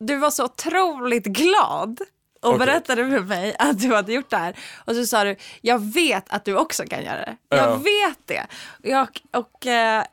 du 0.00 0.16
var 0.16 0.30
så 0.30 0.44
otroligt 0.44 1.24
glad 1.24 2.00
och 2.42 2.48
Okej. 2.54 2.58
berättade 2.58 3.10
för 3.10 3.20
mig 3.20 3.56
att 3.58 3.80
du 3.80 3.94
hade 3.94 4.12
gjort 4.12 4.30
det 4.30 4.36
här. 4.36 4.56
Och 4.84 4.94
så 4.94 5.06
sa 5.06 5.24
du, 5.24 5.36
jag 5.60 5.78
vet 5.92 6.24
att 6.30 6.44
du 6.44 6.56
också 6.56 6.84
kan 6.84 7.02
göra 7.04 7.16
det. 7.20 7.36
Jag 7.48 7.58
Ja. 7.70 7.74
vet 7.76 8.18
det. 8.26 8.46
Jag, 8.82 9.08
och 9.36 9.66
eh, 9.66 10.04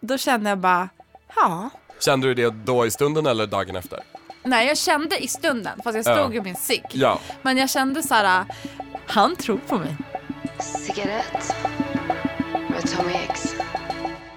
då 0.00 0.18
kände 0.18 0.48
jag 0.50 0.58
bara, 0.58 0.88
ja. 1.36 1.70
Kände 2.00 2.26
du 2.26 2.34
det 2.34 2.50
då 2.50 2.86
i 2.86 2.90
stunden 2.90 3.26
eller 3.26 3.46
dagen 3.46 3.76
efter? 3.76 4.00
Nej, 4.42 4.66
jag 4.66 4.78
kände 4.78 5.18
i 5.18 5.28
stunden, 5.28 5.80
fast 5.84 5.96
jag 5.96 6.04
stod 6.04 6.34
Ja. 6.34 6.38
i 6.38 6.40
min 6.40 6.56
cigg. 6.56 6.84
Ja. 6.92 7.20
Men 7.42 7.56
jag 7.58 7.70
kände 7.70 8.02
så 8.02 8.14
här, 8.14 8.44
han 9.06 9.36
tror 9.36 9.58
på 9.68 9.78
mig. 9.78 9.96
Cigarett 10.60 11.54
med 12.70 12.96
Tommy 12.96 13.12
X. 13.28 13.47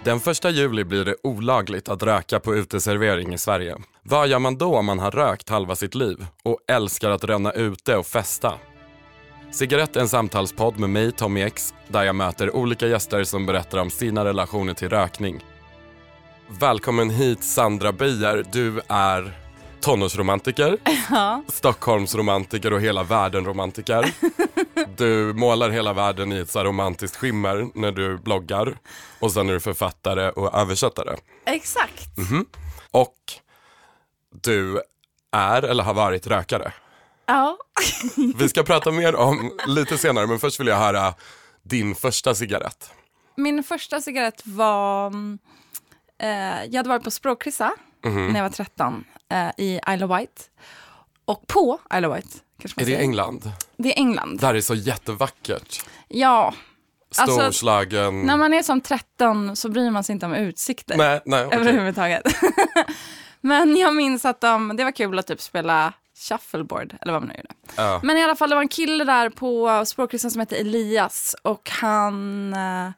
Den 0.04 0.20
första 0.20 0.50
juli 0.50 0.84
blir 0.84 1.06
det 1.06 1.16
olagligt 1.24 1.90
att 1.90 2.04
röka 2.04 2.40
på 2.40 2.56
uteservering 2.56 3.34
i 3.34 3.38
Sverige. 3.38 3.78
Vad 4.04 4.28
gör 4.28 4.40
man 4.40 4.58
då 4.58 4.78
om 4.78 4.86
man 4.86 5.00
har 5.00 5.12
rökt 5.12 5.50
halva 5.50 5.76
sitt 5.76 5.96
liv 5.96 6.26
och 6.44 6.58
älskar 6.68 7.09
att 7.09 7.23
ränna 7.23 7.52
ute 7.52 7.98
och 7.98 8.06
festa? 8.06 8.54
Cigarett 9.52 9.95
är 9.95 10.02
en 10.02 10.09
samtalspodd 10.09 10.80
med 10.80 10.90
mig, 10.90 11.12
Tommy 11.12 11.42
X, 11.42 11.73
där 11.88 12.04
jag 12.04 12.16
möter 12.16 12.56
olika 12.56 12.88
gäster 12.88 13.23
som 13.23 13.45
berättar 13.45 13.78
om 13.78 13.90
sina 13.90 14.26
relationer 14.26 14.73
till 14.73 14.90
rökning. 14.90 15.45
Välkommen 16.59 17.09
hit 17.09 17.44
Sandra 17.44 17.92
Beijer. 17.92 18.45
Du 18.52 18.81
är 18.88 19.38
tonårsromantiker, 19.81 20.77
Ja. 21.09 21.44
Stockholmsromantiker 21.48 22.73
och 22.73 22.81
hela 22.81 23.03
världen-romantiker. 23.03 24.13
Du 24.98 25.34
målar 25.34 25.70
hela 25.70 25.94
världen 25.94 26.31
i 26.31 26.38
ett 26.38 26.49
så 26.49 26.63
romantiskt 26.63 27.16
skimmer 27.17 27.67
när 27.76 27.91
du 27.91 28.17
bloggar 28.17 28.77
och 29.20 29.31
sen 29.31 29.49
är 29.49 29.53
du 29.53 29.59
författare 29.59 30.30
och 30.30 30.55
översättare. 30.55 31.17
Exakt. 31.45 32.08
Och 32.91 33.16
du 34.44 34.81
är 35.31 35.63
eller 35.63 35.84
har 35.84 35.94
varit 35.94 36.27
rökare. 36.27 36.73
Ja. 37.25 37.58
Vi 38.36 38.50
ska 38.50 38.63
prata 38.63 38.91
mer 38.91 39.16
om 39.16 39.59
lite 39.67 39.97
senare 39.97 40.28
men 40.28 40.39
först 40.39 40.59
vill 40.59 40.67
jag 40.67 40.78
höra 40.78 41.13
din 41.63 41.95
första 41.95 42.36
cigarett. 42.36 42.91
Min 43.36 43.63
första 43.63 44.02
cigarett 44.02 44.41
var, 44.45 45.08
mm, 45.08 45.39
eh, 46.19 46.63
jag 46.66 46.75
hade 46.78 46.89
varit 46.89 47.03
på 47.03 47.11
språkkrissa 47.11 47.72
Mhm. 48.03 48.27
när 48.27 48.35
jag 48.35 48.44
var 48.44 48.49
13 48.49 49.03
eh, 49.30 49.49
i 49.57 49.80
Isle 49.89 50.05
of 50.05 50.19
Wight. 50.19 50.49
Och 51.25 51.47
på 51.47 51.80
Isle 51.94 52.07
of 52.07 52.16
Wight, 52.16 52.44
kanske 52.61 52.80
man 52.80 52.83
Är 52.83 52.85
det 52.85 52.91
säger. 52.95 52.99
England? 52.99 53.52
Det 53.77 53.94
är 53.94 53.97
England. 53.99 54.39
Där 54.39 54.53
är 54.53 54.61
så 54.61 54.75
jättevackert. 54.75 55.85
Ja, 56.07 56.53
Alltså, 57.17 57.39
Storslagen. 57.39 58.22
när 58.22 58.38
man 58.38 58.53
är 58.53 58.63
som 58.63 58.81
13 58.81 59.55
så 59.55 59.69
bryr 59.69 59.89
man 59.91 60.03
sig 60.03 60.13
inte 60.13 60.25
om 60.25 60.33
utsikter 60.33 60.97
Nej, 60.97 61.22
nej, 61.25 61.45
okej. 61.45 61.59
överhuvudtaget. 61.59 62.23
Men 63.41 63.77
jag 63.77 63.95
minns 63.95 64.25
att 64.25 64.41
de, 64.41 64.75
det 64.77 64.83
var 64.83 64.91
kul 64.91 65.19
att 65.19 65.27
typ 65.27 65.41
spela 65.41 65.94
shuffleboard, 66.29 66.95
eller 67.02 67.13
vad 67.13 67.22
man 67.22 67.29
nu 67.29 67.35
gjorde. 67.35 67.53
Ja. 67.75 67.99
Men 68.03 68.17
i 68.17 68.23
alla 68.23 68.35
fall, 68.35 68.49
det 68.49 68.55
var 68.55 68.61
en 68.61 68.67
kille 68.67 69.03
där 69.03 69.29
på 69.29 69.83
språkkursen 69.85 70.31
som 70.31 70.39
hette 70.39 70.55
Elias 70.57 71.35
och 71.41 71.69
han 71.69 72.53
äh, 72.53 72.91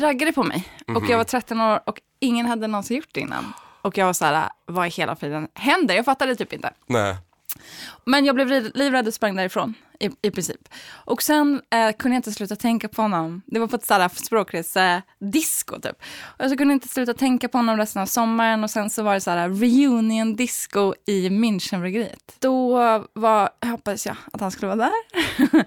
raggade 0.00 0.32
på 0.32 0.42
mig. 0.42 0.68
Och 0.96 1.04
jag 1.08 1.16
var 1.16 1.24
13 1.24 1.60
år 1.60 1.80
och 1.86 2.00
ingen 2.20 2.46
hade 2.46 2.66
någonsin 2.66 2.96
gjort 2.96 3.08
det 3.12 3.20
innan. 3.20 3.52
Och 3.82 3.98
jag 3.98 4.06
var 4.06 4.12
så 4.12 4.24
här, 4.24 4.48
vad 4.66 4.86
i 4.86 4.90
hela 4.90 5.16
friden 5.16 5.48
händer? 5.54 5.94
Jag 5.94 6.04
fattade 6.04 6.36
typ 6.36 6.52
inte. 6.52 6.72
Nej. 6.86 7.16
Men 8.04 8.24
jag 8.24 8.34
blev 8.34 8.48
livrädd 8.74 9.08
och 9.08 9.14
sprang 9.14 9.36
därifrån 9.36 9.74
i, 10.00 10.10
i 10.22 10.30
princip. 10.30 10.68
Och 10.88 11.22
sen 11.22 11.62
eh, 11.70 11.92
kunde 11.92 12.14
jag 12.14 12.18
inte 12.18 12.32
sluta 12.32 12.56
tänka 12.56 12.88
på 12.88 13.02
honom. 13.02 13.42
Det 13.46 13.60
var 13.60 13.66
på 13.66 13.76
ett 13.76 13.86
sådär 13.86 14.08
språkresdisco 14.08 15.80
typ. 15.80 15.96
Och 16.22 16.44
jag 16.44 16.50
så 16.50 16.56
kunde 16.56 16.74
inte 16.74 16.88
sluta 16.88 17.14
tänka 17.14 17.48
på 17.48 17.58
honom 17.58 17.76
resten 17.76 18.02
av 18.02 18.06
sommaren 18.06 18.64
och 18.64 18.70
sen 18.70 18.90
så 18.90 19.02
var 19.02 19.14
det 19.14 19.20
sådär 19.20 19.48
reunion 19.48 20.36
disco 20.36 20.94
i 21.06 21.28
Münchenbryggeriet. 21.28 22.36
Då 22.38 22.78
var, 23.12 23.50
hoppades 23.70 24.06
jag 24.06 24.16
att 24.32 24.40
han 24.40 24.50
skulle 24.50 24.76
vara 24.76 24.90
där. 24.90 25.64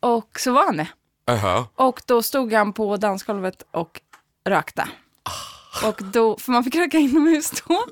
och 0.00 0.40
så 0.40 0.52
var 0.52 0.64
han 0.64 0.76
det. 0.76 0.88
Aha. 1.26 1.68
Och 1.74 2.02
då 2.06 2.22
stod 2.22 2.52
han 2.52 2.72
på 2.72 2.96
dansgolvet 2.96 3.62
och 3.70 4.00
rökte. 4.44 4.88
Och 5.84 6.02
då, 6.12 6.36
för 6.36 6.52
man 6.52 6.64
fick 6.64 6.74
röka 6.74 6.98
inomhus 6.98 7.50
då. 7.50 7.84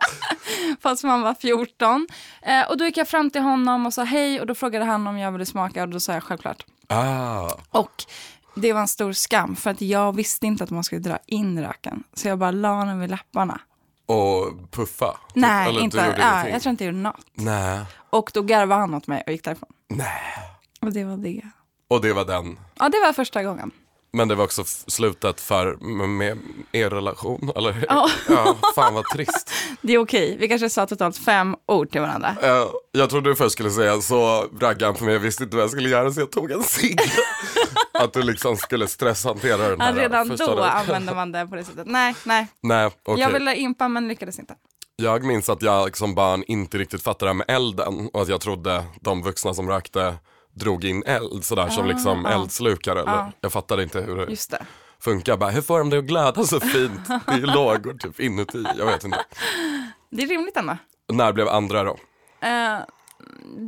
Fast 0.80 1.04
man 1.04 1.22
var 1.22 1.34
14. 1.34 2.06
Eh, 2.42 2.70
och 2.70 2.78
då 2.78 2.84
gick 2.84 2.96
jag 2.96 3.08
fram 3.08 3.30
till 3.30 3.40
honom 3.40 3.86
och 3.86 3.94
sa 3.94 4.02
hej 4.04 4.40
och 4.40 4.46
då 4.46 4.54
frågade 4.54 4.84
han 4.84 5.06
om 5.06 5.18
jag 5.18 5.32
ville 5.32 5.46
smaka 5.46 5.82
och 5.82 5.88
då 5.88 6.00
sa 6.00 6.12
jag 6.12 6.22
självklart. 6.22 6.66
Ah. 6.88 7.50
Och 7.70 8.04
det 8.54 8.72
var 8.72 8.80
en 8.80 8.88
stor 8.88 9.12
skam 9.12 9.56
för 9.56 9.70
att 9.70 9.80
jag 9.80 10.16
visste 10.16 10.46
inte 10.46 10.64
att 10.64 10.70
man 10.70 10.84
skulle 10.84 11.00
dra 11.00 11.18
in 11.26 11.62
röken. 11.62 12.04
Så 12.14 12.28
jag 12.28 12.38
bara 12.38 12.50
la 12.50 12.84
den 12.84 13.00
vid 13.00 13.10
läpparna. 13.10 13.60
Och 14.06 14.70
puffa? 14.70 15.16
Nej, 15.34 15.68
Eller 15.68 15.80
inte, 15.80 15.98
ingenting? 15.98 16.52
jag 16.52 16.62
tror 16.62 16.70
inte 16.70 16.84
jag 16.84 16.92
gjorde 16.92 17.02
något. 17.02 17.26
Nej. 17.34 17.84
Och 18.10 18.30
då 18.34 18.42
garvade 18.42 18.80
han 18.80 18.94
åt 18.94 19.06
mig 19.06 19.22
och 19.26 19.32
gick 19.32 19.44
därifrån. 19.44 19.68
Nej. 19.88 20.22
Och 20.80 20.92
det 20.92 21.04
var 21.04 21.16
det. 21.16 21.42
Och 21.88 22.00
det 22.00 22.12
var 22.12 22.24
den. 22.24 22.58
Ja, 22.74 22.88
det 22.88 23.00
var 23.00 23.12
första 23.12 23.42
gången. 23.42 23.70
Men 24.16 24.28
det 24.28 24.34
var 24.34 24.44
också 24.44 24.64
slutet 24.86 25.40
för 25.40 25.76
med, 26.06 26.38
er 26.72 26.90
relation, 26.90 27.52
eller? 27.56 27.84
Ja. 27.88 28.08
ja. 28.28 28.56
Fan 28.74 28.94
vad 28.94 29.04
trist. 29.04 29.50
Det 29.82 29.92
är 29.92 29.98
okej. 29.98 30.36
Vi 30.40 30.48
kanske 30.48 30.70
sa 30.70 30.86
totalt 30.86 31.18
fem 31.18 31.56
ord 31.66 31.90
till 31.90 32.00
varandra. 32.00 32.36
Eh, 32.42 32.66
jag 32.92 33.10
trodde 33.10 33.30
du 33.30 33.36
först 33.36 33.52
skulle 33.52 33.70
säga 33.70 34.00
så 34.00 34.46
raggade 34.60 34.86
han 34.86 34.94
på 34.94 35.04
mig, 35.04 35.12
jag 35.12 35.20
visste 35.20 35.44
inte 35.44 35.56
vad 35.56 35.62
jag 35.62 35.70
skulle 35.70 35.88
göra 35.88 36.12
så 36.12 36.20
jag 36.20 36.30
tog 36.30 36.50
en 36.50 36.62
cigg. 36.62 37.00
Att 37.92 38.12
du 38.12 38.22
liksom 38.22 38.56
skulle 38.56 38.88
stresshantera 38.88 39.68
den 39.68 39.80
här 39.80 39.94
Ja, 39.94 40.02
redan 40.02 40.28
första 40.28 40.56
då 40.56 40.62
använde 40.62 41.14
man 41.14 41.32
det 41.32 41.46
på 41.46 41.56
det 41.56 41.64
sättet. 41.64 41.86
Nej, 41.86 42.14
nej. 42.24 42.46
Nej, 42.62 42.90
okej. 43.04 43.22
Jag 43.22 43.30
ville 43.30 43.54
impa 43.54 43.88
men 43.88 44.08
lyckades 44.08 44.38
inte. 44.38 44.54
Jag 44.96 45.24
minns 45.24 45.48
att 45.48 45.62
jag 45.62 45.96
som 45.96 46.14
barn 46.14 46.44
inte 46.46 46.78
riktigt 46.78 47.02
fattade 47.02 47.26
det 47.26 47.34
här 47.34 47.34
med 47.34 47.56
elden 47.56 48.10
och 48.12 48.22
att 48.22 48.28
jag 48.28 48.40
trodde 48.40 48.84
de 49.00 49.22
vuxna 49.22 49.54
som 49.54 49.68
rökte 49.68 50.14
drog 50.56 50.84
in 50.84 51.02
eld 51.06 51.44
sådär 51.44 51.68
som 51.68 51.86
liksom 51.86 52.26
eldslukare. 52.26 53.00
Eller, 53.00 53.32
Jag 53.40 53.52
fattade 53.52 53.82
inte 53.82 54.00
hur 54.00 54.16
det 54.16 54.22
Ah, 54.22 54.30
Just 54.30 54.50
det. 54.50 54.66
funkar. 55.00 55.36
Bara, 55.36 55.50
hur 55.50 55.62
får 55.62 55.78
de 55.78 55.90
det 55.90 55.98
att 55.98 56.04
glöda 56.04 56.44
så 56.44 56.60
fint? 56.60 57.00
Det 57.26 57.32
är 57.32 57.54
lågor 57.54 57.94
typ 57.98 58.20
inuti. 58.20 58.64
Jag 58.78 58.86
vet 58.86 59.04
inte. 59.04 59.24
Det 60.10 60.22
är 60.22 60.26
rimligt 60.26 60.56
ändå. 60.56 60.76
När 61.12 61.32
blev 61.32 61.48
andra 61.48 61.84
då? 61.84 61.96
Eh, 62.40 62.78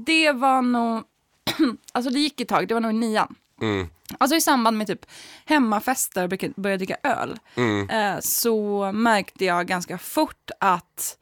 det 0.06 0.32
var 0.32 0.62
nog, 0.62 1.02
alltså 1.92 2.10
det 2.10 2.18
gick 2.18 2.40
ett 2.40 2.48
tag, 2.48 2.68
det 2.68 2.74
var 2.74 2.80
nog 2.80 2.90
i 2.90 2.94
nian. 2.94 3.34
Mm. 3.60 3.88
Alltså 4.18 4.36
i 4.36 4.40
samband 4.40 4.78
med 4.78 4.86
typ 4.86 5.06
hemmafester 5.44 6.24
och 6.24 6.50
började 6.56 6.76
dricka 6.84 6.96
öl 7.02 7.38
Mm. 7.56 7.90
eh, 7.90 8.20
så 8.20 8.90
märkte 8.92 9.44
jag 9.44 9.66
ganska 9.66 9.98
fort 9.98 10.50
att 10.60 11.18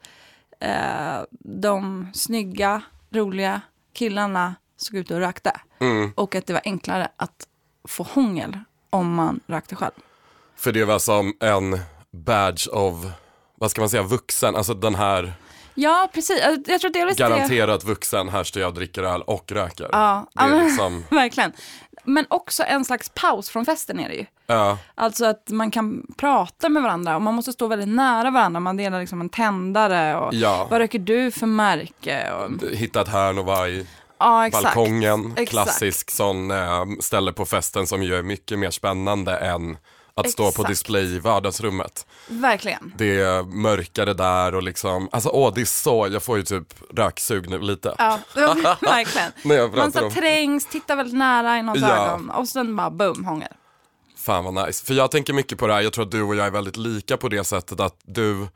eh, 0.59 1.19
de 1.39 2.07
snygga, 2.13 2.81
roliga 3.11 3.61
killarna 3.93 4.55
såg 4.77 4.95
ut 4.95 5.11
och 5.11 5.19
rökte. 5.19 5.51
Mm. 5.79 6.11
Och 6.15 6.35
att 6.35 6.45
det 6.45 6.53
var 6.53 6.61
enklare 6.65 7.07
att 7.17 7.47
få 7.87 8.03
hångel 8.03 8.59
om 8.89 9.13
man 9.13 9.39
rökte 9.47 9.75
själv. 9.75 9.91
För 10.55 10.71
det 10.71 10.85
var 10.85 10.99
som 10.99 11.33
en 11.39 11.79
badge 12.11 12.67
of, 12.71 12.95
vad 13.55 13.71
ska 13.71 13.81
man 13.81 13.89
säga, 13.89 14.03
vuxen. 14.03 14.55
Alltså 14.55 14.73
den 14.73 14.95
här 14.95 15.33
Ja, 15.79 16.09
precis. 16.13 16.39
Jag 16.67 16.81
tror 16.81 16.91
delvis 16.91 17.17
det. 17.17 17.23
garanterat 17.23 17.83
vuxen, 17.83 18.29
här 18.29 18.43
står 18.43 18.61
jag 18.61 18.69
och 18.69 18.75
dricker 18.75 19.03
öl 19.03 19.21
och 19.21 19.51
röker. 19.51 19.89
Ja, 19.91 20.27
Det 20.33 20.41
är 20.41 20.47
men- 20.49 20.65
liksom, 20.67 21.03
Verkligen. 21.09 21.51
Men 22.03 22.25
också 22.29 22.63
en 22.63 22.85
slags 22.85 23.09
paus 23.09 23.49
från 23.49 23.65
festen 23.65 23.99
är 23.99 24.09
det 24.09 24.15
ju. 24.15 24.25
ja, 24.47 24.77
Alltså 24.95 25.25
att 25.25 25.49
man 25.49 25.71
kan 25.71 26.05
prata 26.17 26.69
med 26.69 26.83
varandra 26.83 27.15
och 27.15 27.21
man 27.21 27.33
måste 27.33 27.53
stå 27.53 27.67
väldigt 27.67 27.87
nära 27.89 28.31
varandra. 28.31 28.59
Man 28.59 28.77
delar 28.77 28.99
liksom 28.99 29.21
en 29.21 29.29
tändare 29.29 30.15
och 30.17 30.33
Ja. 30.33 30.67
vad 30.71 30.79
röker 30.79 30.99
du 30.99 31.31
för 31.31 31.45
märke? 31.47 32.31
Och, 32.31 32.69
hitta 32.71 33.01
ett 33.01 33.07
hörn 33.07 33.37
och 33.37 33.45
vara 33.45 33.69
i 33.69 33.87
ja, 34.19 34.47
exakt. 34.47 34.63
balkongen. 34.63 35.31
Exakt. 35.31 35.49
Klassisk 35.51 36.11
sån 36.11 36.51
eh, 36.51 36.85
ställe 36.99 37.33
på 37.33 37.45
festen 37.45 37.87
som 37.87 38.03
ju 38.03 38.15
är 38.15 38.23
mycket 38.23 38.59
mer 38.59 38.71
spännande 38.71 39.37
än 39.37 39.77
att 40.13 40.29
stå 40.29 40.43
på 40.43 40.49
Exakt. 40.49 40.67
display 40.69 41.15
i 41.15 41.19
vardagsrummet. 41.19 42.05
Verkligen. 42.27 42.93
Det 42.97 43.19
är 43.21 43.43
mörkare 43.43 44.13
där 44.13 44.55
och 44.55 44.63
liksom, 44.63 45.09
alltså 45.11 45.29
åh 45.29 45.53
det 45.55 45.61
är 45.61 45.65
så, 45.65 46.07
jag 46.11 46.23
får 46.23 46.37
ju 46.37 46.43
typ 46.43 46.73
röksug 46.97 47.49
nu 47.49 47.59
lite. 47.59 47.95
Ja, 47.97 48.19
verkligen. 48.81 49.31
Man 49.75 49.91
så 49.91 50.05
om- 50.05 50.11
trängs, 50.13 50.65
tittar 50.65 50.95
väldigt 50.95 51.17
nära 51.17 51.57
i 51.57 51.61
någons 51.61 51.81
Ja. 51.81 52.07
ögon 52.07 52.29
och 52.29 52.47
sen 52.47 52.75
bara 52.75 52.89
boom, 52.89 53.25
hångel. 53.25 53.47
Fan 54.17 54.43
vad 54.53 54.67
nice. 54.67 54.85
För 54.85 54.93
jag 54.93 55.11
tänker 55.11 55.33
mycket 55.33 55.57
på 55.57 55.67
det 55.67 55.73
här, 55.73 55.81
jag 55.81 55.93
tror 55.93 56.05
att 56.05 56.11
du 56.11 56.21
och 56.23 56.35
jag 56.35 56.47
är 56.47 56.51
väldigt 56.51 56.77
lika 56.77 57.17
på 57.17 57.29
det 57.29 57.43
sättet 57.43 57.79
att 57.79 57.95
du 58.05 58.47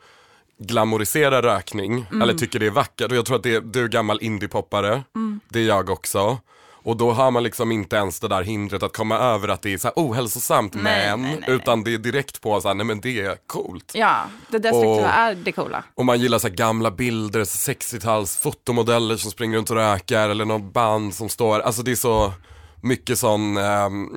glamoriserar 0.67 1.41
rökning, 1.41 2.05
Mm. 2.11 2.21
eller 2.21 2.33
tycker 2.33 2.59
det 2.59 2.65
är 2.65 2.71
vackert. 2.71 3.11
Och 3.11 3.17
jag 3.17 3.25
tror 3.25 3.35
att 3.37 3.43
det, 3.43 3.59
du 3.73 3.83
är 3.83 3.87
gammal 3.87 4.19
indiepoppare, 4.21 5.03
Mm. 5.15 5.39
det 5.49 5.59
är 5.59 5.67
jag 5.67 5.89
också. 5.89 6.37
Och 6.83 6.97
då 6.97 7.11
har 7.11 7.31
man 7.31 7.43
liksom 7.43 7.71
inte 7.71 7.95
ens 7.95 8.19
det 8.19 8.27
där 8.27 8.41
hindret 8.43 8.83
att 8.83 8.97
komma 8.97 9.17
över 9.17 9.47
att 9.47 9.61
det 9.61 9.73
är 9.73 9.77
så 9.77 9.87
här 9.87 9.93
ohälsosamt 9.95 10.73
Nej, 10.73 10.83
men, 11.09 11.21
nej, 11.21 11.37
nej, 11.41 11.49
utan 11.55 11.83
det 11.83 11.93
är 11.93 11.97
direkt 11.97 12.41
på 12.41 12.61
så 12.61 12.67
här, 12.67 12.75
nej 12.75 12.85
men 12.85 13.01
det 13.01 13.19
är 13.21 13.37
coolt. 13.47 13.91
Ja, 13.95 14.15
det 14.47 14.57
destruktiva 14.59 14.91
Och- 15.07 15.13
är 15.13 15.35
det 15.35 15.51
coola. 15.51 15.83
Och 15.95 16.05
man 16.05 16.19
gillar 16.19 16.39
så 16.39 16.47
här 16.47 16.55
gamla 16.55 16.91
bilder, 16.91 17.43
så 17.43 17.71
60-tals 17.71 18.37
fotomodeller 18.37 19.15
som 19.17 19.31
springer 19.31 19.57
runt 19.57 19.69
och 19.69 19.75
röker 19.75 20.29
eller 20.29 20.45
någon 20.45 20.71
band 20.71 21.13
som 21.15 21.29
står, 21.29 21.59
alltså 21.59 21.81
det 21.83 21.91
är 21.91 21.95
så 21.95 22.33
mycket 22.81 23.19
sån 23.19 23.57
ehm, 23.57 24.07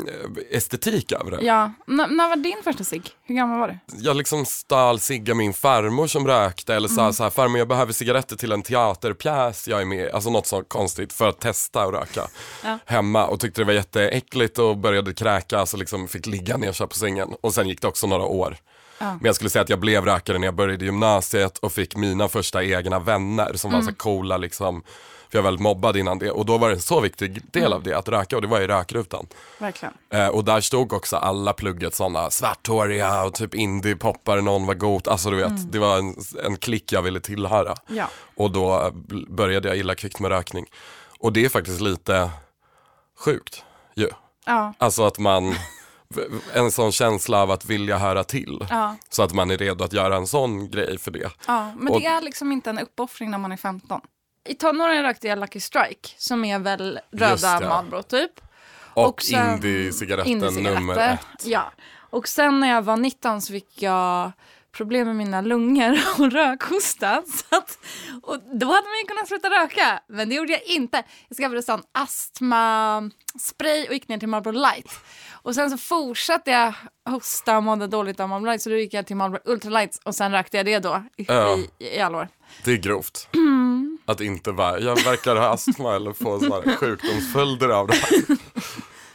estetik 0.50 1.12
över 1.12 1.30
det. 1.30 1.44
Ja. 1.44 1.64
N- 1.64 2.06
när 2.10 2.28
var 2.28 2.36
din 2.36 2.56
första 2.64 2.84
cigg? 2.84 3.10
Hur 3.24 3.34
gammal 3.34 3.58
var 3.60 3.68
du? 3.68 3.78
Jag 4.04 4.16
liksom 4.16 4.44
stal 4.46 5.00
cigga 5.00 5.34
min 5.34 5.54
farmor 5.54 6.06
som 6.06 6.26
rökte 6.26 6.74
eller 6.74 6.88
sa 6.88 7.12
så 7.12 7.22
här, 7.22 7.30
farmor 7.30 7.58
jag 7.58 7.68
behöver 7.68 7.92
cigaretter 7.92 8.36
till 8.36 8.52
en 8.52 8.62
teaterpjäs 8.62 9.68
jag 9.68 9.80
är 9.80 9.84
med 9.84 10.06
i." 10.06 10.10
Alltså 10.10 10.30
något 10.30 10.46
så 10.46 10.62
konstigt 10.64 11.12
för 11.12 11.28
att 11.28 11.40
testa 11.40 11.82
att 11.82 11.92
röka 11.92 12.26
Ja. 12.64 12.78
hemma 12.86 13.26
och 13.26 13.40
tyckte 13.40 13.60
det 13.60 13.64
var 13.64 13.72
jätteäckligt 13.72 14.58
och 14.58 14.76
började 14.76 15.14
kräkas 15.14 15.72
och 15.72 15.78
liksom 15.78 16.08
fick 16.08 16.26
ligga 16.26 16.56
ner 16.56 16.86
på 16.86 16.94
sängen. 16.94 17.28
Och 17.40 17.54
sen 17.54 17.68
gick 17.68 17.80
det 17.82 17.88
också 17.88 18.06
några 18.06 18.24
år. 18.24 18.56
Men 18.98 19.20
jag 19.22 19.34
skulle 19.34 19.50
säga 19.50 19.62
att 19.62 19.68
jag 19.68 19.80
blev 19.80 20.04
rökare 20.04 20.38
när 20.38 20.46
jag 20.46 20.54
började 20.54 20.84
gymnasiet 20.84 21.58
och 21.58 21.72
fick 21.72 21.96
mina 21.96 22.28
första 22.28 22.64
egna 22.64 22.98
vänner 22.98 23.52
som 23.54 23.72
var 23.72 23.82
så 23.82 23.94
coola 23.94 24.36
liksom. 24.36 24.82
För 25.34 25.38
jag 25.38 25.42
var 25.42 25.50
väldigt 25.50 25.62
mobbad 25.62 25.96
innan 25.96 26.18
det 26.18 26.30
och 26.30 26.46
då 26.46 26.58
var 26.58 26.68
det 26.68 26.74
en 26.74 26.80
så 26.80 27.00
viktig 27.00 27.42
del 27.52 27.72
av 27.72 27.82
det 27.82 27.94
att 27.94 28.08
röka 28.08 28.36
och 28.36 28.42
det 28.42 28.48
var 28.48 28.60
i 28.60 28.66
rökrutan. 28.66 29.26
Verkligen. 29.58 29.94
Eh, 30.10 30.28
och 30.28 30.44
där 30.44 30.60
stod 30.60 30.92
också 30.92 31.16
alla 31.16 31.52
plugget 31.52 31.94
sådana 31.94 32.30
svarthåriga 32.30 33.24
och 33.24 33.34
typ 33.34 33.54
indie-poppare, 33.54 34.40
någon 34.40 34.66
var 34.66 34.74
god. 34.74 35.08
Alltså 35.08 35.30
du 35.30 35.36
vet, 35.36 35.72
det 35.72 35.78
var 35.78 35.98
en, 35.98 36.14
en 36.44 36.56
klick 36.56 36.92
jag 36.92 37.02
ville 37.02 37.20
tillhöra. 37.20 37.74
Ja. 37.86 38.08
Och 38.36 38.50
då 38.50 38.80
eh, 38.80 38.90
började 39.28 39.68
jag 39.68 39.76
illa 39.76 39.94
kvickt 39.94 40.20
med 40.20 40.30
rökning. 40.30 40.66
Och 41.18 41.32
det 41.32 41.44
är 41.44 41.48
faktiskt 41.48 41.80
lite 41.80 42.30
sjukt 43.18 43.64
ju. 43.94 44.08
Ja. 44.46 44.74
Alltså 44.78 45.06
att 45.06 45.18
man, 45.18 45.54
en 46.52 46.70
sån 46.70 46.92
känsla 46.92 47.42
av 47.42 47.50
att 47.50 47.64
vilja 47.64 47.98
höra 47.98 48.24
till. 48.24 48.66
Ja. 48.70 48.96
Så 49.08 49.22
att 49.22 49.32
man 49.32 49.50
är 49.50 49.56
redo 49.58 49.84
att 49.84 49.92
göra 49.92 50.16
en 50.16 50.26
sån 50.26 50.70
grej 50.70 50.98
för 50.98 51.10
det. 51.10 51.30
Ja, 51.46 51.72
men 51.78 51.92
Och- 51.92 52.00
det 52.00 52.06
är 52.06 52.20
liksom 52.20 52.52
inte 52.52 52.70
en 52.70 52.78
uppoffring 52.78 53.30
när 53.30 53.38
man 53.38 53.52
är 53.52 53.56
15. 53.56 54.00
I 54.44 54.54
tonåren 54.54 55.02
rökte 55.02 55.28
jag 55.28 55.38
Lucky 55.38 55.60
Strike, 55.60 56.08
som 56.16 56.44
är 56.44 56.58
väl 56.58 57.00
röda. 57.12 57.60
Marlboro 57.60 58.02
typ. 58.02 58.30
Och, 58.94 59.22
sen- 59.22 59.54
indie-cigaretten 59.54 60.32
Indie-cigaretter. 60.32 60.74
nummer 60.80 60.98
ett. 61.12 61.46
Ja. 61.46 61.72
Och 62.10 62.28
sen 62.28 62.60
när 62.60 62.68
jag 62.70 62.82
var 62.82 62.96
19 62.96 63.40
så 63.40 63.52
fick 63.52 63.82
jag 63.82 64.32
problem 64.72 65.06
med 65.06 65.16
mina 65.16 65.40
lungor 65.40 65.98
och 66.18 66.32
rökhosta. 66.32 67.22
Så 67.26 67.56
att, 67.56 67.78
och 68.22 68.38
då 68.38 68.66
hade 68.66 68.88
man 68.88 68.98
ju 69.02 69.06
kunnat 69.08 69.28
sluta 69.28 69.50
röka, 69.50 70.00
men 70.08 70.28
det 70.28 70.34
gjorde 70.34 70.52
jag 70.52 70.62
inte. 70.62 71.02
Jag 71.28 71.36
skaffade 71.36 71.62
sån 71.62 71.82
astmaspray 71.92 73.86
och 73.88 73.94
gick 73.94 74.08
ner 74.08 74.18
till 74.18 74.28
Marlboro 74.28 74.52
Light. 74.52 74.90
Och 75.32 75.54
sen 75.54 75.70
så 75.70 75.76
fortsatte 75.78 76.50
jag 76.50 76.74
hosta 77.10 77.56
och 77.56 77.62
mådde 77.62 77.86
dåligt 77.86 78.20
av 78.20 78.28
Marlboro 78.28 78.50
Light 78.50 78.62
så 78.62 78.70
då 78.70 78.76
gick 78.76 78.94
jag 78.94 79.06
till 79.06 79.16
Marlboro 79.16 79.40
Ultralights 79.44 79.98
och 80.04 80.14
sen 80.14 80.32
rökte 80.32 80.56
jag 80.56 80.66
det 80.66 80.78
då 80.78 81.02
i, 81.16 81.24
Ja. 81.28 81.56
i, 81.78 81.96
i 81.96 82.00
alla 82.00 82.18
år. 82.18 82.28
Det 82.64 82.72
är 82.72 82.76
grovt. 82.76 83.28
Mm. 83.34 83.63
Att 84.06 84.20
inte 84.20 84.52
vara, 84.52 84.80
jag 84.80 85.04
verkar 85.04 85.36
ha 85.36 85.48
astma 85.48 85.96
eller 85.96 86.12
få 86.12 86.40
sådana 86.40 86.76
sjukdomsföljder 86.76 87.68
av 87.68 87.86
det 87.86 87.94
här. 87.94 88.36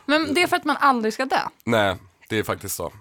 Men 0.06 0.33
det 0.33 0.44
är 0.44 0.47
för 0.47 0.56
att 0.56 0.65
man 0.65 0.77
aldrig 0.80 1.13
ska 1.13 1.25
dö. 1.25 1.39
Nej, 1.63 1.95
det 2.30 2.38
är 2.39 2.44
faktiskt 2.44 2.75
så. 2.75 2.91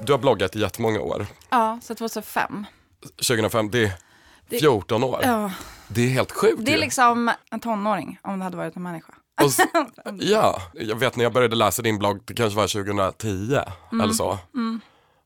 Du 0.00 0.12
har 0.12 0.18
bloggat 0.18 0.56
i 0.56 0.60
jättemånga 0.60 1.00
år. 1.00 1.26
Ja, 1.50 1.78
så 1.82 1.94
2005. 1.94 2.66
2005, 3.02 3.70
det 3.70 3.84
är 3.84 4.58
14 4.60 5.04
år. 5.04 5.20
Ja. 5.22 5.50
Det 5.88 6.00
är 6.02 6.08
helt 6.08 6.32
sjukt 6.32 6.64
Det 6.64 6.70
är 6.70 6.74
ju. 6.74 6.80
liksom 6.80 7.30
en 7.50 7.60
tonåring 7.60 8.18
om 8.22 8.38
det 8.38 8.44
hade 8.44 8.56
varit 8.56 8.76
en 8.76 8.82
människa. 8.82 9.12
Och 9.42 9.50
ja, 10.22 10.62
jag 10.74 10.96
vet 10.96 11.16
när 11.16 11.24
jag 11.24 11.32
började 11.32 11.56
läsa 11.56 11.82
din 11.82 11.98
blogg, 11.98 12.20
det 12.24 12.34
kanske 12.34 12.56
var 12.56 12.66
2010 12.66 13.58
Mm. 13.92 14.00
eller 14.00 14.12
så. 14.14 14.38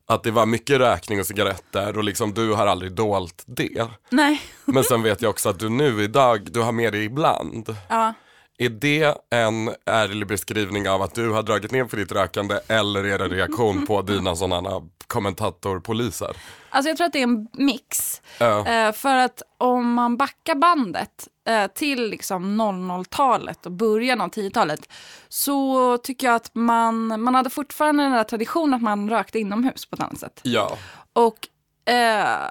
Att 0.07 0.23
det 0.23 0.31
var 0.31 0.45
mycket 0.45 0.79
räkning 0.79 1.19
och 1.19 1.25
cigaretter 1.25 1.97
och 1.97 2.03
liksom 2.03 2.33
du 2.33 2.53
har 2.53 2.67
aldrig 2.67 2.91
dolt 2.91 3.43
det. 3.45 3.87
Nej. 4.09 4.41
Men 4.65 4.83
sen 4.83 5.01
vet 5.03 5.21
jag 5.21 5.29
också 5.29 5.49
att 5.49 5.59
du 5.59 5.69
nu 5.69 6.03
idag, 6.03 6.51
du 6.51 6.61
har 6.61 6.71
med 6.71 6.93
det 6.93 7.03
ibland. 7.03 7.75
Ja. 7.89 8.13
Är 8.61 8.69
det 8.69 9.17
en 9.29 9.71
ärlig 9.85 10.27
beskrivning 10.27 10.89
av 10.89 11.01
att 11.01 11.15
du 11.15 11.29
har 11.29 11.43
dragit 11.43 11.71
ner 11.71 11.83
på 11.85 11.95
ditt 11.95 12.11
rökande 12.11 12.59
eller 12.67 13.03
är 13.03 13.17
det 13.17 13.25
en 13.25 13.31
reaktion 13.31 13.85
på 13.85 14.01
dina 14.07 14.35
sådana 14.35 14.81
kommentatorpoliser? 15.07 16.37
Alltså 16.69 16.89
jag 16.89 16.97
tror 16.97 17.07
att 17.07 17.13
det 17.13 17.19
är 17.19 17.23
en 17.23 17.47
mix. 17.53 18.21
Eh, 18.39 18.91
för 18.91 19.15
att 19.15 19.41
om 19.57 19.93
man 19.93 20.17
backar 20.17 20.55
bandet 20.55 21.27
eh, 21.47 21.67
till 21.67 22.09
liksom 22.09 22.61
00-talet 22.61 23.65
och 23.65 23.71
början 23.71 24.21
av 24.21 24.29
10-talet 24.29 24.89
så 25.29 25.97
tycker 25.97 26.27
jag 26.27 26.35
att 26.35 26.49
man, 26.53 27.21
man 27.21 27.35
hade 27.35 27.49
fortfarande 27.49 28.03
den 28.03 28.11
där 28.11 28.23
traditionen 28.23 28.73
att 28.73 28.81
man 28.81 29.09
rökte 29.09 29.39
inomhus 29.39 29.85
på 29.85 29.95
ett 29.95 30.01
annat 30.01 30.19
sätt. 30.19 30.39
Ja, 30.43 30.77
Och 31.13 31.47
eh, 31.93 32.49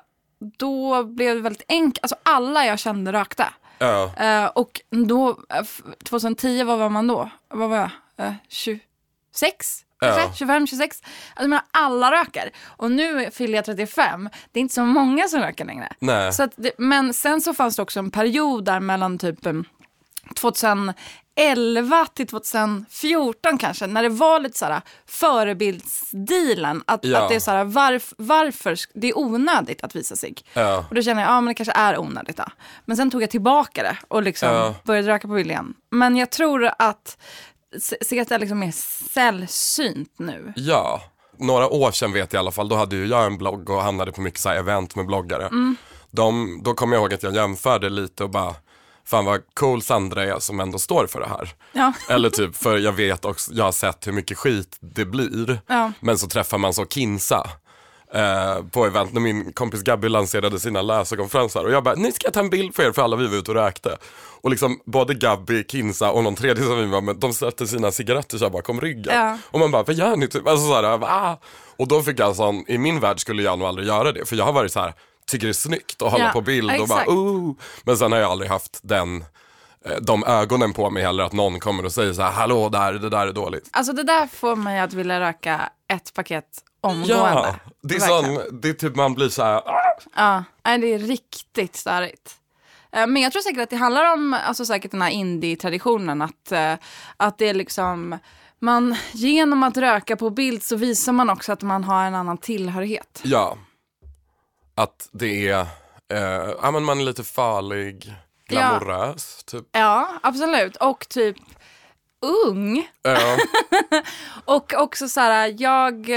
då 0.58 1.04
blev 1.04 1.34
det 1.36 1.42
väldigt 1.42 1.64
enkelt, 1.68 1.98
alltså 2.02 2.16
alla 2.22 2.66
jag 2.66 2.78
kände 2.78 3.12
rökte. 3.12 3.46
Ja, 3.80 4.12
Eh, 4.16 4.46
och 4.46 4.80
då, 4.90 5.30
eh, 5.30 5.58
f- 5.60 5.82
2010, 6.04 6.62
vad 6.64 6.78
var 6.78 6.88
man 6.88 7.06
då? 7.06 7.30
Vad 7.48 7.70
var 7.70 7.76
jag? 7.76 7.90
Eh, 8.26 8.32
26? 8.48 9.84
Kanske? 10.00 10.20
Ja. 10.22 10.32
25, 10.34 10.66
26? 10.66 11.00
Alltså, 11.02 11.12
jag 11.42 11.48
menar, 11.50 11.64
alla 11.70 12.10
röker. 12.12 12.50
Och 12.66 12.90
nu 12.90 13.30
fyller 13.30 13.54
jag 13.54 13.64
35. 13.64 14.28
Det 14.52 14.58
är 14.58 14.60
inte 14.60 14.74
så 14.74 14.84
många 14.84 15.28
som 15.28 15.40
röker 15.40 15.64
längre. 15.64 15.92
nej, 15.98 16.32
Så 16.32 16.42
att 16.42 16.52
det, 16.56 16.70
men 16.78 17.14
sen 17.14 17.40
så 17.40 17.54
fanns 17.54 17.76
det 17.76 17.82
också 17.82 17.98
en 17.98 18.10
period 18.10 18.64
där 18.64 18.80
mellan 18.80 19.18
typ 19.18 19.46
em, 19.46 19.64
2011 21.40 22.06
till 22.14 22.26
2014 22.26 23.58
kanske, 23.58 23.86
när 23.86 24.02
det 24.02 24.08
var 24.08 24.40
lite 24.40 24.58
såhär 24.58 24.80
förebildsdealen. 25.06 26.82
Att, 26.86 27.04
Ja. 27.04 27.22
att 27.22 27.28
det 27.28 27.34
är 27.34 27.40
såhär, 27.40 27.64
varf, 27.64 28.12
varför, 28.16 28.76
det 28.94 29.08
är 29.08 29.18
onödigt 29.18 29.84
att 29.84 29.96
visa 29.96 30.16
sig. 30.16 30.34
ja, 30.52 30.84
Och 30.88 30.94
då 30.94 31.02
känner 31.02 31.22
jag, 31.22 31.30
ja 31.30 31.40
men 31.40 31.48
det 31.48 31.54
kanske 31.54 31.72
är 31.72 31.98
onödigt 31.98 32.36
då. 32.36 32.44
Men 32.84 32.96
sen 32.96 33.10
tog 33.10 33.22
jag 33.22 33.30
tillbaka 33.30 33.82
det 33.82 33.96
och 34.08 34.22
liksom 34.22 34.48
Ja. 34.48 34.74
började 34.84 35.08
röka 35.08 35.28
på 35.28 35.34
vill 35.34 35.50
igen. 35.50 35.74
Men 35.90 36.16
jag 36.16 36.30
tror 36.30 36.70
att 36.78 37.18
cigaretter 38.02 38.34
är 38.34 38.38
liksom 38.38 38.58
mer 38.58 38.72
sällsynt 39.12 40.12
nu. 40.18 40.52
ja. 40.56 41.02
Några 41.42 41.68
år 41.68 41.90
sedan 41.90 42.12
vet 42.12 42.32
jag 42.32 42.38
i 42.38 42.42
alla 42.42 42.50
fall, 42.50 42.68
då 42.68 42.76
hade 42.76 42.96
ju 42.96 43.06
jag 43.06 43.26
en 43.26 43.38
blogg 43.38 43.70
och 43.70 43.82
hamnade 43.82 44.12
på 44.12 44.20
mycket 44.20 44.40
så 44.40 44.48
här 44.48 44.56
event 44.56 44.96
med 44.96 45.06
bloggare. 45.06 45.46
Mm. 45.46 45.76
De, 46.10 46.60
då 46.64 46.74
kommer 46.74 46.96
jag 46.96 47.02
ihåg 47.02 47.14
att 47.14 47.22
jag 47.22 47.34
jämförde 47.34 47.88
lite 47.88 48.24
och 48.24 48.30
bara, 48.30 48.54
fan 49.10 49.24
vad 49.24 49.40
cool 49.54 49.82
Sandra 49.82 50.24
är 50.24 50.38
som 50.38 50.60
ändå 50.60 50.78
står 50.78 51.06
för 51.06 51.20
det 51.20 51.28
här. 51.28 51.54
Ja. 51.72 51.92
Eller 52.14 52.30
typ, 52.30 52.56
för 52.56 52.78
jag 52.78 52.92
vet 52.92 53.24
också, 53.24 53.52
jag 53.54 53.64
har 53.64 53.72
sett 53.72 54.06
hur 54.06 54.12
mycket 54.12 54.38
skit 54.38 54.76
det 54.80 55.04
blir. 55.04 55.60
Ja. 55.66 55.92
Men 56.00 56.18
så 56.18 56.26
träffar 56.26 56.58
man 56.58 56.74
så 56.74 56.86
Kinsa 56.86 57.50
eh, 58.14 58.64
på 58.72 58.86
event 58.86 59.12
när 59.12 59.20
min 59.20 59.52
kompis 59.52 59.82
Gabby 59.82 60.08
lanserade 60.08 60.60
sina 60.60 60.82
läsarkonferenser. 60.82 61.64
Och 61.64 61.72
jag 61.72 61.84
bara, 61.84 61.94
nu 61.94 62.12
ska 62.12 62.26
jag 62.26 62.34
ta 62.34 62.40
en 62.40 62.50
bild 62.50 62.74
för 62.74 62.82
er 62.82 62.92
för 62.92 63.02
alla 63.02 63.16
vi 63.16 63.26
var 63.26 63.36
ute 63.36 63.50
och 63.50 63.56
rökte. 63.56 63.96
Och 64.42 64.50
liksom 64.50 64.80
både 64.86 65.14
Gabby, 65.14 65.64
Kinsa 65.68 66.10
och 66.10 66.24
någon 66.24 66.34
tredje 66.34 66.64
som 66.64 66.78
vi 66.78 66.86
var 66.86 67.00
med, 67.00 67.16
de 67.16 67.32
satte 67.32 67.66
sina 67.66 67.90
cigaretter 67.90 68.38
så 68.38 68.44
här 68.44 68.50
bakom 68.50 68.80
ryggen. 68.80 69.14
Ja. 69.14 69.38
Och 69.44 69.58
man 69.58 69.70
bara, 69.70 69.82
vad 69.82 69.96
gör 69.96 70.16
ni? 70.16 70.28
Typ, 70.28 70.46
alltså 70.46 70.66
så 70.66 70.74
här, 70.74 70.84
ah. 70.84 71.40
Och 71.76 71.88
då 71.88 72.02
fick 72.02 72.18
jag 72.18 72.36
sån, 72.36 72.64
i 72.68 72.78
min 72.78 73.00
värld 73.00 73.20
skulle 73.20 73.42
jag 73.42 73.58
nog 73.58 73.68
aldrig 73.68 73.88
göra 73.88 74.12
det. 74.12 74.26
För 74.26 74.36
jag 74.36 74.44
har 74.44 74.52
varit 74.52 74.72
så 74.72 74.80
här, 74.80 74.94
tycker 75.30 75.46
det 75.46 75.50
är 75.50 75.52
snyggt 75.52 76.02
att 76.02 76.12
hålla 76.12 76.24
Ja, 76.24 76.30
på 76.32 76.40
bild 76.40 76.70
och 76.80 76.88
bara, 76.88 77.00
exakt. 77.00 77.08
oh. 77.10 77.54
Men 77.84 77.96
sen 77.96 78.12
har 78.12 78.18
jag 78.18 78.30
aldrig 78.30 78.50
haft 78.50 78.80
den 78.82 79.24
eh, 79.84 79.96
de 80.00 80.24
ögonen 80.24 80.72
på 80.72 80.90
mig 80.90 81.02
heller 81.02 81.24
att 81.24 81.32
någon 81.32 81.60
kommer 81.60 81.84
och 81.84 81.92
säger 81.92 82.12
så 82.12 82.22
här, 82.22 82.30
hallå 82.32 82.68
där, 82.68 82.92
det 82.92 83.08
där 83.10 83.26
är 83.26 83.32
dåligt. 83.32 83.68
Alltså 83.72 83.92
det 83.92 84.02
där 84.02 84.26
får 84.26 84.56
mig 84.56 84.80
att 84.80 84.92
vilja 84.92 85.20
röka 85.20 85.70
ett 85.92 86.14
paket 86.14 86.44
omgående. 86.80 87.14
Ja, 87.14 87.54
det 87.82 87.94
är, 87.94 88.00
sån, 88.00 88.60
det 88.60 88.68
är 88.68 88.72
typ 88.72 88.96
man 88.96 89.14
blir 89.14 89.28
så 89.28 89.42
här, 89.42 89.56
"Ah." 89.68 90.44
Ja, 90.62 90.76
det 90.78 90.94
är 90.94 90.98
riktigt 90.98 91.76
störigt. 91.76 92.36
Eh, 92.92 93.06
Men 93.06 93.22
jag 93.22 93.32
tror 93.32 93.42
säkert 93.42 93.62
att 93.62 93.70
det 93.70 93.76
handlar 93.76 94.12
om 94.12 94.36
alltså 94.46 94.64
säkert 94.64 94.90
den 94.90 95.02
här 95.02 95.10
indie-traditionen. 95.10 96.22
Att, 96.22 96.52
eh, 96.52 96.74
att 97.16 97.38
det 97.38 97.48
är 97.48 97.54
liksom, 97.54 98.18
man, 98.58 98.96
genom 99.12 99.62
att 99.62 99.76
röka 99.76 100.16
på 100.16 100.30
bild 100.30 100.62
så 100.62 100.76
visar 100.76 101.12
man 101.12 101.30
också 101.30 101.52
att 101.52 101.62
man 101.62 101.84
har 101.84 102.04
en 102.04 102.14
annan 102.14 102.38
tillhörighet. 102.38 103.20
ja. 103.24 103.56
Att 104.82 105.08
det 105.12 105.48
är, 105.48 105.60
eh, 106.12 106.54
ja 106.62 106.70
men 106.70 106.84
man 106.84 107.00
är 107.00 107.04
lite 107.04 107.24
farlig, 107.24 108.14
glamorös 108.48 109.44
typ. 109.44 109.64
Ja, 109.72 110.08
absolut. 110.22 110.76
Och 110.76 111.08
typ 111.08 111.36
ung. 112.46 112.88
Ja, 113.02 113.36
Och 114.44 114.74
också 114.76 115.08
så 115.08 115.20
här, 115.20 115.54
jag, 115.58 116.08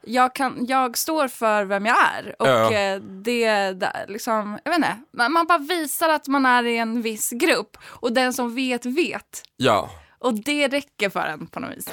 jag, 0.00 0.34
kan, 0.34 0.66
jag 0.68 0.98
står 0.98 1.28
för 1.28 1.64
vem 1.64 1.86
jag 1.86 1.96
är. 2.16 2.34
Och 2.38 2.48
Ja. 2.48 2.72
eh, 2.72 3.00
det, 3.00 3.72
det 3.72 4.04
liksom, 4.08 4.58
jag 4.64 4.70
vet 4.70 4.76
inte, 4.78 4.96
man, 5.12 5.32
man 5.32 5.46
bara 5.46 5.58
visar 5.58 6.08
att 6.08 6.26
man 6.28 6.46
är 6.46 6.64
i 6.64 6.78
en 6.78 7.02
viss 7.02 7.30
grupp. 7.30 7.76
Och 7.84 8.12
den 8.12 8.32
som 8.32 8.54
vet, 8.54 8.86
vet. 8.86 9.42
ja. 9.56 9.90
Och 10.20 10.34
det 10.34 10.68
räcker 10.68 11.10
för 11.10 11.20
en 11.20 11.46
på 11.46 11.60
något 11.60 11.76
vis. 11.76 11.88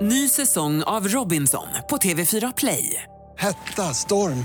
Ny 0.00 0.28
säsong 0.28 0.82
av 0.82 1.08
Robinson 1.08 1.66
på 1.90 1.96
TV4 1.96 2.52
Play. 2.56 3.02
Hetta, 3.36 3.82
storm, 3.94 4.44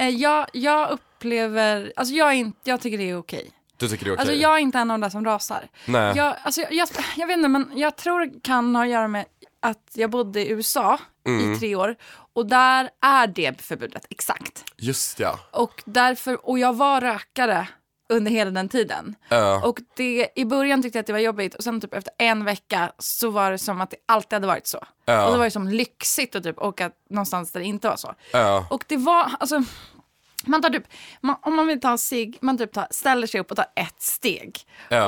Eh, 0.00 0.08
jag, 0.08 0.46
jag 0.52 0.90
upplever, 0.90 1.92
alltså 1.96 2.14
jag, 2.14 2.28
är 2.28 2.32
inte, 2.32 2.70
jag 2.70 2.80
tycker 2.80 2.98
det 2.98 3.10
är 3.10 3.18
okej. 3.18 3.50
Du 3.76 3.88
tycker 3.88 4.04
det 4.04 4.10
är 4.10 4.12
okej? 4.14 4.20
Alltså 4.20 4.34
jag 4.34 4.54
är 4.54 4.58
inte 4.58 4.78
en 4.78 4.90
av 4.90 4.98
de 4.98 5.10
som 5.10 5.24
rasar. 5.24 5.68
Nej. 5.86 6.16
Jag, 6.16 6.36
alltså 6.42 6.60
jag, 6.60 6.72
jag, 6.72 6.88
jag 7.16 7.26
vet 7.26 7.36
inte, 7.36 7.48
men 7.48 7.70
jag 7.74 7.96
tror 7.96 8.20
det 8.26 8.40
kan 8.42 8.76
ha 8.76 8.82
att 8.82 8.90
göra 8.90 9.08
med 9.08 9.24
att 9.60 9.90
jag 9.92 10.10
bodde 10.10 10.40
i 10.40 10.50
USA 10.50 10.98
Mm. 11.26 11.52
i 11.52 11.58
tre 11.58 11.74
år 11.74 11.96
och 12.32 12.46
där 12.46 12.90
är 13.00 13.26
det 13.26 13.62
förbudet, 13.62 14.06
exakt. 14.10 14.64
Just 14.76 15.20
ja. 15.20 15.38
Och, 15.50 15.82
därför, 15.86 16.48
och 16.48 16.58
jag 16.58 16.76
var 16.76 17.00
rökare 17.00 17.68
under 18.10 18.30
hela 18.30 18.50
den 18.50 18.68
tiden. 18.68 19.14
Ja. 19.28 19.62
Och 19.64 19.78
det, 19.96 20.28
i 20.36 20.44
början 20.44 20.82
tyckte 20.82 20.98
jag 20.98 21.00
att 21.00 21.06
det 21.06 21.12
var 21.12 21.20
jobbigt 21.20 21.54
och 21.54 21.64
sen 21.64 21.80
typ 21.80 21.94
efter 21.94 22.12
en 22.18 22.44
vecka 22.44 22.92
så 22.98 23.30
var 23.30 23.50
det 23.50 23.58
som 23.58 23.80
att 23.80 23.90
det 23.90 23.96
alltid 24.06 24.32
hade 24.32 24.46
varit 24.46 24.66
så. 24.66 24.86
Ja. 25.04 25.26
Och 25.26 25.32
det 25.32 25.38
var 25.38 25.44
ju 25.44 25.50
som 25.50 25.68
lyxigt 25.68 26.36
att 26.36 26.42
typ 26.42 26.58
åka 26.58 26.90
någonstans 27.10 27.52
där 27.52 27.60
det 27.60 27.66
inte 27.66 27.88
var 27.88 27.96
så. 27.96 28.14
Ja. 28.32 28.66
Och 28.70 28.84
det 28.86 28.96
var, 28.96 29.30
alltså, 29.40 29.62
man 30.44 30.62
tar 30.62 30.70
typ, 30.70 30.84
man, 31.20 31.36
om 31.42 31.56
man 31.56 31.66
vill 31.66 31.80
ta 31.80 31.90
en 31.90 31.98
cigg, 31.98 32.38
man 32.40 32.58
typ 32.58 32.72
tar, 32.72 32.86
ställer 32.90 33.26
sig 33.26 33.40
upp 33.40 33.50
och 33.50 33.56
tar 33.56 33.66
ett 33.76 34.02
steg. 34.02 34.58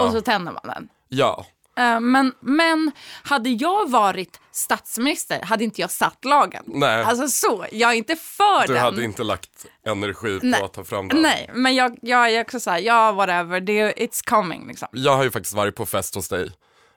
Och 0.01 0.13
så 0.13 0.21
tänder 0.21 0.53
man 0.53 0.63
den. 0.65 0.89
Ja. 1.09 1.47
Eh, 1.79 2.01
men, 2.01 2.33
men 2.41 2.93
hade 3.23 3.51
jag 3.51 3.91
varit 3.91 4.41
statsminister 4.53 5.43
hade 5.43 5.65
inte 5.65 5.81
jag 5.81 5.91
satt 5.91 6.25
lagen. 6.25 6.63
Nej. 6.67 7.03
Alltså 7.05 7.29
så, 7.29 7.67
jag 7.73 7.91
är 7.91 7.95
inte 7.95 8.17
för 8.17 8.67
Du 8.67 8.73
den. 8.75 8.83
hade 8.83 9.05
inte 9.05 9.23
lagt 9.23 9.67
energi 9.87 10.41
på 10.41 10.47
Nej. 10.47 10.63
att 10.63 10.73
ta 10.73 10.85
fram 10.85 11.09
den. 11.09 11.23
Nej, 11.23 11.51
men 11.55 11.75
jag, 11.75 11.99
jag 12.03 12.31
är 12.31 12.41
också 12.41 12.61
såhär, 12.61 12.79
ja 12.79 13.13
whatever, 13.13 13.61
det, 13.61 13.93
it's 13.93 14.25
coming 14.29 14.67
liksom. 14.69 14.89
Jag 14.93 15.17
har 15.17 15.25
ju 15.25 15.31
faktiskt 15.31 15.55
varit 15.55 15.77
på 15.77 15.87
fest 15.87 16.15
hos 16.15 16.29
dig 16.29 16.51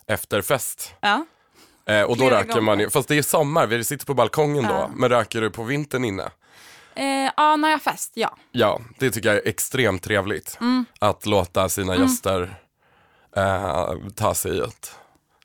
efter 0.08 0.42
fest. 0.42 0.94
Ja. 1.02 1.26
Eh, 1.88 2.02
och 2.02 2.18
då 2.18 2.28
Flera 2.28 2.40
röker 2.40 2.62
man 2.62 2.80
ju, 2.80 2.86
gånger. 2.86 2.90
fast 2.90 3.08
det 3.08 3.18
är 3.18 3.22
sommar, 3.22 3.68
vi 3.68 3.84
sitter 3.84 4.06
på 4.06 4.14
balkongen 4.14 4.64
Ja. 4.64 4.72
då. 4.72 4.92
Men 4.96 5.10
röker 5.10 5.42
du 5.42 5.50
på 5.50 5.64
vintern 5.64 6.06
inne? 6.06 6.30
Eh, 6.96 7.06
ja, 7.38 7.56
när 7.56 7.70
jag 7.70 7.76
har 7.78 7.80
fest, 7.92 8.12
ja. 8.14 8.38
Ja, 8.52 8.82
det 9.00 9.12
tycker 9.12 9.30
jag 9.30 9.38
är 9.38 9.48
extremt 9.50 10.04
trevligt. 10.04 10.58
Mm. 10.62 10.86
Att 11.00 11.26
låta 11.26 11.70
sina 11.70 11.94
Mm. 11.96 12.08
gäster 12.08 12.56
eh, 13.36 13.94
ta 14.16 14.36
sig 14.36 14.60
ett, 14.60 14.96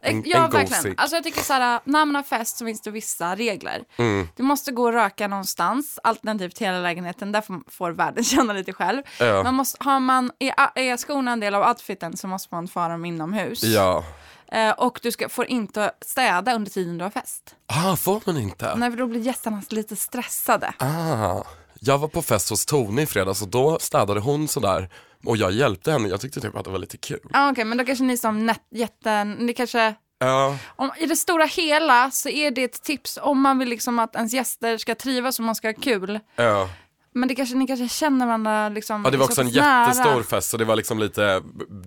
en, 0.03 0.23
ja, 0.27 0.45
en 0.45 0.51
verkligen. 0.51 0.95
Alltså 0.99 1.17
jag 1.17 1.25
tycker 1.25 1.41
såhär, 1.43 1.81
när 1.85 2.05
man 2.05 2.15
har 2.15 2.23
fest 2.23 2.57
så 2.59 2.65
finns 2.65 2.81
det 2.81 2.91
vissa 2.91 3.35
regler. 3.37 3.85
Mm. 3.97 4.29
Du 4.37 4.43
måste 4.43 4.73
gå 4.73 4.83
och 4.85 4.93
röka 4.93 5.29
någonstans, 5.29 5.99
alternativt 6.03 6.59
hela 6.59 6.79
lägenheten, 6.81 7.33
där 7.33 7.41
får- 7.41 7.71
får 7.71 7.91
världen 7.91 8.25
känna 8.35 8.53
lite 8.53 8.73
själv. 8.73 9.03
Ja. 9.19 9.43
Man 9.43 9.55
måste, 9.55 9.85
har 9.85 10.01
man, 10.01 10.31
är, 10.39 10.55
är 10.75 10.97
skorna 10.97 11.33
en 11.33 11.41
del 11.41 11.55
av 11.55 11.69
outfiten 11.69 12.17
så 12.17 12.27
måste 12.27 12.55
man 12.55 12.69
få 12.69 12.89
dem 12.89 13.05
inomhus. 13.05 13.63
Ja. 13.65 14.05
Eh, 14.53 14.71
och 14.71 15.01
du 15.03 15.13
ska, 15.13 15.29
får 15.29 15.47
inte 15.47 15.91
städa 16.01 16.55
under 16.55 16.71
tiden 16.71 16.99
du 16.99 17.05
har 17.05 17.11
fest. 17.11 17.55
Ah, 17.67 17.97
får 17.97 18.23
man 18.27 18.37
inte? 18.37 18.75
Nej, 18.77 18.91
för 18.91 18.99
då 18.99 19.07
blir 19.07 19.21
gästerna 19.21 19.63
lite 19.69 19.97
stressade. 19.97 20.73
Ah, 20.79 21.43
jag 21.81 21.99
var 21.99 22.09
på 22.09 22.23
fest 22.23 22.51
hos 22.51 22.67
Tone 22.67 23.03
i 23.03 23.07
fredags 23.07 23.43
och 23.43 23.49
då 23.49 23.79
städade 23.81 24.21
hon 24.21 24.49
sådär 24.49 24.89
och 25.27 25.37
jag 25.37 25.53
hjälpte 25.53 25.93
henne. 25.93 26.09
Jag 26.09 26.21
tyckte 26.21 26.41
typ 26.41 26.57
att 26.57 26.65
det 26.65 26.71
var 26.71 26.79
lite 26.79 26.97
kul. 26.97 27.21
Ah, 27.33 27.51
Okej, 27.51 27.65
men 27.65 27.79
då 27.79 27.85
kanske 27.85 28.05
ni 28.05 28.17
som 28.17 28.55
jätten, 28.75 29.33
ni 29.33 29.55
kanske 29.55 29.95
Ja, 30.23 30.57
Om, 30.77 30.91
I 30.99 31.07
det 31.07 31.17
stora 31.17 31.45
hela 31.45 32.11
så 32.11 32.29
är 32.29 32.51
det 32.51 32.65
ett 32.65 32.83
tips 32.83 33.19
om 33.23 33.41
man 33.41 33.59
vill 33.59 33.69
liksom 33.69 33.99
att 33.99 34.17
ens 34.17 34.33
gäster 34.33 34.79
ska 34.79 34.95
trivas 34.95 35.39
och 35.39 35.45
man 35.45 35.55
ska 35.55 35.69
ha 35.69 35.75
kul. 35.75 36.21
ja. 36.37 36.69
Men 37.15 37.29
det 37.29 37.35
kanske, 37.35 37.57
ni 37.57 37.67
kanske 37.67 37.89
känner 37.89 38.27
varandra 38.27 38.69
liksom 38.69 39.05
ja 39.05 39.11
det 39.11 39.17
var 39.17 39.27
så 39.27 39.31
också 39.33 39.41
en 39.41 39.47
nära. 39.47 39.87
jättestor 39.87 40.23
fest 40.23 40.51
så 40.51 40.57
det 40.57 40.65
var 40.65 40.77
liksom 40.77 40.99
lite, 40.99 41.43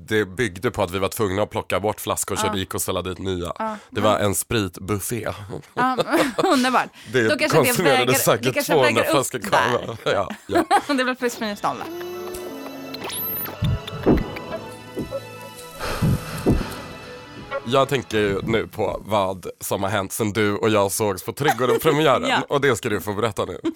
det 0.08 0.25
byggde 0.25 0.72
på 0.72 0.84
att 0.84 0.92
vi 0.92 1.00
var 1.00 1.08
tvungna 1.08 1.44
att 1.44 1.50
plocka 1.50 1.80
bort 1.80 2.02
flaskor 2.02 2.36
så 2.36 2.48
Ja. 2.48 2.52
det 2.54 2.60
gick 2.60 2.75
att 2.75 2.82
ställa 2.82 3.02
dit 3.02 3.18
nya. 3.20 3.52
Ja. 3.60 3.78
Det 3.90 4.02
var 4.02 4.20
en 4.20 4.36
spritbuffé. 4.36 5.28
Ja, 5.74 5.98
underbart. 6.38 6.90
Det 7.13 7.28
Då 7.28 7.38
kanske 7.38 7.58
konsumerades 7.58 8.18
det 8.18 8.24
säkert 8.24 8.54
kanske 8.54 8.74
200 8.74 8.90
väger 8.90 9.02
upp 9.02 9.12
flaskor 9.12 9.40
kava. 9.40 9.98
Ja, 10.06 10.30
ja. 10.48 10.66
det 10.94 11.04
blir 11.04 11.16
plus 11.16 11.40
minus 11.40 11.63
noll. 11.63 11.78
Jag 17.65 17.89
tänker 17.89 18.17
ju 18.17 18.41
nu 18.43 18.67
på 18.67 19.01
vad 19.05 19.48
som 19.60 19.84
har 19.84 19.89
hänt 19.89 20.12
sen 20.12 20.34
du 20.34 20.55
och 20.55 20.70
jag 20.70 20.91
sågs 20.91 21.24
på 21.24 21.34
Trädgården-premiären 21.34 22.25
Ja. 22.29 22.41
och 22.50 22.62
det 22.62 22.75
ska 22.75 22.89
du 22.89 23.01
få 23.01 23.13
berätta 23.13 23.46
nu. 23.46 23.60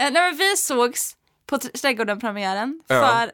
Eh, 0.00 0.10
nej, 0.12 0.30
men 0.30 0.36
vi 0.36 0.56
sågs 0.56 1.16
på 1.46 1.58
Trädgården-premiären 1.58 2.80
Ja. 2.86 2.94
för 3.06 3.30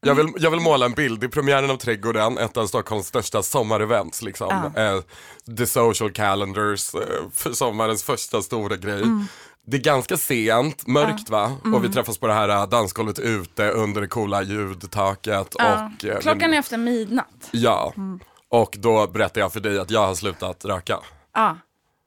Jag 0.00 0.14
vill, 0.14 0.28
jag 0.36 0.50
vill 0.50 0.60
måla 0.60 0.86
en 0.86 0.92
bild 0.92 1.24
i 1.24 1.28
premiären 1.28 1.70
av 1.70 1.76
Trädgården, 1.76 2.38
ett 2.38 2.56
av 2.56 2.66
Stockholms 2.66 3.06
största 3.06 3.42
sommarevents. 3.42 4.22
Liksom. 4.22 4.70
Ja. 4.76 4.82
Eh, 4.82 5.00
the 5.58 5.66
social 5.66 6.12
calendars, 6.12 6.94
eh, 6.94 7.00
för 7.32 7.52
sommarens 7.52 8.02
första 8.02 8.42
stora 8.42 8.76
grej. 8.76 9.02
Mm. 9.02 9.26
Det 9.66 9.76
är 9.76 9.80
ganska 9.80 10.16
sent, 10.16 10.86
mörkt 10.86 11.30
va? 11.30 11.52
Mm. 11.64 11.74
Och 11.74 11.84
vi 11.84 11.88
träffas 11.88 12.18
på 12.18 12.26
det 12.26 12.34
här 12.34 12.48
eh, 12.48 12.66
dansgolvet 12.68 13.18
ute 13.18 13.70
under 13.70 14.00
det 14.00 14.08
coola 14.08 14.42
ljudtaket. 14.42 15.54
ja, 15.58 15.90
Och, 15.98 16.04
eh, 16.04 16.18
klockan 16.20 16.54
är 16.54 16.58
efter 16.58 16.78
midnatt. 16.78 17.48
Ja, 17.50 17.92
och 18.62 18.74
då 18.78 19.06
berättar 19.06 19.40
jag 19.40 19.52
för 19.52 19.60
dig 19.60 19.78
att 19.78 19.90
jag 19.90 20.06
har 20.06 20.14
slutat 20.14 20.64
röka. 20.64 20.98
Ja. 21.34 21.58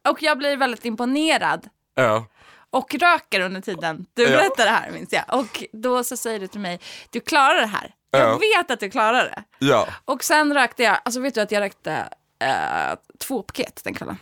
Och 0.10 0.22
jag 0.24 0.38
blir 0.38 0.58
väldigt 0.58 0.86
imponerad 0.86 1.70
Ja. 1.96 2.26
och 2.70 2.94
röker 2.96 3.40
under 3.40 3.62
tiden. 3.62 4.06
Du 4.14 4.24
Ja. 4.24 4.30
berättar 4.30 4.66
det 4.66 4.72
här 4.72 4.92
minns 4.92 5.14
jag. 5.14 5.24
Och 5.28 5.64
då 5.72 6.04
så 6.04 6.18
säger 6.18 6.40
du 6.40 6.48
till 6.48 6.60
mig, 6.60 6.80
du 7.10 7.20
klarar 7.20 7.62
det 7.62 7.68
här. 7.68 7.94
Jag 8.12 8.22
Ja. 8.22 8.38
vet 8.58 8.72
att 8.72 8.80
du 8.80 8.90
klarar 8.90 9.24
det. 9.24 9.44
Ja, 9.66 9.88
Och 10.06 10.24
sen 10.24 10.54
rökte 10.54 10.84
jag, 10.84 10.98
alltså 11.06 11.20
vet 11.22 11.36
du 11.36 11.42
att 11.42 11.52
jag 11.52 11.62
rökte 11.62 12.10
eh, 12.40 12.96
två 13.20 13.42
paket 13.44 13.82
den 13.84 13.94
kvällen. 13.94 14.18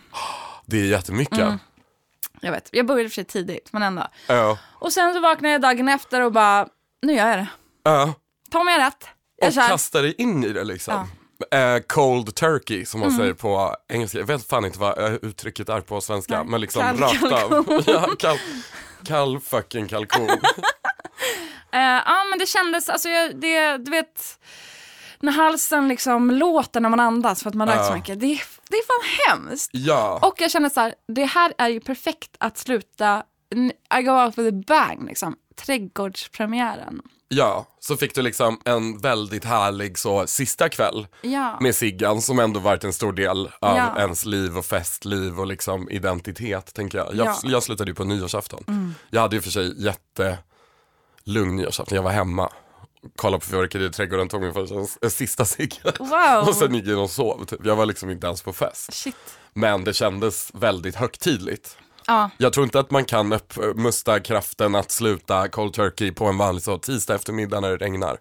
det 0.66 0.78
är 0.80 0.86
jättemycket. 0.86 1.40
Mm. 1.40 1.60
Jag 2.42 2.52
vet, 2.52 2.70
jag 2.72 2.86
började 2.86 3.10
för 3.10 3.14
sig 3.16 3.26
tidigt 3.26 3.70
men 3.74 3.82
ändå. 3.84 4.08
Ja. 4.28 4.58
Och 4.74 4.94
sen 4.94 5.14
så 5.14 5.20
vaknade 5.20 5.52
jag 5.52 5.62
dagen 5.62 5.90
efter 5.90 6.22
och 6.22 6.32
bara, 6.32 6.68
nu 7.02 7.14
gör 7.14 7.28
jag 7.28 7.38
det. 7.38 7.48
Ja. 7.84 8.14
Ta 8.52 8.64
mig 8.64 8.78
rätt. 8.80 9.08
Jag 9.38 9.48
Och 9.48 9.54
kör. 9.54 9.68
kastar 9.68 10.02
dig 10.02 10.16
in 10.18 10.44
i 10.44 10.50
det 10.50 10.64
liksom. 10.64 11.08
Eh, 11.52 11.80
cold 11.88 12.36
turkey 12.36 12.86
som 12.86 13.00
man 13.00 13.10
Mm. 13.10 13.20
säger 13.22 13.34
på 13.34 13.76
engelska. 13.90 14.18
Jag 14.18 14.26
vet 14.26 14.48
fan 14.48 14.66
inte 14.66 14.80
vad 14.80 14.98
eh, 15.00 15.14
uttrycket 15.14 15.70
är 15.70 15.82
på 15.82 16.02
svenska. 16.02 16.38
Nej. 16.38 16.46
Men 16.52 16.62
liksom 16.62 16.82
Kall 16.82 16.98
kalkon. 16.98 17.84
ja, 17.88 18.10
kall, 18.20 18.38
kall 19.06 19.40
fucking 19.40 19.88
kalkon. 19.88 20.30
Eh, 21.72 21.80
Ja 21.82 22.24
men 22.30 22.40
det 22.40 22.46
kändes, 22.46 22.90
alltså 22.90 23.10
jag, 23.10 23.36
det, 23.42 23.78
du 23.78 23.92
vet, 23.92 24.40
när 25.20 25.32
halsen 25.32 25.88
liksom 25.88 26.32
låter 26.32 26.80
när 26.80 26.90
man 26.90 27.00
andas 27.00 27.44
för 27.44 27.50
att 27.50 27.56
man 27.56 27.68
rökt 27.68 27.80
Ja. 27.80 27.88
så 27.88 27.94
mycket. 27.94 28.20
Det, 28.20 28.26
är- 28.26 28.42
det 28.70 28.76
är 28.78 28.84
fan 28.86 29.38
hemskt. 29.38 29.70
ja. 29.74 30.20
Och 30.22 30.34
jag 30.42 30.52
känner 30.52 30.70
så 30.70 30.80
här, 30.80 30.94
det 31.08 31.26
här 31.26 31.54
är 31.58 31.68
ju 31.70 31.80
perfekt 31.80 32.36
att 32.40 32.58
sluta, 32.58 33.24
I 34.00 34.02
go 34.04 34.12
out 34.12 34.38
with 34.38 34.56
a 34.56 34.64
bang 34.68 35.06
liksom. 35.08 35.36
Trädgårdspremiären. 35.66 37.02
Ja, 37.36 37.66
så 37.80 37.98
fick 37.98 38.16
du 38.16 38.22
liksom 38.22 38.60
en 38.66 38.98
väldigt 38.98 39.46
härlig 39.46 39.98
så 39.98 40.28
sista 40.28 40.70
kväll 40.70 41.08
Ja. 41.22 41.58
med 41.62 41.76
Siggan 41.76 42.22
som 42.22 42.40
ändå 42.40 42.60
varit 42.60 42.84
en 42.84 42.94
stor 42.94 43.14
del 43.14 43.46
av 43.60 43.78
Ja. 43.78 44.00
ens 44.00 44.26
liv 44.26 44.58
och 44.58 44.66
festliv 44.66 45.40
och 45.40 45.48
liksom 45.48 45.90
identitet 45.90 46.74
tänker 46.74 46.98
jag. 46.98 47.16
Jag, 47.16 47.28
Ja. 47.28 47.36
jag 47.44 47.64
slutade 47.64 47.92
ju 47.92 47.96
på 47.96 48.04
nyårsafton. 48.04 48.64
Mm. 48.68 48.94
Jag 49.10 49.22
hade 49.22 49.36
ju 49.36 49.42
för 49.42 49.52
sig 49.52 49.84
jättelugn 49.84 51.56
nyårsafton, 51.56 51.96
jag 51.96 52.04
var 52.04 52.12
hemma. 52.12 52.50
Kollade 53.16 53.40
på 53.42 53.46
fyrverkerier 53.50 53.90
i 53.90 53.92
trädgården, 53.92 54.28
tog 54.30 54.42
min 54.42 54.54
första, 54.54 54.76
en 55.02 55.12
sista 55.12 55.46
cigg. 55.46 55.82
Wow. 56.00 56.44
och 56.48 56.56
sen 56.56 56.76
gick 56.76 56.86
jag 56.88 57.00
och 57.04 57.10
sov. 57.10 57.46
Typ. 57.46 57.66
Jag 57.66 57.76
var 57.76 57.86
liksom 57.86 58.10
inte 58.10 58.28
ens 58.28 58.42
på 58.42 58.54
fest. 58.54 58.94
Shit. 58.94 59.16
Men 59.54 59.84
det 59.84 59.94
kändes 59.94 60.52
väldigt 60.54 60.96
högtidligt. 60.96 61.78
Ja. 62.08 62.30
Jag 62.38 62.54
tror 62.54 62.64
inte 62.64 62.80
att 62.80 62.92
man 62.92 63.06
kan 63.06 63.34
uppmusta 63.34 64.20
kraften 64.20 64.76
att 64.76 64.92
sluta 64.92 65.48
cold 65.48 65.74
turkey 65.74 66.12
på 66.12 66.26
en 66.26 66.38
vanlig 66.38 66.64
så 66.64 66.78
tisdag 66.78 67.16
eftermiddag 67.16 67.60
när 67.60 67.70
det 67.70 67.78
regnar. 67.78 68.18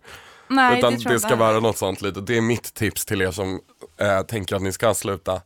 Nej, 0.48 0.78
Utan 0.78 0.94
det 0.94 1.08
det, 1.08 1.20
ska 1.20 1.36
vara 1.36 1.60
något 1.60 1.78
sånt 1.78 2.02
lite. 2.02 2.20
Det 2.20 2.36
är 2.36 2.40
mitt 2.40 2.74
tips 2.74 3.04
till 3.04 3.22
er 3.22 3.30
som 3.30 3.60
eh, 4.00 4.22
tänker 4.22 4.56
att 4.56 4.62
ni 4.62 4.72
ska 4.72 4.94
sluta. 4.94 5.42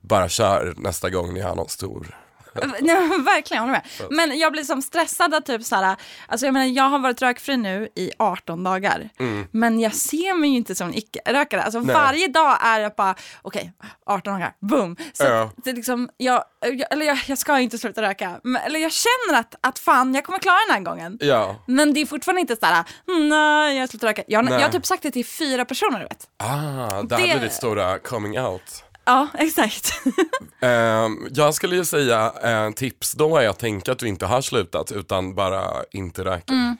Bara 0.00 0.28
kör 0.28 0.74
nästa 0.76 1.10
gång 1.10 1.34
ni 1.34 1.40
har 1.40 1.54
någon 1.54 1.68
stor 1.68 2.16
Nej, 2.80 2.96
verkligen, 3.24 3.62
håller 3.62 3.72
med. 3.72 3.82
Men 4.10 4.38
jag 4.38 4.52
blir 4.52 4.62
som 4.62 4.82
stressad 4.82 5.34
att 5.34 5.46
typ 5.46 5.64
så 5.64 5.76
här, 5.76 5.96
alltså 6.28 6.46
jag 6.46 6.52
menar 6.52 6.66
jag 6.66 6.84
har 6.84 6.98
varit 6.98 7.22
rökfri 7.22 7.56
nu 7.56 7.88
i 7.96 8.10
18 8.18 8.64
dagar. 8.64 9.08
Men 9.50 9.80
jag 9.80 9.94
ser 9.94 10.34
mig 10.34 10.50
ju 10.50 10.56
inte 10.56 10.74
som 10.74 10.88
en 10.88 10.94
icke-rökare. 10.94 11.62
Alltså 11.62 11.78
Mm. 11.78 11.86
Nej. 11.86 11.96
varje 11.96 12.28
dag 12.28 12.58
är 12.62 12.80
jag 12.80 12.92
bara, 12.96 13.14
okej, 13.42 13.72
18 14.06 14.32
dagar, 14.32 14.52
boom. 14.60 14.96
Så 15.12 15.24
Ja. 15.24 15.50
det 15.56 15.70
är 15.70 15.74
liksom, 15.74 16.08
jag, 16.16 16.44
jag, 16.60 16.92
eller 16.92 17.06
jag, 17.06 17.18
jag 17.26 17.38
ska 17.38 17.58
inte 17.58 17.78
sluta 17.78 18.02
röka. 18.02 18.40
Men, 18.44 18.62
eller 18.62 18.80
jag 18.80 18.92
känner 18.92 19.40
att, 19.40 19.54
att 19.60 19.78
fan, 19.78 20.14
jag 20.14 20.24
kommer 20.24 20.38
klara 20.38 20.56
den 20.68 20.74
här 20.76 20.82
gången. 20.82 21.18
Ja. 21.20 21.56
Men 21.66 21.94
det 21.94 22.00
är 22.00 22.06
fortfarande 22.06 22.40
inte 22.40 22.56
så 22.56 22.66
här, 22.66 22.84
"Mm, 23.08 23.28
nej 23.28 23.76
jag 23.78 23.88
slutar 23.88 24.08
röka. 24.08 24.22
Jag, 24.26 24.44
jag 24.50 24.60
har 24.60 24.68
typ 24.68 24.86
sagt 24.86 25.02
det 25.02 25.10
till 25.10 25.26
fyra 25.26 25.64
personer 25.64 25.98
du 25.98 26.04
vet. 26.04 26.26
Ah, 26.36 27.02
där 27.02 27.16
Det- 27.16 27.22
blir 27.22 27.38
ditt 27.40 27.52
stora 27.52 27.98
coming 27.98 28.40
out. 28.40 28.84
Ja, 29.04 29.28
exakt. 29.34 29.92
Ehm, 30.60 31.28
jag 31.30 31.54
skulle 31.54 31.76
ju 31.76 31.84
säga 31.84 32.32
eh, 32.42 32.70
tips 32.70 33.12
då 33.12 33.36
är 33.36 33.48
att 33.48 33.58
tänka 33.58 33.92
att 33.92 33.98
du 33.98 34.08
inte 34.08 34.26
har 34.26 34.40
slutat 34.40 34.92
utan 34.92 35.34
bara 35.34 35.64
inte 35.92 36.24
röker. 36.24 36.54
Mm, 36.54 36.76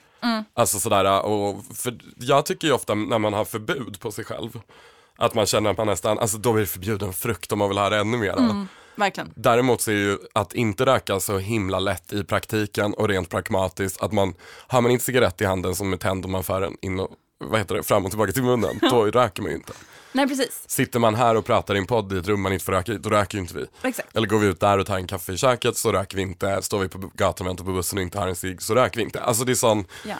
Alltså 0.55 0.79
sådär, 0.81 1.23
och 1.23 1.65
för 1.75 1.99
jag 2.19 2.47
tycker 2.47 2.69
ju 2.69 2.75
ofta 2.75 2.95
när 2.95 3.19
man 3.19 3.33
har 3.33 3.45
förbud 3.45 4.01
på 4.01 4.13
sig 4.13 4.25
själv 4.25 4.61
att 5.17 5.35
man 5.35 5.47
känner 5.47 5.71
att 5.71 5.79
man 5.79 5.87
nästan, 5.87 6.19
alltså 6.19 6.39
då 6.39 6.55
är 6.57 6.61
det 6.61 6.67
förbjuden 6.67 7.13
frukt 7.13 7.53
om 7.53 7.59
man 7.59 7.69
vill 7.69 7.79
ha 7.79 7.91
det 7.91 7.97
ännu 7.99 8.17
mer. 8.17 8.39
Mm. 8.39 8.69
Verkligen. 8.95 9.33
Däremot 9.37 9.81
så 9.81 9.91
är 9.91 9.95
ju 9.95 10.19
att 10.33 10.55
inte 10.55 10.87
röka 10.87 11.21
så 11.21 11.39
himla 11.39 11.79
lätt 11.79 12.13
i 12.13 12.25
praktiken 12.25 12.95
och 12.95 13.09
rent 13.09 13.29
pragmatiskt 13.29 14.03
att 14.03 14.13
man, 14.13 14.35
har 14.67 14.81
man 14.81 14.91
inte 14.91 15.05
cigarett 15.05 15.41
i 15.41 15.45
handen 15.45 15.75
som 15.75 15.93
är 15.93 15.97
tänd 15.97 16.25
och 16.25 16.31
man 16.31 16.45
för 16.45 16.61
den 16.61 16.77
in 16.83 17.01
och, 17.01 17.11
vad 17.41 17.59
heter 17.61 17.75
det, 17.75 17.83
fram 17.83 18.05
och 18.05 18.11
tillbaka 18.11 18.33
till 18.33 18.43
munnen, 18.43 18.79
då 18.91 19.05
röker 19.07 19.43
man 19.43 19.51
ju 19.51 19.57
inte. 19.57 19.73
Nej, 20.13 20.29
precis. 20.29 20.63
Sitter 20.67 20.99
man 20.99 21.15
här 21.15 21.35
och 21.35 21.45
pratar 21.45 21.75
i 21.75 21.79
en 21.79 21.87
podd 21.87 22.13
i 22.13 22.19
ett 22.19 22.27
rum 22.29 22.41
man 22.41 22.53
inte 22.53 22.65
får 22.65 22.73
röka 22.73 22.93
i, 22.93 22.99
då 22.99 23.11
röker 23.11 23.35
ju 23.39 23.43
inte 23.43 23.55
vi. 23.55 23.67
Exakt. 23.83 24.17
Eller 24.17 24.27
går 24.27 24.39
vi 24.39 24.47
ut 24.47 24.61
där 24.61 24.79
och 24.79 24.87
tar 24.87 24.97
en 24.97 25.07
kaffe 25.07 25.33
i 25.33 25.37
köket 25.37 25.77
så 25.77 25.93
röker 25.93 26.17
vi 26.17 26.23
inte. 26.23 26.63
Står 26.63 26.79
vi 26.79 26.89
på 26.89 27.11
gatan 27.15 27.47
och 27.47 27.51
väntar 27.51 27.65
på 27.65 27.73
bussen 27.73 27.99
och 27.99 28.03
inte 28.03 28.19
har 28.19 28.29
en 28.29 28.37
cigg 28.37 28.63
så 28.63 28.75
röker 28.75 28.97
vi 28.97 29.03
inte. 29.03 29.21
Alltså 29.21 29.45
det 29.45 29.53
är 29.53 29.55
sån, 29.55 29.85
Ja. 30.07 30.15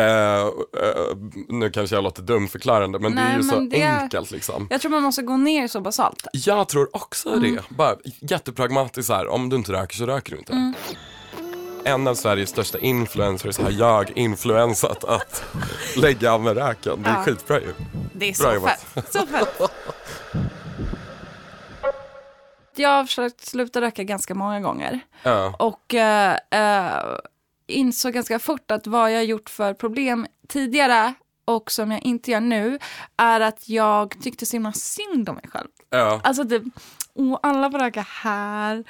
eh, 0.00 0.40
eh, 0.42 1.16
nu 1.48 1.70
kanske 1.70 1.96
jag 1.96 2.04
låter 2.04 2.22
dumförklarande 2.22 2.98
men 2.98 3.14
det 3.14 3.20
är 3.20 3.24
Nej, 3.24 3.36
ju 3.36 3.42
så 3.42 3.60
det 3.60 3.82
enkelt 3.82 4.30
liksom. 4.30 4.66
Jag 4.70 4.80
tror 4.80 4.90
man 4.90 5.02
måste 5.02 5.22
gå 5.22 5.36
ner 5.36 5.68
så 5.68 5.80
basalt. 5.80 6.26
Jag 6.32 6.68
tror 6.68 6.96
också 6.96 7.28
Mm. 7.28 7.54
det. 7.54 7.62
Bara 7.68 7.96
jättepragmatiskt 8.20 9.06
så 9.06 9.14
här, 9.14 9.28
om 9.28 9.48
du 9.48 9.56
inte 9.56 9.72
röker 9.72 9.96
så 9.96 10.06
röker 10.06 10.32
du 10.32 10.38
inte. 10.38 10.52
Mm. 10.52 10.74
En 11.84 12.08
av 12.08 12.14
Sveriges 12.14 12.50
största 12.50 12.78
influencers 12.78 13.58
har 13.58 13.70
jag 13.70 14.10
influensat 14.10 15.04
att 15.04 15.44
lägga 15.96 16.32
av 16.32 16.40
med 16.42 16.56
röken. 16.56 17.02
Det 17.02 17.10
är 17.10 17.14
Ja. 17.14 17.22
skitbra 17.22 17.60
ju. 17.60 17.74
Det 18.12 18.28
är 18.28 18.32
så 18.34 18.60
fett. 18.66 19.12
Så 19.12 19.26
fett. 19.26 19.60
Jag 22.76 22.88
har 22.88 23.04
försökt 23.04 23.40
sluta 23.46 23.80
röka 23.80 24.02
ganska 24.02 24.34
många 24.34 24.60
gånger. 24.60 25.00
Ja. 25.22 25.54
Och 25.58 25.94
eh, 25.94 26.36
eh, 26.50 27.18
insåg 27.66 28.12
ganska 28.12 28.38
fort 28.38 28.70
att 28.70 28.86
vad 28.86 29.12
jag 29.12 29.24
gjort 29.24 29.50
för 29.50 29.74
problem 29.74 30.26
tidigare 30.48 31.14
och 31.44 31.70
som 31.70 31.90
jag 31.90 32.02
inte 32.02 32.30
gör 32.30 32.40
nu 32.40 32.78
är 33.16 33.40
att 33.40 33.68
jag 33.68 34.22
tyckte 34.22 34.46
så 34.46 34.52
himla 34.56 34.72
synd 34.72 35.28
om 35.28 35.34
mig 35.34 35.44
själv. 35.48 35.68
Ja. 35.90 36.20
Alltså 36.24 36.44
typ, 36.44 36.62
åh 37.14 37.38
alla 37.42 37.70
får 37.70 37.78
röka 37.78 38.06
här. 38.08 38.84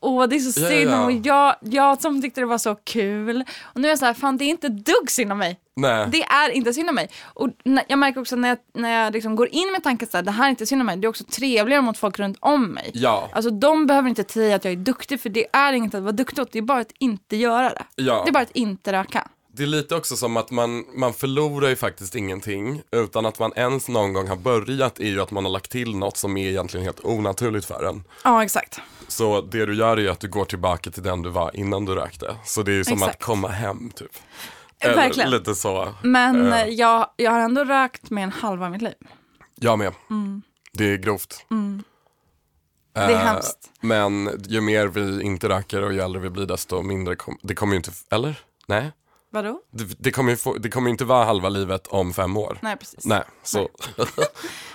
Åh 0.00 0.26
det 0.26 0.36
är 0.36 0.40
så 0.40 0.60
Ja, 0.60 0.68
synd 0.68 0.94
om 0.94 1.06
mig. 1.06 1.20
Jag, 1.24 1.54
jag 1.60 2.00
som 2.00 2.22
tyckte 2.22 2.40
det 2.40 2.46
var 2.46 2.58
så 2.58 2.74
kul. 2.74 3.44
Och 3.62 3.80
nu 3.80 3.88
är 3.88 3.92
jag 3.92 3.98
så 3.98 4.04
här, 4.04 4.14
fan 4.14 4.36
det 4.36 4.44
är 4.44 4.48
inte 4.48 4.68
dugg 4.68 5.10
synd 5.10 5.32
om 5.32 5.38
mig. 5.38 5.60
Nej. 5.76 6.08
Det 6.12 6.22
är 6.22 6.50
inte 6.50 6.72
synd 6.72 6.88
om 6.88 6.94
mig. 6.94 7.10
Och 7.24 7.48
jag 7.88 7.98
märker 7.98 8.20
också 8.20 8.36
när 8.36 8.48
jag, 8.48 8.58
när 8.74 9.04
jag 9.04 9.12
liksom 9.12 9.36
går 9.36 9.48
in 9.48 9.72
med 9.72 9.82
tanken 9.82 10.08
att 10.12 10.24
det 10.24 10.30
här 10.30 10.44
är 10.44 10.50
inte 10.50 10.66
synd 10.66 10.82
om 10.82 10.86
mig, 10.86 10.96
det 10.96 11.06
är 11.06 11.08
också 11.08 11.24
trevligare 11.24 11.82
mot 11.82 11.98
folk 11.98 12.18
runt 12.18 12.36
om 12.40 12.66
mig. 12.66 12.90
Ja. 12.94 13.28
Alltså 13.32 13.50
de 13.50 13.86
behöver 13.86 14.08
inte 14.08 14.24
säga 14.32 14.56
att 14.56 14.64
jag 14.64 14.72
är 14.72 14.76
duktig 14.76 15.20
för 15.20 15.28
det 15.28 15.46
är 15.52 15.72
inget 15.72 15.94
att 15.94 16.02
vara 16.02 16.12
duktig 16.12 16.42
åt, 16.42 16.52
det 16.52 16.58
är 16.58 16.62
bara 16.62 16.80
att 16.80 16.92
inte 16.98 17.36
göra 17.36 17.68
det. 17.68 17.84
Ja. 17.94 18.22
Det 18.24 18.30
är 18.30 18.32
bara 18.32 18.42
att 18.42 18.50
inte 18.50 18.92
röka. 18.92 19.28
Det 19.52 19.62
är 19.62 19.66
lite 19.66 19.94
också 19.94 20.16
som 20.16 20.36
att 20.36 20.50
man, 20.50 20.84
man 20.94 21.14
förlorar 21.14 21.68
ju 21.68 21.76
faktiskt 21.76 22.14
ingenting 22.14 22.82
utan 22.92 23.26
att 23.26 23.38
man 23.38 23.52
ens 23.56 23.88
någon 23.88 24.12
gång 24.12 24.28
har 24.28 24.36
börjat 24.36 24.98
är 25.00 25.04
ju 25.04 25.20
att 25.20 25.30
man 25.30 25.44
har 25.44 25.52
lagt 25.52 25.70
till 25.70 25.96
något 25.96 26.16
som 26.16 26.36
är 26.36 26.48
egentligen 26.48 26.84
helt 26.84 27.04
onaturligt 27.04 27.66
för 27.66 27.84
en. 27.84 28.04
Ja 28.24 28.44
exakt. 28.44 28.80
Så 29.08 29.40
det 29.40 29.66
du 29.66 29.74
gör 29.74 29.96
är 29.96 30.00
ju 30.00 30.08
att 30.08 30.20
du 30.20 30.28
går 30.28 30.44
tillbaka 30.44 30.90
till 30.90 31.02
den 31.02 31.22
du 31.22 31.30
var 31.30 31.56
innan 31.56 31.84
du 31.84 31.94
rökte. 31.94 32.36
Så 32.44 32.62
det 32.62 32.72
är 32.72 32.76
ju 32.76 32.84
som 32.84 32.92
Exakt. 32.94 33.14
att 33.14 33.22
komma 33.22 33.48
hem 33.48 33.90
typ. 33.90 34.10
Verkligen. 34.84 35.30
lite 35.30 35.54
så. 35.54 35.94
Men 36.02 36.52
Eh. 36.52 36.60
eh, 36.62 36.68
jag, 36.68 37.06
jag 37.16 37.30
har 37.30 37.40
ändå 37.40 37.64
rökt 37.64 38.10
med 38.10 38.24
en 38.24 38.32
halva 38.32 38.68
mitt 38.70 38.82
liv. 38.82 38.94
Jag 39.54 39.78
med. 39.78 39.92
Det 40.72 40.84
är 40.92 40.96
grovt. 40.96 41.46
Det 42.94 43.00
är 43.00 43.10
Eh, 43.10 43.18
hemskt. 43.18 43.58
Men 43.80 44.30
ju 44.48 44.60
mer 44.60 44.86
vi 44.86 45.22
inte 45.22 45.48
röker 45.48 45.82
och 45.82 45.92
ju 45.92 46.00
äldre 46.00 46.20
vi 46.22 46.30
blir 46.30 46.46
desto 46.46 46.82
mindre 46.82 47.16
kom, 47.16 47.38
det 47.42 47.54
kommer 47.54 47.72
ju 47.72 47.76
inte, 47.76 47.90
eller? 48.10 48.40
Nej? 48.66 48.92
Vadå? 49.30 49.60
Det, 49.70 49.84
det 49.98 50.10
kommer 50.10 50.36
få, 50.36 50.54
det 50.58 50.68
kommer 50.70 50.90
inte 50.90 51.04
vara 51.04 51.24
halva 51.24 51.48
livet 51.48 51.86
om 51.86 52.14
fem 52.14 52.36
år. 52.36 52.58
Nej 52.62 52.76
precis. 52.76 53.06
Nej, 53.06 53.22
så. 53.42 53.68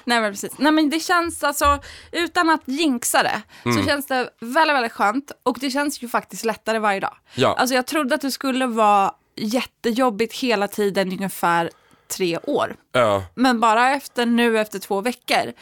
Nej 0.06 0.22
men 0.22 0.32
precis. 0.32 0.52
Nej 0.58 0.72
men 0.72 0.90
det 0.90 1.00
känns 1.00 1.44
alltså, 1.44 1.80
utan 2.12 2.50
att 2.50 2.62
jinxa 2.66 3.24
det, 3.24 3.42
Mm. 3.66 3.78
så 3.78 3.88
känns 3.90 4.06
det 4.08 4.30
väldigt, 4.40 4.76
väldigt 4.76 4.92
skönt. 4.92 5.32
Och 5.44 5.58
det 5.60 5.70
känns 5.70 6.02
ju 6.04 6.08
faktiskt 6.10 6.46
lättare 6.46 6.80
varje 6.80 7.00
dag. 7.00 7.16
Ja. 7.36 7.56
Alltså 7.58 7.76
jag 7.76 7.88
trodde 7.88 8.16
att 8.16 8.22
det 8.22 8.32
skulle 8.32 8.66
vara 8.68 9.14
jättejobbigt 9.36 10.34
hela 10.36 10.68
tiden 10.68 11.12
ungefär 11.12 11.70
tre 12.08 12.38
år. 12.38 12.76
Ja. 12.92 13.24
Men 13.36 13.60
bara 13.60 13.90
efter 13.92 14.26
nu, 14.26 14.60
efter 14.60 14.80
två 14.80 15.02
veckor, 15.02 15.54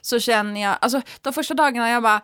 så 0.00 0.20
känner 0.20 0.62
jag, 0.62 0.76
alltså 0.80 1.02
de 1.20 1.32
första 1.32 1.54
dagarna 1.54 1.90
jag 1.90 2.02
bara, 2.02 2.20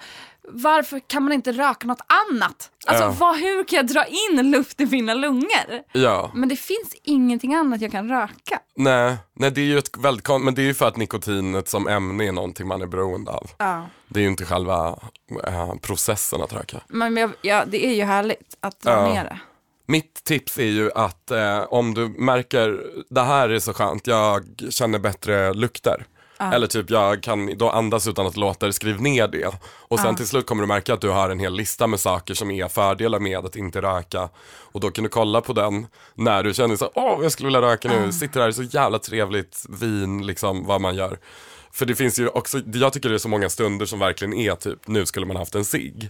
varför 0.51 1.01
kan 1.07 1.23
man 1.23 1.33
inte 1.33 1.53
röka 1.53 1.87
något 1.87 2.01
annat? 2.31 2.71
Alltså 2.87 3.05
Ja. 3.05 3.15
vad, 3.19 3.37
hur 3.37 3.65
kan 3.65 3.77
jag 3.77 3.87
dra 3.87 4.05
in 4.07 4.51
luft 4.51 4.81
i 4.81 4.87
mina 4.87 5.15
lungor? 5.15 5.83
Ja. 5.93 6.31
Men 6.35 6.49
det 6.49 6.57
finns 6.57 6.95
ingenting 7.03 7.55
annat 7.55 7.81
jag 7.81 7.93
kan 7.93 8.09
röka. 8.09 8.61
Nej, 8.77 9.17
nej, 9.35 9.51
det 9.51 9.61
är 9.61 9.65
ju 9.65 9.79
ett 9.79 9.97
väldigt 9.99 10.29
men 10.41 10.55
det 10.55 10.63
är 10.63 10.67
ju 10.67 10.75
för 10.75 10.89
att 10.89 10.97
nikotinet 10.97 11.69
som 11.69 11.89
ämne 11.89 12.29
är 12.29 12.33
någonting 12.33 12.67
man 12.67 12.83
är 12.83 12.87
beroende 12.87 13.31
av. 13.31 13.51
Ja. 13.59 13.87
Det 14.09 14.21
är 14.21 14.23
ju 14.23 14.29
inte 14.31 14.45
själva 14.45 14.99
eh, 15.47 15.75
processen 15.75 16.43
att 16.43 16.53
röka. 16.53 16.81
Men 16.89 17.17
jag, 17.17 17.31
ja, 17.43 17.65
det 17.67 17.87
är 17.87 17.95
ju 17.95 18.05
härligt 18.05 18.57
att 18.61 18.81
dra 18.81 18.91
Ja. 18.91 19.15
ner 19.15 19.25
det. 19.25 19.39
Mitt 19.87 20.25
tips 20.25 20.59
är 20.59 20.65
ju 20.65 20.91
att 20.95 21.31
eh, 21.31 21.61
om 21.61 21.95
du 21.95 22.09
märker, 22.09 22.81
det 23.11 23.21
här 23.23 23.49
är 23.49 23.59
så 23.59 23.73
skönt, 23.73 24.07
jag 24.07 24.45
känner 24.71 24.99
bättre 24.99 25.55
lukter. 25.55 26.07
Eller 26.39 26.67
typ 26.67 26.91
jag 26.91 27.23
kan 27.23 27.59
då 27.59 27.71
andas 27.71 28.09
utan 28.09 28.27
att 28.27 28.37
låta 28.37 28.67
det, 28.67 28.73
skriv 28.73 29.03
ner 29.03 29.29
det. 29.29 29.51
Och 29.65 30.01
sen 30.01 30.17
till 30.17 30.27
slut 30.27 30.47
kommer 30.47 30.63
du 30.63 30.67
märka 30.67 30.95
att 30.95 31.01
du 31.01 31.09
har 31.09 31.31
en 31.31 31.39
hel 31.39 31.55
lista 31.55 31.87
med 31.87 32.01
saker 32.01 32.35
som 32.35 32.51
är 32.51 32.69
fördelar 32.69 33.19
med 33.19 33.39
att 33.39 33.57
inte 33.57 33.83
röka. 33.83 34.29
Och 34.73 34.81
då 34.81 34.91
kan 34.91 35.05
du 35.05 35.11
kolla 35.11 35.41
på 35.41 35.53
den 35.53 35.87
när 36.15 36.43
du 36.43 36.55
känner 36.55 36.77
så 36.77 36.91
åh 36.95 37.19
jag 37.23 37.33
skulle 37.33 37.47
vilja 37.47 37.63
röka 37.63 37.89
nu, 37.89 38.13
sitter 38.13 38.41
här, 38.41 38.51
så 38.51 38.63
jävla 38.63 38.99
trevligt, 38.99 39.67
vin, 39.69 40.27
liksom 40.27 40.67
vad 40.67 40.81
man 40.81 40.95
gör. 40.95 41.19
För 41.73 41.87
det 41.87 41.95
finns 41.95 42.19
ju 42.19 42.29
också, 42.29 42.61
jag 42.75 42.93
tycker 42.93 43.09
det 43.09 43.15
är 43.15 43.19
så 43.19 43.29
många 43.29 43.49
stunder 43.49 43.87
som 43.87 43.99
verkligen 43.99 44.35
är 44.35 44.55
typ, 44.55 44.89
nu 44.89 45.07
skulle 45.07 45.27
man 45.27 45.37
haft 45.37 45.55
en 45.55 45.65
cigg. 45.65 46.09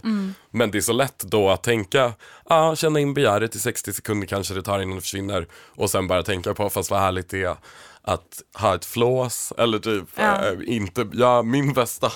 Men 0.51 0.71
det 0.71 0.77
är 0.77 0.81
så 0.81 0.93
lätt 0.93 1.19
då 1.19 1.49
att 1.49 1.63
tänka, 1.63 2.13
ah, 2.45 2.75
känna 2.75 2.99
in 2.99 3.13
begäret 3.13 3.55
i 3.55 3.59
60 3.59 3.93
sekunder 3.93 4.27
kanske 4.27 4.53
det 4.53 4.61
tar 4.63 4.79
innan 4.81 4.95
det 4.95 5.01
försvinner. 5.01 5.47
Och 5.75 5.89
sen 5.89 6.07
bara 6.07 6.23
tänka 6.23 6.53
på, 6.53 6.69
fast 6.69 6.91
vad 6.91 6.99
härligt 6.99 7.29
det 7.29 7.43
är 7.43 7.55
att 8.01 8.41
ha 8.53 8.75
ett 8.75 8.85
flås. 8.85 9.53
Eller 9.57 9.79
typ, 9.79 10.03
Ja. 10.15 10.45
eh, 10.45 10.53
inte, 10.65 11.07
ja 11.13 11.41
min 11.41 11.73
bästa, 11.73 12.11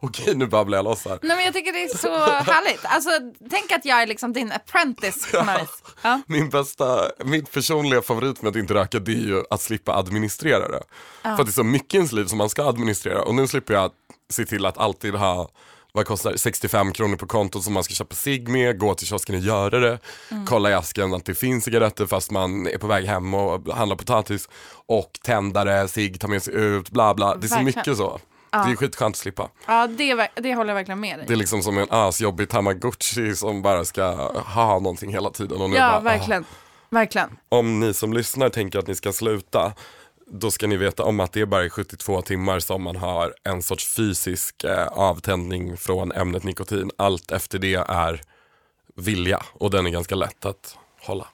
okej 0.00 0.34
nu 0.34 0.46
babblar 0.46 0.78
jag 0.78 0.84
loss 0.84 1.04
här. 1.04 1.18
Nej 1.22 1.36
men 1.36 1.44
jag 1.44 1.54
tycker 1.54 1.72
det 1.72 1.84
är 1.84 1.96
så 1.96 2.18
härligt. 2.52 2.84
Alltså 2.84 3.10
tänk 3.50 3.72
att 3.72 3.84
jag 3.84 4.02
är 4.02 4.06
liksom 4.06 4.32
din 4.32 4.52
apprentice 4.52 5.30
på 5.30 5.42
något 5.42 5.62
vis. 5.62 5.82
Ja. 6.02 6.20
Min 6.26 6.50
bästa, 6.50 7.10
min 7.24 7.44
personliga 7.44 8.02
favorit 8.02 8.42
med 8.42 8.50
att 8.50 8.56
inte 8.56 8.74
röka 8.74 8.98
det 8.98 9.12
är 9.12 9.26
ju 9.26 9.42
att 9.50 9.62
slippa 9.62 9.94
administrera 9.94 10.68
det. 10.68 10.82
För 11.22 11.30
att 11.30 11.46
det 11.46 11.50
är 11.50 11.52
så 11.52 11.64
mycket 11.64 11.94
i 11.94 11.96
ens 11.96 12.12
liv 12.12 12.24
som 12.24 12.38
man 12.38 12.50
ska 12.50 12.68
administrera 12.68 13.22
och 13.22 13.34
nu 13.34 13.46
slipper 13.46 13.74
jag 13.74 13.90
se 14.30 14.44
till 14.44 14.66
att 14.66 14.78
alltid 14.78 15.14
ha 15.14 15.50
vad 15.96 16.06
kostar 16.06 16.32
det? 16.32 16.38
65 16.38 16.92
kronor 16.92 17.16
på 17.16 17.26
kontot 17.26 17.64
som 17.64 17.72
man 17.72 17.84
ska 17.84 17.94
köpa 17.94 18.14
cigg 18.14 18.48
med, 18.48 18.78
gå 18.78 18.94
till 18.94 19.06
kiosken 19.06 19.34
och 19.34 19.40
göra 19.40 19.78
det. 19.78 19.98
Kolla 20.46 20.70
i 20.70 20.74
asken 20.74 21.14
att 21.14 21.24
det 21.24 21.34
finns 21.34 21.64
cigaretter 21.64 22.06
fast 22.06 22.30
man 22.30 22.66
är 22.66 22.78
på 22.78 22.86
väg 22.86 23.04
hem 23.04 23.34
och 23.34 23.74
handlar 23.74 23.96
potatis. 23.96 24.48
Och 24.86 25.18
tändare, 25.22 25.88
cigg, 25.88 26.20
ta 26.20 26.28
med 26.28 26.42
sig 26.42 26.54
ut, 26.54 26.90
bla 26.90 27.14
bla. 27.14 27.36
Det 27.36 27.46
är 27.46 27.48
så 27.48 27.62
mycket 27.62 27.96
så. 27.96 28.20
Det 28.62 28.72
är 28.72 28.76
skitskönt 28.76 29.14
att 29.14 29.18
slippa. 29.18 29.48
Ja 29.66 29.86
det, 29.86 30.28
det 30.34 30.54
håller 30.54 30.70
jag 30.70 30.74
verkligen 30.74 31.00
med 31.00 31.18
dig. 31.18 31.26
Det 31.28 31.34
är 31.34 31.36
liksom 31.36 31.62
som 31.62 31.78
en 31.78 31.86
asjobbig 31.90 32.48
tamagotchi 32.48 33.36
som 33.36 33.62
bara 33.62 33.84
ska 33.84 34.32
ha 34.40 34.78
någonting 34.78 35.12
hela 35.12 35.30
tiden. 35.30 35.60
Och 35.60 35.70
nu 35.70 35.76
Ja 35.76 35.90
bara, 35.90 35.96
ah. 35.96 36.00
verkligen. 36.00 36.44
Verkligen. 36.90 37.36
om 37.48 37.80
ni 37.80 37.94
som 37.94 38.12
lyssnar 38.12 38.48
tänker 38.48 38.78
att 38.78 38.86
ni 38.86 38.94
ska 38.94 39.12
sluta, 39.12 39.72
då 40.26 40.50
ska 40.50 40.66
ni 40.66 40.76
veta 40.76 41.02
om 41.02 41.20
att 41.20 41.32
det 41.32 41.40
är 41.40 41.46
bara 41.46 41.64
i 41.64 41.70
72 41.70 42.22
timmar 42.22 42.60
som 42.60 42.82
man 42.82 42.96
har 42.96 43.34
en 43.44 43.62
sorts 43.62 43.94
fysisk 43.94 44.64
eh, 44.64 44.86
avtändning 44.86 45.76
från 45.76 46.12
ämnet 46.12 46.44
nikotin. 46.44 46.90
Allt 46.98 47.30
efter 47.30 47.58
det 47.58 47.74
är 47.74 48.20
vilja 48.96 49.42
och 49.52 49.70
den 49.70 49.86
är 49.86 49.90
ganska 49.90 50.14
lätt 50.14 50.44
att 50.44 50.76
hålla. 51.00 51.26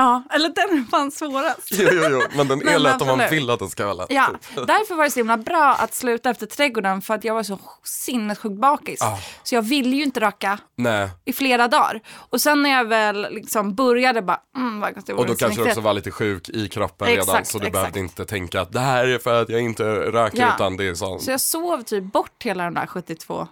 Ja, 0.00 0.22
eller 0.30 0.48
den 0.48 0.78
är 0.78 0.90
fan 0.90 1.10
svårast. 1.10 1.68
Jo, 1.70 1.88
jo, 1.92 2.02
jo. 2.10 2.20
Men 2.36 2.48
den 2.48 2.68
är 2.68 2.78
lätt 2.78 3.00
om 3.02 3.06
man 3.06 3.20
vill 3.30 3.50
att 3.50 3.58
den 3.58 3.70
ska 3.70 3.84
vara 3.84 3.94
lätt. 3.94 4.06
Ja, 4.10 4.28
därför 4.54 4.94
var 4.94 5.04
det 5.04 5.10
så 5.10 5.20
himla 5.20 5.36
bra 5.36 5.76
att 5.78 5.94
sluta 5.94 6.30
efter 6.30 6.46
trädgården 6.46 7.02
för 7.02 7.14
att 7.14 7.24
jag 7.24 7.34
var 7.34 7.42
så 7.42 7.58
sinnessjukt 7.84 8.60
bakis. 8.60 9.02
Ah. 9.02 9.18
Så 9.42 9.54
jag 9.54 9.62
ville 9.62 9.96
ju 9.96 10.02
inte 10.02 10.20
röka 10.20 10.58
Nej. 10.76 11.08
i 11.24 11.32
flera 11.32 11.68
dagar. 11.68 12.00
Och 12.30 12.40
sen 12.40 12.62
när 12.62 12.70
jag 12.70 12.84
väl 12.84 13.26
liksom 13.30 13.74
började 13.74 14.22
bara, 14.22 14.40
mm 14.56 14.80
vad 14.80 14.94
gott 14.94 15.06
det 15.06 15.12
Och 15.14 15.26
då 15.26 15.34
kanske 15.34 15.62
du 15.62 15.68
också 15.68 15.80
var 15.80 15.92
lite 15.92 16.10
sjuk 16.10 16.48
i 16.48 16.68
kroppen 16.68 17.08
redan 17.08 17.22
Exakt, 17.22 17.46
så 17.48 17.58
du 17.58 17.66
exakt. 17.66 17.72
behövde 17.82 18.00
inte 18.00 18.24
tänka 18.24 18.60
att 18.60 18.72
det 18.72 18.80
här 18.80 19.06
är 19.06 19.18
för 19.18 19.42
att 19.42 19.48
jag 19.48 19.60
inte 19.60 19.84
röker 19.84 20.38
Ja. 20.38 20.54
utan 20.54 20.76
det 20.76 20.84
är 20.88 20.94
sånt. 20.94 21.22
Så 21.22 21.30
jag 21.30 21.40
sov 21.40 21.82
typ 21.82 22.04
bort 22.04 22.42
hela 22.42 22.64
de 22.64 22.74
där 22.74 22.86
72. 22.86 23.48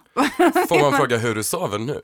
Får 0.69 0.81
man 0.81 0.97
fråga 0.97 1.17
hur 1.17 1.35
du 1.35 1.43
sover 1.43 1.79
nu? 1.79 2.01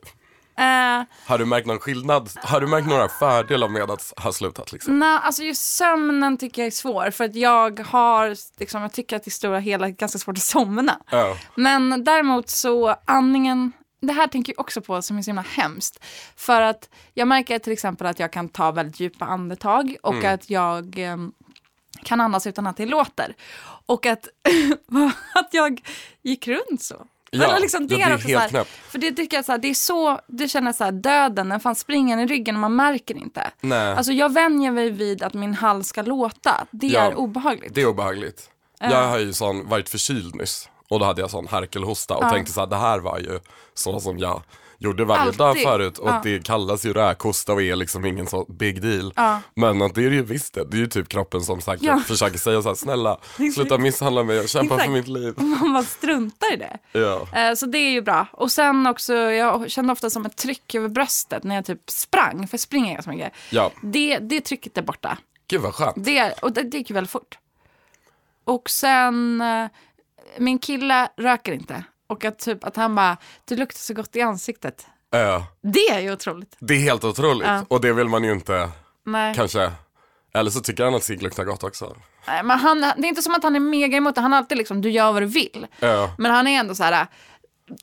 Eh, 0.58 1.04
Har 1.28 1.38
du 1.38 1.46
märkt 1.46 1.68
någon 1.68 1.80
skillnad? 1.80 2.30
Har 2.36 2.62
du 2.62 2.68
märkt 2.68 2.88
några 2.88 3.08
fördelar 3.10 3.68
med 3.68 3.92
att 3.92 4.14
ha 4.18 4.32
slutat 4.32 4.72
liksom? 4.72 5.00
Nej, 5.00 5.20
alltså 5.24 5.44
just 5.44 5.76
sömnen 5.76 6.38
tycker 6.38 6.62
jag 6.62 6.68
är 6.68 6.72
svår 6.72 7.12
för 7.12 7.24
att 7.24 7.36
jag 7.36 7.80
har, 7.80 8.36
liksom, 8.60 8.82
jag 8.82 8.94
tycker 8.94 9.16
att 9.16 9.24
det 9.24 9.32
stora 9.32 9.60
hela 9.60 9.88
är 9.88 9.92
ganska 9.92 10.20
svårt 10.20 10.38
att 10.38 10.44
somna. 10.44 11.00
Ja. 11.10 11.38
Men 11.56 12.04
däremot 12.04 12.50
så 12.50 12.96
andningen, 13.06 13.72
det 14.02 14.14
här 14.14 14.28
tänker 14.28 14.54
jag 14.54 14.60
också 14.60 14.82
på 14.82 15.02
som 15.02 15.18
är 15.18 15.22
så 15.22 15.30
himla 15.30 15.42
hemskt. 15.50 16.04
För 16.36 16.62
att 16.62 16.90
jag 17.14 17.28
märker 17.28 17.60
till 17.60 17.74
exempel 17.74 18.08
att 18.08 18.20
jag 18.20 18.32
kan 18.32 18.50
ta 18.50 18.72
väldigt 18.72 19.00
djupa 19.00 19.26
andetag 19.26 19.96
och 20.04 20.14
Mm. 20.14 20.34
att 20.34 20.50
jag 20.50 21.00
eh, 21.00 21.18
kan 22.04 22.22
andas 22.22 22.48
utan 22.48 22.68
att 22.68 22.78
det 22.78 22.86
låter. 22.86 23.36
Och 23.86 24.06
att, 24.06 24.28
att 25.36 25.50
jag 25.54 25.82
gick 26.22 26.48
runt 26.48 26.82
så. 26.82 27.06
Ja, 27.32 27.44
Eller 27.44 27.60
liksom 27.60 27.88
det 27.88 27.96
det 27.96 28.02
är 28.02 28.16
också 28.16 28.28
helt 28.28 28.50
knäppt. 28.50 28.70
För 28.70 28.98
det 29.00 29.12
tycker 29.12 29.38
jag 29.38 29.46
så 29.46 29.52
här, 29.52 29.60
det 29.60 29.68
är 29.68 29.74
så, 29.74 30.20
det 30.28 30.48
känner 30.48 30.74
så 30.74 30.84
här, 30.84 30.92
döden, 30.92 31.50
den 31.50 31.60
fan 31.60 31.76
springer 31.76 32.18
i 32.18 32.26
ryggen 32.26 32.56
och 32.56 32.62
man 32.62 32.76
märker 32.76 33.18
inte. 33.18 33.52
Nej. 33.62 33.94
Alltså 33.96 34.12
jag 34.12 34.34
vänjer 34.34 34.72
mig 34.72 34.90
vid 34.90 35.24
att 35.24 35.34
min 35.34 35.54
hals 35.54 35.88
ska 35.88 36.02
låta. 36.02 36.68
Det 36.72 36.88
Ja, 36.88 37.02
är 37.02 37.16
obehagligt. 37.16 37.76
Det 37.76 37.82
är 37.82 37.88
obehagligt. 37.88 38.50
Jag 38.80 39.08
har 39.08 39.20
ju 39.20 39.34
sån, 39.34 39.70
varit 39.70 39.90
förkyld 39.90 40.36
nyss 40.36 40.70
och 40.90 41.00
då 41.00 41.06
hade 41.06 41.22
jag 41.22 41.30
sån 41.30 41.48
harkelhosta 41.48 42.16
och 42.16 42.30
tänkte 42.30 42.54
så 42.54 42.60
här, 42.60 42.68
det 42.68 42.76
här 42.76 43.00
var 43.00 43.20
ju 43.20 43.40
så 43.74 44.00
som 44.00 44.18
jag 44.20 44.42
gjorde 44.80 45.06
varje 45.06 45.22
Alltid. 45.22 45.38
dag 45.40 45.58
förut 45.62 45.98
och 45.98 46.10
Ja. 46.10 46.22
det 46.24 46.46
kallas 46.46 46.86
ju 46.86 46.94
räkhosta 46.94 47.54
och 47.54 47.62
är 47.62 47.76
liksom 47.76 48.06
ingen 48.06 48.28
så 48.28 48.46
big 48.50 48.82
deal. 48.82 49.14
Ja. 49.16 49.42
Men 49.56 49.82
att 49.82 49.96
det 49.96 50.06
är 50.06 50.10
det 50.10 50.16
ju 50.16 50.24
visst 50.24 50.54
det, 50.54 50.66
det 50.66 50.78
är 50.78 50.80
ju 50.80 50.88
typ 50.88 51.10
kroppen 51.10 51.42
som 51.42 51.62
sagt 51.62 51.84
Ja. 51.84 52.00
försöker 52.08 52.38
säga 52.38 52.62
så 52.62 52.68
här, 52.68 52.76
snälla 52.76 53.18
sluta 53.56 53.78
misshandla 53.78 54.24
mig, 54.24 54.36
jag 54.36 54.50
kämpar 54.50 54.78
för 54.78 54.90
mitt 54.92 55.08
liv. 55.08 55.34
Man 55.38 55.74
bara 55.74 55.84
struntar 55.84 56.54
i 56.54 56.58
det. 56.58 56.78
Ja. 56.92 57.28
Eh, 57.50 57.54
Så 57.56 57.66
det 57.66 57.78
är 57.78 57.92
ju 57.92 58.02
bra. 58.02 58.28
Och 58.34 58.52
sen 58.52 58.88
också, 58.88 59.14
jag 59.16 59.72
kände 59.72 59.94
ofta 59.94 60.10
som 60.10 60.26
ett 60.26 60.36
tryck 60.38 60.76
över 60.76 60.88
bröstet 60.90 61.44
när 61.44 61.56
jag 61.56 61.66
typ 61.66 61.90
sprang, 61.90 62.48
för 62.48 62.54
jag 62.54 62.60
springer 62.62 62.94
ganska 62.94 63.12
mycket. 63.12 63.34
ja, 63.52 63.72
Det, 63.82 64.18
det 64.20 64.42
trycket 64.42 64.78
är 64.78 64.82
borta. 64.82 65.18
gud 65.48 65.62
vad 65.62 65.74
skönt. 65.76 65.96
Det, 66.06 66.32
och 66.42 66.52
det, 66.52 66.64
det 66.64 66.78
gick 66.78 66.90
ju 66.90 66.94
väldigt 66.94 67.12
fort. 67.12 67.38
Och 68.44 68.70
sen, 68.70 69.42
eh, 69.42 69.68
min 70.38 70.60
kille 70.60 71.08
röker 71.18 71.52
inte. 71.52 71.84
Och 72.08 72.26
att, 72.26 72.40
typ, 72.40 72.64
att 72.64 72.76
han 72.76 72.96
bara, 72.96 73.18
du 73.46 73.56
luktar 73.56 73.78
så 73.80 73.94
gott 73.94 74.16
i 74.16 74.22
ansiktet. 74.22 74.86
Ja. 75.10 75.46
Det 75.62 75.90
är 75.90 76.00
ju 76.00 76.12
otroligt. 76.14 76.56
Det 76.60 76.74
är 76.74 76.80
helt 76.80 77.04
otroligt 77.04 77.48
Ja. 77.48 77.66
och 77.68 77.82
det 77.82 77.94
vill 77.94 78.08
man 78.08 78.24
ju 78.24 78.32
inte 78.32 78.70
Nej. 79.06 79.36
kanske, 79.36 79.72
eller 80.34 80.52
så 80.52 80.60
tycker 80.60 80.84
han 80.84 80.96
att 80.96 81.04
cigg 81.04 81.24
luktar 81.24 81.44
gott 81.44 81.64
också. 81.64 81.96
Nej, 82.28 82.44
Men 82.44 82.60
han, 82.60 82.82
det 82.82 82.88
är 82.88 83.06
inte 83.06 83.22
som 83.22 83.36
att 83.36 83.44
han 83.44 83.56
är 83.56 83.60
mega 83.60 83.98
emot 83.98 84.16
det. 84.16 84.22
Han 84.22 84.34
är 84.34 84.38
alltid 84.38 84.58
liksom, 84.58 84.82
du 84.82 84.90
gör 84.90 85.12
vad 85.12 85.22
du 85.22 85.26
vill. 85.26 85.68
Ja. 85.80 86.16
Men 86.18 86.32
han 86.32 86.48
är 86.48 86.60
ändå 86.60 86.76
så 86.76 86.84
här, 86.84 87.08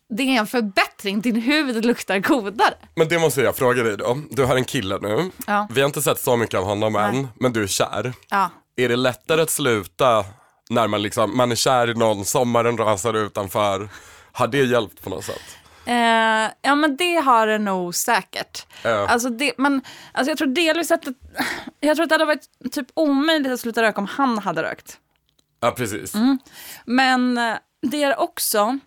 det 0.09 0.23
är 0.23 0.39
en 0.39 0.47
förbättring, 0.47 1.21
din 1.21 1.37
huvud 1.37 1.85
luktar 1.85 2.19
godare. 2.19 2.75
Men 2.95 3.09
det 3.09 3.19
måste 3.19 3.41
jag 3.41 3.57
fråga 3.57 3.83
dig 3.83 3.97
då. 3.97 4.19
Du 4.31 4.45
har 4.45 4.57
en 4.57 4.65
kille 4.65 4.99
nu. 5.03 5.31
Ja. 5.47 5.69
Vi 5.71 5.81
har 5.81 5.87
inte 5.87 6.03
sett 6.03 6.21
så 6.21 6.37
mycket 6.37 6.59
av 6.61 6.65
honom 6.65 6.97
än, 6.97 7.29
men 7.41 7.53
du 7.53 7.63
är 7.63 7.67
kär. 7.67 8.13
Ja. 8.31 8.51
Är 8.77 8.89
det 8.89 8.97
lättare 8.97 9.43
att 9.43 9.51
sluta 9.51 10.25
när 10.73 10.89
man 10.89 11.03
liksom, 11.03 11.37
man 11.37 11.53
är 11.53 11.57
kär 11.57 11.91
i 11.91 11.95
någon, 11.95 12.25
sommaren 12.25 12.79
rasar 12.79 13.15
utanför. 13.15 13.89
Har 14.33 14.49
det 14.49 14.65
hjälpt 14.65 15.03
på 15.03 15.11
något 15.11 15.25
sätt? 15.25 15.57
Eh, 15.87 16.51
ja 16.63 16.75
men 16.75 16.97
det 16.97 17.17
har 17.17 17.47
det 17.47 17.59
nog 17.59 17.95
säkert. 17.95 18.67
Ja. 18.83 19.09
Alltså, 19.09 19.29
det, 19.29 19.53
men, 19.59 19.83
alltså 20.13 20.31
jag 20.31 20.39
tror 20.39 20.49
delvis 20.49 20.91
att 20.91 21.03
det, 21.03 21.15
jag 21.81 21.97
tror 21.97 22.03
att 22.03 22.09
det 22.09 22.15
hade 22.15 22.25
varit 22.25 22.73
typ 22.73 22.87
omöjligt 22.95 23.53
att 23.53 23.61
sluta 23.61 23.83
röka 23.83 24.01
om 24.01 24.07
han 24.07 24.39
hade 24.39 24.63
rökt. 24.63 24.99
Ja, 25.61 25.71
precis. 25.71 26.15
Mm. 26.15 26.39
Men 26.85 27.39
eh, 27.39 27.55
det 27.83 28.03
är 28.03 28.21
också 28.21 28.79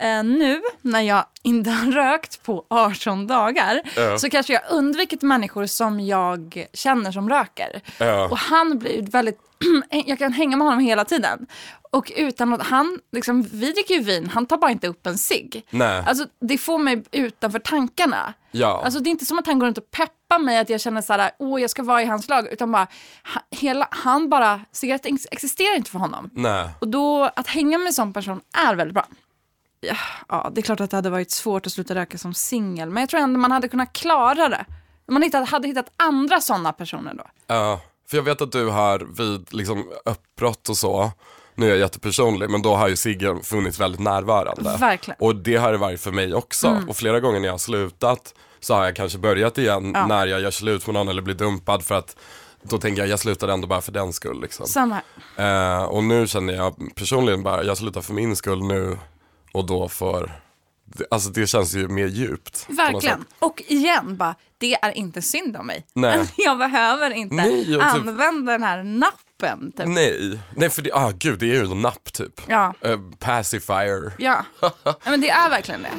eh, 0.00 0.24
nu 0.24 0.62
när 0.82 1.00
jag 1.00 1.24
inte 1.42 1.70
har 1.70 1.92
rökt 1.92 2.42
på 2.42 2.64
18 2.70 3.26
dagar 3.26 3.80
Ja. 3.96 4.18
så 4.18 4.30
kanske 4.30 4.52
jag 4.52 4.62
undvikit 4.70 5.22
människor 5.22 5.66
som 5.66 6.00
jag 6.00 6.66
känner 6.72 7.12
som 7.12 7.28
röker. 7.28 7.80
Ja. 7.98 8.28
Och 8.28 8.38
han 8.38 8.78
blir 8.78 9.02
väldigt, 9.02 9.38
jag 10.06 10.18
kan 10.18 10.32
hänga 10.32 10.56
med 10.56 10.66
honom 10.66 10.80
hela 10.80 11.04
tiden. 11.04 11.46
Och 11.90 12.12
utan 12.16 12.52
att 12.52 12.62
han, 12.62 12.98
liksom, 13.12 13.42
vi 13.42 13.72
dricker 13.72 13.94
ju 13.94 14.00
vin, 14.00 14.30
han 14.34 14.46
tar 14.46 14.56
bara 14.56 14.70
inte 14.70 14.88
upp 14.88 15.06
en 15.06 15.18
cigg. 15.18 15.66
Alltså 16.06 16.26
det 16.40 16.58
får 16.58 16.78
mig 16.78 17.02
utanför 17.10 17.58
tankarna. 17.58 18.34
Ja. 18.50 18.82
Alltså 18.84 19.00
det 19.00 19.08
är 19.08 19.10
inte 19.10 19.24
som 19.26 19.38
att 19.38 19.46
han 19.46 19.58
går 19.58 19.66
runt 19.66 19.78
och 19.78 19.90
peppar 19.90 20.38
mig 20.38 20.58
att 20.58 20.70
jag 20.70 20.80
känner 20.80 21.00
så 21.02 21.12
här, 21.12 21.30
åh 21.38 21.60
jag 21.60 21.70
ska 21.70 21.82
vara 21.82 22.02
i 22.02 22.06
hans 22.06 22.28
lag. 22.28 22.48
Utan 22.52 22.72
bara, 22.72 22.86
ha, 23.34 23.40
hela, 23.50 23.88
han 23.90 24.28
bara, 24.28 24.60
cigaretten 24.72 25.14
ex- 25.14 25.26
existerar 25.30 25.76
inte 25.76 25.90
för 25.90 25.98
honom. 25.98 26.30
Nej. 26.32 26.68
Och 26.80 26.88
då, 26.88 27.30
att 27.36 27.46
hänga 27.46 27.78
med 27.78 27.86
en 27.86 27.92
sån 27.92 28.12
person 28.12 28.40
är 28.68 28.74
väldigt 28.74 28.94
bra. 28.94 29.06
Ja, 30.28 30.50
det 30.52 30.60
är 30.60 30.62
klart 30.62 30.80
att 30.80 30.90
det 30.90 30.96
hade 30.96 31.10
varit 31.10 31.30
svårt 31.30 31.66
att 31.66 31.72
sluta 31.72 31.94
röka 31.94 32.18
som 32.18 32.34
singel, 32.34 32.90
men 32.90 33.00
jag 33.00 33.10
tror 33.10 33.20
ändå 33.20 33.40
man 33.40 33.52
hade 33.52 33.68
kunnat 33.68 33.92
klara 33.92 34.48
det. 34.48 34.64
Man 35.08 35.22
hittat, 35.22 35.48
hade 35.48 35.68
hittat 35.68 35.92
andra 35.96 36.40
sådana 36.40 36.72
personer 36.72 37.14
då. 37.14 37.24
Ja, 37.46 37.80
för 38.10 38.16
jag 38.16 38.24
vet 38.24 38.40
att 38.40 38.52
du 38.52 38.68
har 38.68 38.98
vid 38.98 39.54
liksom 39.54 39.84
uppbrott 40.04 40.68
och 40.68 40.76
så, 40.76 41.10
nu 41.54 41.66
är 41.66 41.70
jag 41.70 41.78
jättepersonlig, 41.78 42.50
men 42.50 42.62
då 42.62 42.74
har 42.74 42.88
ju 42.88 42.96
ciggen 42.96 43.42
funnits 43.42 43.80
väldigt 43.80 44.00
närvarande. 44.00 44.76
Verkligen. 44.80 45.16
Och 45.20 45.36
det 45.36 45.56
har 45.56 45.72
det 45.72 45.78
varit 45.78 46.00
för 46.00 46.12
mig 46.12 46.34
också. 46.34 46.82
Och 46.88 46.96
flera 46.96 47.20
gånger 47.20 47.40
när 47.40 47.46
jag 47.46 47.52
har 47.52 47.58
slutat 47.58 48.34
så 48.60 48.74
har 48.74 48.84
jag 48.84 48.96
kanske 48.96 49.18
börjat 49.18 49.58
igen 49.58 49.92
Ja. 49.94 50.06
när 50.06 50.26
jag 50.26 50.40
gör 50.40 50.50
slut 50.50 50.86
med 50.86 50.94
någon 50.94 51.08
eller 51.08 51.22
blir 51.22 51.34
dumpad 51.34 51.84
för 51.84 51.94
att 51.94 52.16
då 52.62 52.78
tänker 52.78 53.02
jag 53.02 53.08
jag 53.08 53.18
slutar 53.18 53.48
ändå 53.48 53.66
bara 53.66 53.80
för 53.80 53.92
den 53.92 54.12
skull. 54.12 54.40
Liksom. 54.40 54.66
Samma 54.66 55.00
här. 55.36 55.76
Eh, 55.78 55.84
och 55.84 56.04
nu 56.04 56.26
känner 56.26 56.54
jag 56.54 56.74
personligen 56.94 57.42
bara, 57.42 57.64
jag 57.64 57.76
slutar 57.78 58.00
för 58.00 58.14
min 58.14 58.36
skull 58.36 58.62
nu 58.64 58.98
och 59.52 59.66
då 59.66 59.88
för, 59.88 60.40
alltså 61.10 61.30
det 61.30 61.46
känns 61.46 61.74
ju 61.74 61.88
mer 61.88 62.06
djupt. 62.06 62.66
Verkligen. 62.68 63.24
Och 63.38 63.62
igen, 63.66 64.16
bara, 64.16 64.34
det 64.58 64.74
är 64.74 64.90
inte 64.90 65.22
synd 65.22 65.56
om 65.56 65.66
mig. 65.66 65.86
Nej. 65.94 66.32
Jag 66.36 66.58
behöver 66.58 67.10
inte 67.10 67.34
Nej, 67.34 67.64
typ- 67.64 67.82
använda 67.82 68.52
den 68.52 68.62
här 68.62 68.82
nappen. 68.82 69.72
Typ. 69.76 69.86
Nej, 69.86 70.38
nej 70.56 70.70
för 70.70 70.82
det, 70.82 70.92
ah 70.92 71.10
gud 71.18 71.38
det 71.38 71.46
är 71.46 71.54
ju 71.64 71.70
en 71.70 71.82
napp 71.82 72.12
typ. 72.12 72.40
Ja. 72.46 72.74
Eh, 72.80 72.98
pacifier. 73.18 74.12
Ja. 74.18 74.44
ja, 74.84 74.96
men 75.04 75.20
det 75.20 75.30
är 75.30 75.50
verkligen 75.50 75.82
det. 75.82 75.90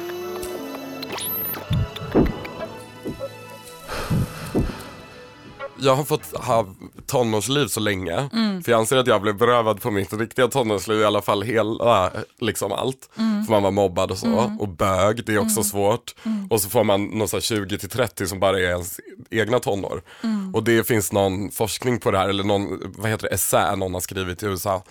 Jag 5.80 5.94
har 5.94 6.04
fått 6.04 6.36
ha 6.36 6.66
tonårsliv 7.06 7.66
så 7.66 7.80
länge. 7.80 8.28
Mm. 8.32 8.62
För 8.62 8.72
jag 8.72 8.78
anser 8.78 8.96
att 8.96 9.06
jag 9.06 9.22
blev 9.22 9.36
berövad 9.36 9.82
på 9.82 9.90
mitt 9.90 10.12
riktiga 10.12 10.48
tonårsliv, 10.48 11.00
i 11.00 11.04
alla 11.04 11.22
fall 11.22 11.42
hela, 11.42 12.12
liksom 12.40 12.72
allt. 12.72 13.10
Mm. 13.18 13.44
För 13.44 13.52
man 13.52 13.62
var 13.62 13.70
mobbad 13.70 14.10
och 14.10 14.18
så. 14.18 14.56
Och 14.58 14.68
bög, 14.68 15.24
det 15.24 15.34
är 15.34 15.38
också 15.38 15.62
svårt. 15.62 16.14
Mm. 16.22 16.46
Och 16.50 16.60
så 16.60 16.68
får 16.68 16.84
man 16.84 17.04
någon 17.04 17.28
så 17.28 17.36
här 17.36 17.40
20 17.40 17.78
till 17.78 17.88
30 17.88 18.26
som 18.26 18.40
bara 18.40 18.58
är 18.60 18.64
ens 18.64 19.00
egna 19.30 19.58
tonår. 19.58 20.02
Mm. 20.22 20.54
Och 20.54 20.62
det 20.62 20.86
finns 20.86 21.12
någon 21.12 21.50
forskning 21.50 22.00
på 22.00 22.10
det 22.10 22.18
här, 22.18 22.28
eller 22.28 22.44
någon, 22.44 22.92
vad 22.96 23.10
heter 23.10 23.28
det, 23.28 23.34
essä 23.34 23.76
någon 23.76 23.94
har 23.94 24.00
skrivit 24.00 24.42
i 24.42 24.46
USA. 24.46 24.82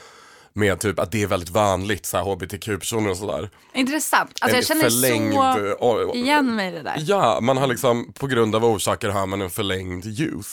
Med 0.57 0.79
typ 0.79 0.99
att 0.99 1.11
det 1.11 1.23
är 1.23 1.27
väldigt 1.27 1.49
vanligt, 1.49 2.05
så 2.05 2.17
här 2.17 2.23
hbtq-personer 2.23 3.09
och 3.09 3.17
sådär. 3.17 3.49
Intressant. 3.73 4.29
Alltså 4.41 4.49
En 4.49 4.55
jag 4.55 4.65
känner 4.67 4.81
förlängd, 4.83 5.33
så 5.33 5.75
o- 5.79 6.15
igen 6.15 6.55
mig 6.55 6.67
i 6.67 6.71
det 6.71 6.81
där. 6.83 6.95
Ja, 6.99 7.39
man 7.41 7.57
har 7.57 7.67
liksom 7.67 8.13
på 8.13 8.27
grund 8.27 8.55
av 8.55 8.65
orsaker 8.65 9.09
har 9.09 9.25
man 9.27 9.41
en 9.41 9.49
förlängd 9.49 10.05
youth. 10.05 10.49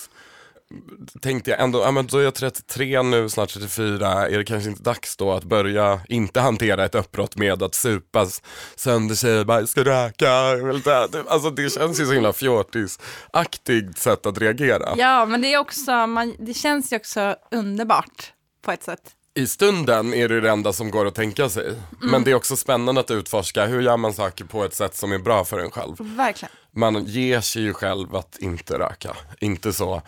Tänkte 1.23 1.51
jag 1.51 1.61
ändå, 1.61 1.81
ja 1.81 1.91
men 1.91 2.07
då 2.07 2.19
är 2.19 2.23
jag 2.23 2.35
33 2.35 3.03
nu, 3.03 3.29
snart 3.29 3.49
34, 3.49 4.29
är 4.29 4.39
det 4.39 4.45
kanske 4.45 4.71
inte 4.71 4.83
dags 4.83 5.17
då 5.17 5.33
att 5.33 5.45
börja 5.45 6.01
inte 6.09 6.41
hantera 6.41 6.85
ett 6.85 6.95
uppbrott 6.95 7.37
med 7.37 7.63
att 7.63 7.75
supas 7.75 8.43
sönder 8.77 9.15
sig, 9.15 9.45
bara 9.45 9.61
jag 9.61 9.69
ska 9.69 9.85
röka, 9.85 10.25
jag 10.27 10.57
vill 10.67 10.81
dö. 10.81 11.07
Det- 11.07 11.25
Alltså 11.29 11.51
det 11.51 11.71
känns 11.71 12.01
ju 12.01 12.07
så 12.07 12.13
himla 12.13 12.33
fjortisaktigt 12.33 13.99
sätt 13.99 14.27
att 14.27 14.39
reagera. 14.39 14.95
Ja, 14.97 15.27
men 15.27 15.41
det 15.43 15.53
är 15.55 15.59
också, 15.59 16.07
man, 16.07 16.35
det 16.39 16.55
känns 16.55 16.93
ju 16.93 16.97
också 16.97 17.37
underbart 17.51 18.33
på 18.65 18.73
ett 18.73 18.83
sätt. 18.83 19.01
I 19.37 19.47
stunden 19.47 20.15
är 20.15 20.29
det 20.29 20.41
det 20.41 20.51
enda 20.51 20.73
som 20.73 20.91
går 20.91 21.07
att 21.07 21.15
tänka 21.15 21.49
sig. 21.49 21.77
Men 22.01 22.25
det 22.25 22.31
är 22.31 22.35
också 22.35 22.57
spännande 22.57 23.01
att 23.01 23.11
utforska, 23.11 23.67
hur 23.67 23.81
gör 23.83 23.97
man 23.97 24.13
saker 24.13 24.45
på 24.45 24.65
ett 24.65 24.75
sätt 24.75 24.97
som 24.97 25.13
är 25.13 25.19
bra 25.19 25.45
för 25.45 25.59
en 25.59 25.71
själv? 25.71 25.97
Verkligen. 25.99 26.53
man 26.71 27.05
ger 27.05 27.41
sig 27.41 27.63
ju 27.63 27.75
själv 27.75 28.17
att 28.17 28.37
inte 28.39 28.79
röka. 28.79 29.17
Inte 29.41 29.73
så, 29.73 30.03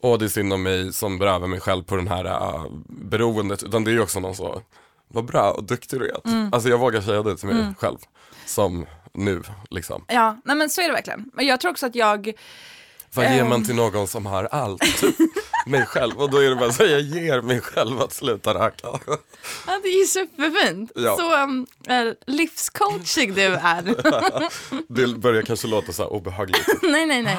åh 0.00 0.18
det 0.18 0.24
är 0.24 0.28
synd 0.28 0.52
om 0.52 0.62
mig 0.62 0.92
som 0.92 1.18
berövar 1.18 1.46
mig 1.46 1.60
själv 1.60 1.82
på 1.82 1.96
den 1.96 2.08
här 2.08 2.24
uh, 2.24 2.66
beroendet. 2.88 3.62
Utan 3.62 3.84
det 3.84 3.90
är 3.90 3.92
ju 3.92 4.00
också 4.00 4.20
någon 4.20 4.34
så, 4.34 4.62
vad 5.08 5.24
bra 5.24 5.50
och 5.50 5.64
duktig 5.64 6.00
du 6.00 6.08
är. 6.08 6.20
Mm. 6.24 6.48
Alltså 6.52 6.68
jag 6.68 6.78
vågar 6.78 7.00
säga 7.00 7.22
det 7.22 7.36
till 7.36 7.48
mig 7.48 7.74
själv. 7.78 7.98
Som 8.46 8.86
nu 9.12 9.42
liksom. 9.70 10.04
Ja, 10.08 10.36
nej 10.44 10.56
men 10.56 10.70
så 10.70 10.80
är 10.80 10.86
det 10.86 10.94
verkligen. 10.94 11.30
Men 11.34 11.46
jag 11.46 11.60
tror 11.60 11.70
också 11.70 11.86
att 11.86 11.94
jag, 11.94 12.32
Vad 13.14 13.24
ger 13.32 13.40
Ehm. 13.40 13.48
man 13.48 13.64
till 13.64 13.74
någon 13.74 14.08
som 14.08 14.26
har 14.26 14.44
allt? 14.44 14.82
Mig 15.66 15.86
själv. 15.86 16.18
Och 16.20 16.30
då 16.30 16.38
är 16.38 16.50
det 16.50 16.56
bara 16.56 16.72
så 16.72 16.82
jag 16.82 17.00
ger 17.00 17.42
mig 17.42 17.60
själv 17.60 18.00
att 18.00 18.12
sluta 18.12 18.54
röka. 18.54 18.86
Ja, 19.66 19.78
det 19.82 19.88
är 19.88 19.98
ju 20.00 20.06
superfint. 20.06 20.92
Ja. 20.94 21.16
Så 21.16 21.42
um, 21.42 21.66
äh, 21.88 22.12
livscoachig 22.26 23.34
du 23.34 23.42
är. 23.54 23.82
Det 24.88 25.06
börjar 25.18 25.42
kanske 25.42 25.68
låta 25.68 25.92
så 25.92 26.02
här 26.02 26.12
obehagligt. 26.12 26.68
nej, 26.82 27.06
nej, 27.06 27.22
nej. 27.22 27.36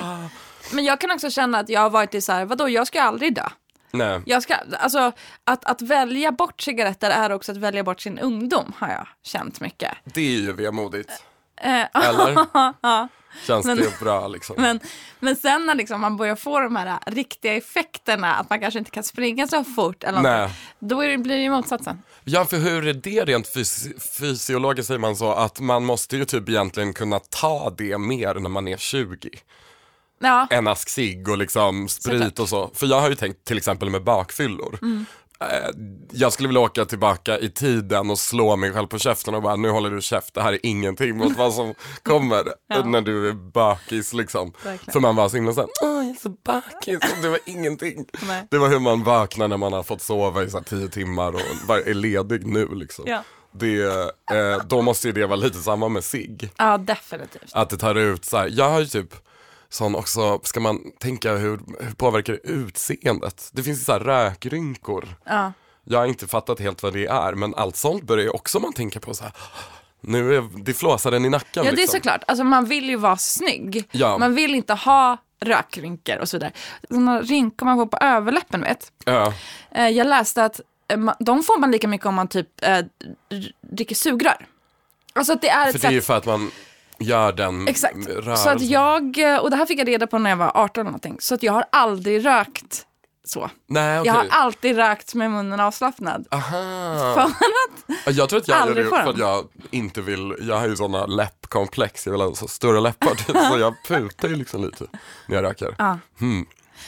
Men 0.72 0.86
jag 0.86 1.02
kan 1.02 1.12
också 1.12 1.30
känna 1.32 1.60
att 1.60 1.70
jag 1.70 1.82
har 1.82 1.90
varit 1.90 2.16
i 2.16 2.22
så 2.22 2.32
här, 2.32 2.46
vadå, 2.46 2.70
jag 2.70 2.88
ska 2.88 3.02
aldrig 3.02 3.36
dö. 3.36 3.48
Nej. 3.92 4.22
Jag 4.26 4.44
ska, 4.44 4.56
alltså, 4.80 5.12
att, 5.44 5.66
att 5.66 5.82
välja 5.82 6.32
bort 6.32 6.62
cigaretter 6.62 7.10
är 7.10 7.32
också 7.32 7.52
att 7.52 7.58
välja 7.58 7.84
bort 7.84 8.02
sin 8.02 8.20
ungdom, 8.20 8.74
har 8.78 8.90
jag 8.90 9.08
känt 9.24 9.60
mycket. 9.60 9.92
Det 10.04 10.22
är 10.22 10.40
ju 10.42 10.54
vemodigt. 10.54 11.12
Eh, 11.62 12.08
Eller? 12.08 12.34
Känns 13.48 13.65
Men- 13.65 13.78
det 13.78 14.00
bra 14.00 14.28
liksom? 14.28 14.56
Men, 14.62 14.80
men 15.20 15.36
sen 15.36 15.65
när 15.65 15.76
liksom 15.76 16.02
man 16.02 16.17
börjar 16.17 16.36
få 16.36 16.60
de 16.60 16.76
här 16.76 16.88
äh, 16.88 17.12
riktiga 17.12 17.54
effekterna, 17.54 18.34
att 18.36 18.50
man 18.50 18.60
kanske 18.60 18.80
inte 18.80 18.91
kan 18.91 19.04
springa 19.04 19.48
så 19.48 19.63
fort, 19.63 20.04
eller 20.04 20.22
Nej. 20.22 20.32
någonting, 20.38 20.58
då 20.80 21.02
det, 21.02 21.17
blir 21.17 21.36
det 21.36 21.44
ju 21.44 21.50
motsatsen. 21.50 22.02
Ja, 22.24 22.46
för 22.46 22.58
hur 22.58 22.88
är 22.88 22.94
det 22.94 23.26
rent 23.26 23.48
fys- 23.56 24.00
fysiologiskt 24.20 24.88
säger 24.88 25.00
man 25.00 25.15
så, 25.15 25.32
att 25.34 25.60
man 25.60 25.86
måste 25.86 26.17
ju 26.17 26.26
typ 26.26 26.50
egentligen 26.50 26.94
kunna 26.94 27.20
ta 27.20 27.74
det 27.78 27.98
mer 27.98 28.34
när 28.36 28.50
man 28.50 28.67
är 28.67 28.78
20. 28.78 29.30
Ja, 30.24 30.48
En 30.50 30.67
ask 30.67 30.89
cigg 30.89 31.28
och 31.30 31.38
liksom 31.38 31.88
sprit 31.88 32.13
Såklart. 32.17 32.39
och 32.39 32.50
så. 32.50 32.72
För 32.74 32.88
jag 32.88 33.02
har 33.02 33.10
ju 33.10 33.15
tänkt 33.15 33.46
till 33.46 33.58
exempel 33.58 33.89
med 33.89 34.04
bakfyllor. 34.04 34.80
Mm. 34.82 35.06
Eh, 35.42 35.70
Jag 36.12 36.34
skulle 36.34 36.48
vilja 36.48 36.62
åka 36.62 36.86
tillbaka 36.86 37.40
i 37.40 37.50
tiden 37.50 38.10
och 38.10 38.20
slå 38.20 38.56
mig 38.56 38.72
själv 38.74 38.88
på 38.88 39.00
käften 39.00 39.36
och 39.36 39.42
bara 39.42 39.56
nu 39.56 39.70
håller 39.70 39.90
du 39.90 40.02
käft, 40.02 40.34
det 40.34 40.42
här 40.42 40.54
är 40.54 40.60
ingenting 40.64 41.18
mot 41.18 41.38
vad 41.38 41.54
som 41.54 41.74
kommer 42.04 42.44
Ja. 42.68 42.84
när 42.86 43.02
du 43.02 43.30
är 43.30 43.34
bakis 43.34 44.14
liksom. 44.14 44.54
Verkligen. 44.64 44.94
För 44.94 45.00
man 45.00 45.16
var 45.16 45.30
så 45.30 45.36
himla 45.36 45.54
såhär, 45.54 45.70
åh 45.84 45.90
jag 45.90 46.06
är 46.10 46.14
så 46.22 46.30
bakis, 46.30 46.98
och 47.18 47.22
det 47.22 47.30
var 47.30 47.40
ingenting. 47.46 48.06
Nej. 48.28 48.48
Det 48.52 48.58
var 48.58 48.70
hur 48.70 48.80
man 48.80 49.04
vaknar 49.04 49.48
när 49.48 49.58
man 49.58 49.74
har 49.74 49.84
fått 49.84 50.02
sova 50.02 50.44
i 50.44 50.50
så 50.50 50.62
tio 50.62 50.88
timmar 50.88 51.34
och 51.36 51.42
bara 51.68 51.82
är 51.82 51.94
ledig 51.94 52.46
nu 52.48 52.68
liksom. 52.76 53.06
Ja. 53.08 53.24
Det, 53.54 53.82
eh, 54.32 54.66
då 54.68 54.82
måste 54.82 55.08
ju 55.08 55.14
det 55.14 55.26
vara 55.26 55.36
lite 55.36 55.58
samma 55.58 55.90
med 55.90 56.04
sig. 56.04 56.38
ja 56.58 56.78
definitivt. 56.78 57.52
Att 57.54 57.70
det 57.70 57.78
tar 57.78 57.96
ut 57.96 58.26
så 58.26 58.38
här, 58.38 58.50
jag 58.52 58.70
har 58.70 58.80
ju 58.80 58.86
typ 58.86 59.14
sån 59.72 59.96
också, 59.96 60.40
ska 60.44 60.60
man 60.60 60.80
tänka 61.00 61.34
hur, 61.36 61.60
hur 61.80 61.94
påverkar 61.94 62.34
det 62.34 62.40
utseendet? 62.50 63.50
Det 63.54 63.64
finns 63.64 63.80
ju 63.80 63.84
så 63.84 63.92
här 63.92 64.00
rökrynkor. 64.00 65.08
Ja. 65.26 65.54
Jag 65.84 66.00
har 66.00 66.06
inte 66.06 66.28
fattat 66.28 66.60
helt 66.60 66.84
vad 66.84 66.94
det 66.94 67.06
är, 67.06 67.34
men 67.34 67.56
allt 67.56 67.76
sånt 67.76 68.04
börjar 68.04 68.24
ju 68.24 68.30
också 68.30 68.60
man 68.60 68.74
tänka 68.74 69.00
på 69.00 69.14
så 69.14 69.24
här. 69.24 69.34
Nu 70.02 70.36
är 70.38 70.64
det 70.64 70.74
flåsar 70.74 71.12
den 71.12 71.26
i 71.26 71.30
nacken 71.30 71.50
Ja, 71.54 71.64
det 71.64 71.68
är 71.70 71.76
liksom. 71.76 71.98
såklart. 71.98 72.24
Alltså, 72.28 72.44
man 72.44 72.66
vill 72.66 72.90
ju 72.90 72.96
vara 72.96 73.18
snygg. 73.18 73.88
Ja. 73.92 74.18
Man 74.18 74.36
vill 74.36 74.56
inte 74.56 74.74
ha 74.74 75.18
rökrynkor 75.40 76.18
och 76.18 76.30
så 76.30 76.38
vidare. 76.38 76.52
Sådana 76.90 77.22
rynkor 77.22 77.66
man 77.66 77.78
får 77.78 77.86
på 77.86 77.98
överläppen, 78.02 78.62
vet. 78.62 78.92
Ja, 79.06 79.34
Eh, 79.72 79.88
Jag 79.90 80.08
läste 80.08 80.46
att 80.46 80.60
eh, 80.88 81.00
de 81.20 81.44
får 81.44 81.60
man 81.60 81.72
lika 81.72 81.88
mycket 81.88 82.08
om 82.08 82.16
man 82.16 82.28
typ 82.28 82.48
r- 82.62 82.90
dricker 83.62 83.96
sugrör. 83.96 84.46
Alltså 85.14 85.34
att 85.34 85.42
det 85.42 85.50
är 85.50 85.66
ett 85.68 85.72
för 85.72 85.80
det 85.80 85.88
är 85.88 85.92
ju 85.92 86.02
för 86.02 86.18
att 86.18 86.26
man 86.26 86.52
gör 87.04 87.34
den 87.34 87.68
Exakt. 87.68 87.98
Så 88.38 88.50
att 88.50 88.62
jag, 88.62 89.04
och 89.42 89.50
det 89.50 89.56
här 89.56 89.66
fick 89.66 89.80
jag 89.80 89.88
reda 89.88 90.08
på 90.08 90.20
när 90.20 90.30
jag 90.30 90.38
var 90.38 90.52
18 90.56 90.82
eller 90.82 90.84
någonting, 90.92 91.18
så 91.20 91.36
att 91.36 91.44
jag 91.44 91.54
har 91.54 91.66
aldrig 91.72 92.26
rökt 92.26 92.86
så. 93.24 93.50
Nej 93.68 94.00
okej. 94.00 94.08
Jag 94.08 94.14
har 94.14 94.28
alltid 94.30 94.76
rökt 94.76 95.16
med 95.16 95.32
munnen 95.32 95.60
avslappnad. 95.60 96.28
Aha. 96.32 97.14
För 97.14 97.22
att, 97.22 98.16
Jag 98.16 98.30
tror 98.30 98.40
att 98.40 98.48
jag 98.48 98.68
gör 98.68 98.76
det 98.76 98.84
för 98.86 99.10
att 99.10 99.18
jag 99.18 99.48
inte 99.72 100.02
vill, 100.02 100.36
jag 100.42 100.60
har 100.60 100.68
ju 100.68 100.76
sådana 100.76 101.06
läppkomplex, 101.06 102.06
jag 102.06 102.12
vill 102.12 102.22
ha 102.22 102.36
så 102.36 102.48
stora 102.48 102.80
läppar 102.80 103.16
typ, 103.16 103.38
så 103.38 103.60
jag 103.60 103.74
putar 103.88 104.28
ju 104.28 104.36
liksom 104.36 104.64
lite 104.64 104.86
när 105.28 105.36
jag 105.36 105.44
röker. 105.44 105.76
ja. 105.78 106.00
Hmm. 106.20 106.46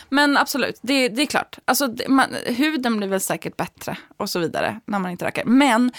Men 0.10 0.38
absolut, 0.38 0.80
det, 0.82 1.10
det 1.10 1.22
är 1.22 1.26
klart. 1.26 1.58
Alltså, 1.66 1.88
det, 1.88 2.08
man, 2.08 2.26
huden 2.46 2.98
blir 2.98 3.08
väl 3.08 3.22
säkert 3.22 3.58
bättre 3.58 3.98
och 4.18 4.30
så 4.30 4.40
vidare 4.40 4.80
när 4.86 5.00
man 5.00 5.12
inte 5.12 5.26
röker. 5.26 5.46
Men 5.46 5.92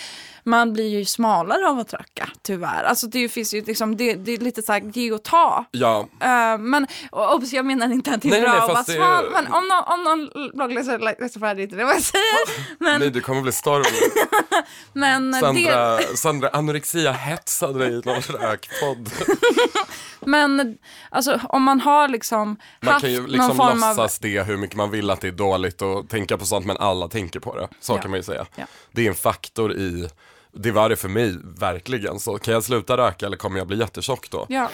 man 0.44 0.72
blir 0.72 0.88
ju 0.88 1.04
smalare 1.04 1.68
av 1.68 1.78
att 1.78 1.92
röka, 1.92 2.28
tyvärr. 2.42 2.84
Alltså 2.84 3.06
det 3.06 3.28
finns 3.28 3.54
ju 3.54 3.64
liksom, 3.64 3.96
det, 3.96 4.14
det 4.14 4.32
är 4.32 4.38
lite 4.38 4.62
så 4.62 4.72
här, 4.72 4.80
ge 4.94 5.12
och 5.12 5.22
ta. 5.22 5.64
Ja, 5.70 6.08
Eh, 6.20 6.58
men 6.58 6.86
obs, 7.10 7.52
jag 7.52 7.66
menar 7.66 7.92
inte 7.92 8.14
att 8.14 8.22
det 8.22 8.28
är 8.28 8.30
Nej, 8.30 8.40
bra 8.40 8.50
nej, 8.50 8.60
att 8.60 8.68
vara 8.68 8.84
smal. 8.84 9.24
Men 9.32 9.46
om 9.52 9.68
någon, 9.68 9.84
om 9.86 10.04
någon 10.04 10.50
bloggläsare 10.54 10.98
läser 10.98 11.40
för 11.40 11.54
det 11.54 11.60
är 11.60 11.64
inte 11.64 11.76
det 11.76 11.84
vad 11.84 11.94
jag 11.94 12.02
säger. 12.02 12.64
Men, 12.78 13.00
nej 13.00 13.10
det 13.10 13.20
kommer 13.20 13.42
bli 13.42 13.52
storm. 13.52 13.84
men, 14.92 15.30
det, 15.30 15.38
Sandra, 15.40 15.98
Sandra 16.16 16.48
anorexia 16.48 17.12
hetsade 17.12 17.78
dig 17.78 17.88
i 17.88 18.02
någon 18.04 18.20
rökpodd. 18.20 19.10
men 20.20 20.78
alltså, 21.10 21.40
om 21.48 21.62
man 21.62 21.80
har 21.80 22.08
liksom 22.08 22.56
Man 22.80 22.92
haft 22.92 23.00
kan 23.04 23.12
ju 23.12 23.20
någon 23.20 23.30
liksom 23.30 23.56
form 23.56 23.82
av... 23.82 23.88
låtsas 23.96 24.18
det 24.18 24.42
hur 24.42 24.56
mycket 24.56 24.76
man 24.76 24.90
vill 24.90 25.10
att 25.10 25.20
det 25.20 25.28
är 25.28 25.32
dåligt 25.32 25.82
och 25.82 26.08
tänka 26.08 26.38
på 26.38 26.46
sånt 26.46 26.66
men 26.66 26.76
alla 26.76 27.08
tänker 27.08 27.40
på 27.40 27.56
det. 27.56 27.68
Så 27.80 27.92
Ja. 27.92 27.98
kan 27.98 28.10
man 28.10 28.18
ju 28.18 28.24
säga. 28.24 28.46
Ja. 28.56 28.64
Det 28.92 29.04
är 29.04 29.08
en 29.08 29.14
faktor 29.14 29.72
i, 29.72 30.08
det 30.54 30.70
var 30.70 30.88
det 30.88 30.96
för 30.96 31.08
mig 31.08 31.34
verkligen. 31.58 32.18
Så 32.20 32.38
kan 32.38 32.54
jag 32.54 32.64
sluta 32.64 32.96
röka 32.96 33.26
eller 33.26 33.36
kommer 33.36 33.58
jag 33.58 33.66
bli 33.66 33.78
jättetjock 33.78 34.30
då? 34.30 34.46
Ja. 34.48 34.70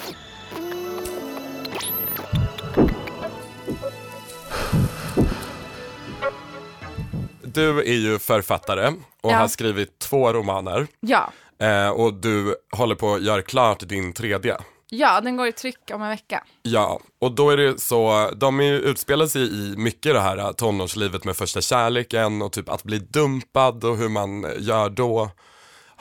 Du 7.43 7.79
är 7.79 7.93
ju 7.97 8.19
författare 8.19 8.87
och 9.21 9.31
Ja. 9.31 9.35
har 9.37 9.47
skrivit 9.47 9.99
två 9.99 10.33
romaner. 10.33 10.87
Ja. 10.99 11.31
Eh, 11.59 11.89
och 11.89 12.13
du 12.13 12.55
håller 12.71 12.95
på 12.95 13.13
att 13.13 13.21
göra 13.23 13.41
klart 13.41 13.79
din 13.79 14.13
tredje. 14.13 14.57
ja, 14.93 15.21
den 15.21 15.37
går 15.37 15.47
i 15.47 15.51
tryck 15.51 15.77
om 15.93 16.01
en 16.01 16.09
vecka. 16.09 16.43
Ja, 16.61 16.99
och 17.21 17.31
då 17.31 17.49
är 17.49 17.57
det 17.57 17.81
så, 17.81 18.29
de 18.35 18.59
är 18.59 18.63
ju, 18.63 18.79
utspelar 18.79 19.25
sig 19.27 19.41
i 19.41 19.77
mycket 19.77 20.13
det 20.13 20.19
här 20.19 20.37
eh, 20.37 20.51
tonårslivet 20.51 21.23
med 21.23 21.35
första 21.37 21.61
kärleken 21.61 22.41
och 22.41 22.51
typ 22.51 22.69
att 22.69 22.83
bli 22.83 22.99
dumpad 22.99 23.83
och 23.83 23.97
hur 23.97 24.09
man 24.09 24.45
eh, 24.45 24.51
gör 24.59 24.89
då. 24.89 25.29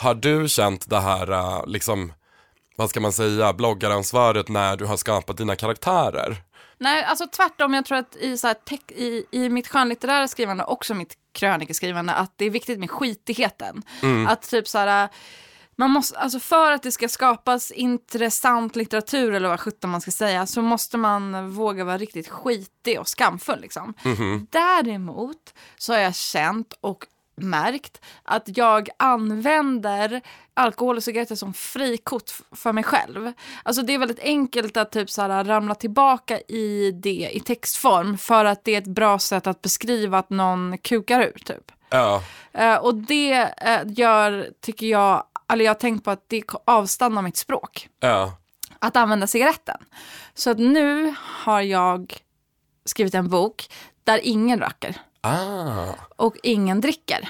Har 0.01 0.15
du 0.15 0.49
känt 0.49 0.91
det 0.91 1.01
här, 1.01 1.31
eh, 1.31 1.67
liksom, 1.67 2.13
vad 2.77 2.91
ska 2.91 3.01
man 3.01 3.13
säga, 3.13 3.53
bloggaransvaret 3.53 4.49
när 4.49 4.77
du 4.77 4.85
har 4.85 4.97
skapat 4.97 5.37
dina 5.37 5.57
karaktärer? 5.57 6.37
Nej, 6.79 7.05
alltså 7.05 7.27
tvärtom. 7.27 7.75
Jag 7.75 7.85
tror 7.85 7.99
att 7.99 8.17
i, 8.17 8.37
så 8.37 8.47
här, 8.47 8.55
tech, 8.55 8.81
i, 8.89 9.25
i 9.31 9.49
mitt 9.49 9.69
skönlitterära 9.69 10.29
skrivande, 10.29 10.65
också 10.65 10.95
mitt 10.95 11.15
krönikeskrivande, 11.33 12.13
att 12.13 12.33
det 12.37 12.45
är 12.45 12.51
viktigt 12.51 12.79
med 12.79 12.91
skitigheten. 12.91 13.83
Att 14.29 14.51
typ 14.51 14.69
så 14.69 14.79
här, 14.79 15.09
man 15.77 15.91
måste, 15.91 16.19
alltså 16.19 16.41
för 16.41 16.73
att 16.73 16.83
det 16.83 16.93
ska 16.93 17.09
skapas 17.09 17.71
intressant 17.71 18.77
litteratur, 18.77 19.33
eller 19.33 19.49
vad 19.49 19.61
sjutton 19.61 19.91
man 19.91 20.01
ska 20.01 20.11
säga, 20.11 20.47
så 20.47 20.63
måste 20.63 20.99
man 20.99 21.51
våga 21.51 21.85
vara 21.85 21.99
riktigt 21.99 22.29
skitig 22.29 23.01
och 23.01 23.09
skamfull. 23.09 23.61
Liksom. 23.61 23.95
Däremot 24.51 25.55
så 25.77 25.93
har 25.93 26.01
jag 26.01 26.15
känt 26.15 26.75
och 26.81 27.07
märkt 27.43 28.01
att 28.23 28.57
jag 28.57 28.89
använder 28.97 30.21
alkohol 30.55 30.97
och 30.97 31.03
cigaretter 31.03 31.35
som 31.35 31.55
frikort 31.55 32.31
för 32.53 32.73
mig 32.73 32.85
själv. 32.85 33.33
Alltså 33.63 33.83
det 33.83 33.95
är 33.95 33.99
väldigt 33.99 34.21
enkelt 34.21 34.77
att 34.77 34.93
typ 34.93 35.11
så 35.11 35.23
här, 35.23 35.45
ramla 35.45 35.75
tillbaka 35.75 36.41
i 36.41 36.93
det 37.03 37.31
i 37.33 37.41
textform 37.41 38.19
för 38.19 38.45
att 38.45 38.65
det 38.65 38.75
är 38.75 38.79
ett 38.79 38.87
bra 38.87 39.19
sätt 39.19 39.47
att 39.47 39.63
beskriva 39.63 40.19
att 40.19 40.31
någon 40.31 40.79
kukar 40.79 41.21
ur 41.21 41.39
typ. 41.45 41.73
Ja, 41.91 42.23
Eh, 42.53 42.77
och 42.77 42.95
det 42.95 43.33
eh, 43.57 43.81
gör, 43.87 44.51
tycker 44.61 44.87
jag, 44.87 45.25
eller 45.53 45.65
jag 45.65 45.71
har 45.71 45.79
tänkt 45.79 46.05
på 46.05 46.11
att 46.11 46.25
det 46.29 46.43
avstannar 46.65 47.23
mitt 47.23 47.37
språk. 47.37 47.89
ja. 48.01 48.37
Att 48.83 48.97
använda 48.97 49.27
cigaretten. 49.27 49.77
Så 50.35 50.51
att 50.51 50.59
nu 50.59 51.15
har 51.21 51.61
jag 51.61 52.17
skrivit 52.85 53.15
en 53.15 53.29
bok 53.29 53.71
där 54.05 54.21
ingen 54.23 54.61
röker 54.61 54.97
Ah, 55.23 55.95
och 56.17 56.37
ingen 56.43 56.81
dricker 56.81 57.29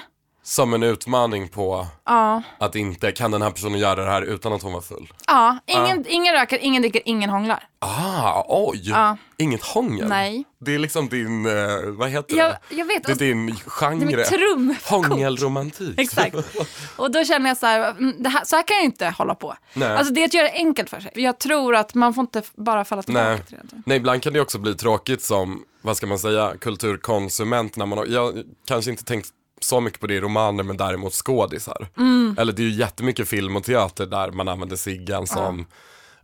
som 0.51 0.73
en 0.73 0.83
utmaning 0.83 1.47
på 1.47 1.87
Ja, 2.05 2.41
att 2.57 2.75
inte, 2.75 3.11
kan 3.11 3.31
den 3.31 3.41
här 3.41 3.51
personen 3.51 3.79
göra 3.79 4.03
det 4.05 4.11
här 4.11 4.21
utan 4.21 4.53
att 4.53 4.61
hon 4.61 4.73
var 4.73 4.81
full? 4.81 5.13
ja 5.27 5.57
ingen, 5.65 6.05
ingen 6.07 6.33
röker, 6.33 6.57
ingen 6.57 6.81
dricker, 6.81 7.01
ingen 7.05 7.29
hånglar. 7.29 7.63
Ah, 7.79 8.43
oj! 8.47 8.89
Ja. 8.89 9.17
Inget 9.37 9.63
hångel? 9.63 10.07
Nej. 10.09 10.43
Det 10.59 10.75
är 10.75 10.79
liksom 10.79 11.09
din, 11.09 11.45
eh, 11.45 11.53
vad 11.85 12.09
heter 12.09 12.37
Jag, 12.37 12.51
det? 12.69 12.75
jag 12.75 12.85
vet, 12.85 13.03
Det 13.03 13.11
är 13.11 13.15
din 13.15 13.45
det 13.45 13.51
är 13.53 14.25
genre. 14.25 14.75
Hångelromantik. 14.89 15.93
Exakt. 15.99 16.35
Och 16.95 17.11
då 17.11 17.23
känner 17.23 17.49
jag 17.49 17.57
så 17.57 17.65
här, 17.65 17.89
mm, 17.91 18.15
det 18.19 18.29
här, 18.29 18.45
så 18.45 18.55
här 18.55 18.63
kan 18.63 18.77
jag 18.77 18.85
inte 18.85 19.09
hålla 19.09 19.35
på. 19.35 19.55
Nej. 19.73 19.97
Alltså 19.97 20.13
det 20.13 20.21
är 20.21 20.25
att 20.25 20.33
göra 20.33 20.47
det 20.47 20.53
enkelt 20.53 20.89
för 20.89 20.99
sig. 20.99 21.11
Jag 21.15 21.39
tror 21.39 21.75
att 21.75 21.93
man 21.93 22.13
får 22.13 22.21
inte 22.21 22.41
bara 22.55 22.85
falla 22.85 23.01
tillbaka 23.03 23.27
Nej. 23.29 23.43
till 23.47 23.57
det. 23.63 23.81
Nej, 23.85 23.97
ibland 23.97 24.21
kan 24.23 24.33
det 24.33 24.41
också 24.41 24.59
bli 24.59 24.75
tråkigt 24.75 25.21
som, 25.21 25.63
vad 25.81 25.97
ska 25.97 26.07
man 26.07 26.19
säga, 26.19 26.53
kulturkonsument 26.61 27.75
när 27.75 27.85
man 27.85 28.11
jag 28.11 28.43
kanske 28.67 28.91
inte 28.91 29.03
tänkt 29.03 29.29
så 29.63 29.79
mycket 29.81 29.99
på 29.99 30.07
det 30.07 30.13
i 30.13 30.19
romaner 30.21 30.63
men 30.63 30.77
däremot 30.77 31.13
skådisar. 31.13 31.87
Mm. 31.97 32.35
Eller 32.39 32.53
det 32.53 32.61
är 32.61 32.63
ju 32.65 32.71
jättemycket 32.71 33.27
film 33.27 33.55
och 33.55 33.63
teater 33.63 34.05
där 34.05 34.31
man 34.31 34.47
använder 34.47 34.75
ciggan 34.75 35.27
som 35.27 35.65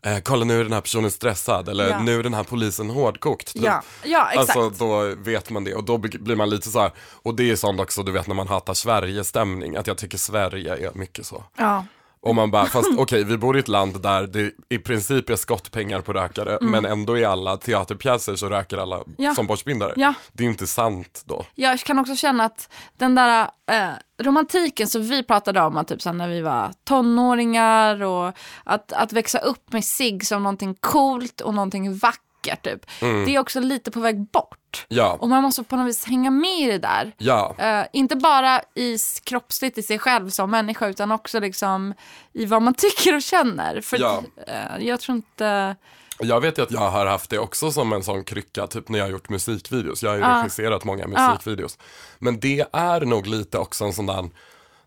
eh, 0.02 0.18
kolla 0.24 0.46
nu 0.46 0.60
är 0.60 0.64
den 0.64 0.74
här 0.74 0.82
personen 0.82 1.12
stressad 1.12 1.70
eller 1.70 1.90
Ja. 1.90 2.00
nu 2.00 2.20
är 2.20 2.24
den 2.24 2.34
här 2.34 2.44
polisen 2.44 2.90
hårdkokt. 2.90 3.54
typ. 3.54 3.64
Ja, 3.64 3.82
ja 4.04 4.30
exakt. 4.32 4.58
Alltså 4.58 4.86
då 4.86 5.16
vet 5.18 5.50
man 5.50 5.64
det 5.64 5.74
och 5.76 5.84
då 5.84 5.98
blir 5.98 6.36
man 6.36 6.50
lite 6.50 6.70
så 6.70 6.80
här, 6.80 6.92
och 7.24 7.36
det 7.36 7.52
är 7.52 7.56
sånt 7.56 7.80
också 7.80 8.04
du 8.04 8.12
vet 8.12 8.28
när 8.28 8.36
man 8.36 8.48
hatar 8.48 8.74
Sverige-stämning, 8.74 9.76
att 9.76 9.88
jag 9.88 9.98
tycker 9.98 10.18
Sverige 10.18 10.88
är 10.88 10.92
mycket 10.94 11.26
så. 11.26 11.44
ja. 11.58 11.86
Och 12.28 12.36
man 12.36 12.52
bara, 12.52 12.66
fast 12.66 12.90
okej 12.98 13.24
vi 13.24 13.38
bor 13.38 13.58
i 13.58 13.60
ett 13.60 13.68
land 13.68 14.02
där 14.02 14.28
det 14.28 14.52
i 14.70 14.78
princip 14.78 15.30
är 15.30 15.36
skottpengar 15.36 16.02
på 16.02 16.14
rökare 16.14 16.58
Mm. 16.62 16.72
men 16.72 16.86
ändå 16.86 17.18
i 17.18 17.26
alla 17.26 17.58
teaterpjäser 17.58 18.36
så 18.36 18.50
röker 18.50 18.78
alla 18.78 19.00
Ja. 19.18 19.36
som 19.36 19.48
borstbindare. 19.48 19.94
Ja. 19.96 20.14
Det 20.34 20.44
är 20.44 20.48
inte 20.48 20.68
sant 20.68 21.22
då. 21.26 21.46
Jag 21.56 21.80
kan 21.80 22.00
också 22.00 22.16
känna 22.16 22.44
att 22.44 22.70
den 22.98 23.16
där 23.16 23.42
eh, 23.72 23.90
romantiken 24.24 24.88
som 24.88 25.04
vi 25.08 25.24
pratade 25.24 25.62
om 25.62 25.86
typ, 25.86 26.02
så 26.02 26.12
när 26.14 26.28
vi 26.30 26.42
var 26.42 26.72
tonåringar 26.84 28.04
och 28.04 28.34
att, 28.64 28.94
att 28.94 29.14
växa 29.14 29.40
upp 29.40 29.74
med 29.74 29.84
sig 29.86 30.20
som 30.20 30.44
någonting 30.44 30.76
coolt 30.80 31.42
och 31.42 31.54
någonting 31.54 31.98
vackert 31.98 32.64
typ. 32.64 32.86
Det 33.00 33.36
är 33.36 33.40
också 33.40 33.60
lite 33.60 33.92
på 33.92 34.00
väg 34.00 34.32
bort. 34.32 34.58
Ja. 34.88 35.18
Och 35.20 35.30
man 35.30 35.44
måste 35.44 35.64
på 35.64 35.76
något 35.76 35.88
vis 35.88 36.06
hänga 36.06 36.32
med 36.32 36.60
i 36.60 36.66
det 36.72 36.78
där. 36.78 37.12
Ja. 37.18 37.56
Eh, 37.58 37.86
inte 37.94 38.16
bara 38.16 38.62
i 38.76 38.98
kroppsligt 39.24 39.78
i 39.78 39.84
sig 39.84 40.00
själv 40.00 40.30
som 40.30 40.52
människa 40.52 40.88
utan 40.88 41.12
också 41.12 41.40
liksom 41.40 41.94
i 42.34 42.46
vad 42.46 42.62
man 42.62 42.74
tycker 42.78 43.16
och 43.16 43.22
känner. 43.22 43.82
För 43.82 43.98
Ja. 44.00 44.24
eh, 44.48 44.86
jag 44.88 45.00
tror 45.00 45.16
inte... 45.16 45.76
Jag 46.20 46.42
vet 46.42 46.58
ju 46.58 46.64
att 46.64 46.72
jag 46.72 46.90
har 46.92 47.06
haft 47.06 47.30
det 47.30 47.40
också 47.40 47.72
som 47.72 47.94
en 47.94 48.04
sån 48.04 48.24
krycka, 48.24 48.68
typ 48.68 48.90
när 48.90 49.00
jag 49.00 49.06
har 49.06 49.12
gjort 49.12 49.30
musikvideos. 49.30 50.04
Jag 50.04 50.10
har 50.10 50.18
ju 50.18 50.22
Ja. 50.24 50.40
regisserat 50.42 50.84
många 50.84 51.08
musikvideos. 51.08 51.78
Men 52.20 52.40
det 52.40 52.66
är 52.74 53.02
nog 53.02 53.28
lite 53.28 53.58
också 53.58 53.86
en 53.86 53.94
sån 53.94 54.06
där 54.06 54.30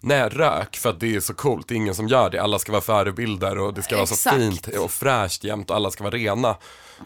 Nej, 0.02 0.28
rök 0.28 0.76
för 0.76 0.90
att 0.90 1.00
det 1.00 1.16
är 1.16 1.20
så 1.20 1.34
coolt, 1.34 1.68
det 1.68 1.74
är 1.74 1.76
ingen 1.76 1.94
som 1.94 2.08
gör 2.08 2.30
det. 2.30 2.38
Alla 2.42 2.58
ska 2.58 2.72
vara 2.72 2.82
förebilder 2.82 3.58
och 3.58 3.74
det 3.74 3.82
ska 3.82 3.96
vara 3.96 4.06
så 4.06 4.14
Exakt. 4.14 4.36
fint 4.36 4.66
och 4.66 4.90
fräscht 4.90 5.44
jämt 5.44 5.70
och 5.70 5.76
alla 5.76 5.90
ska 5.90 6.04
vara 6.04 6.14
rena. 6.14 6.56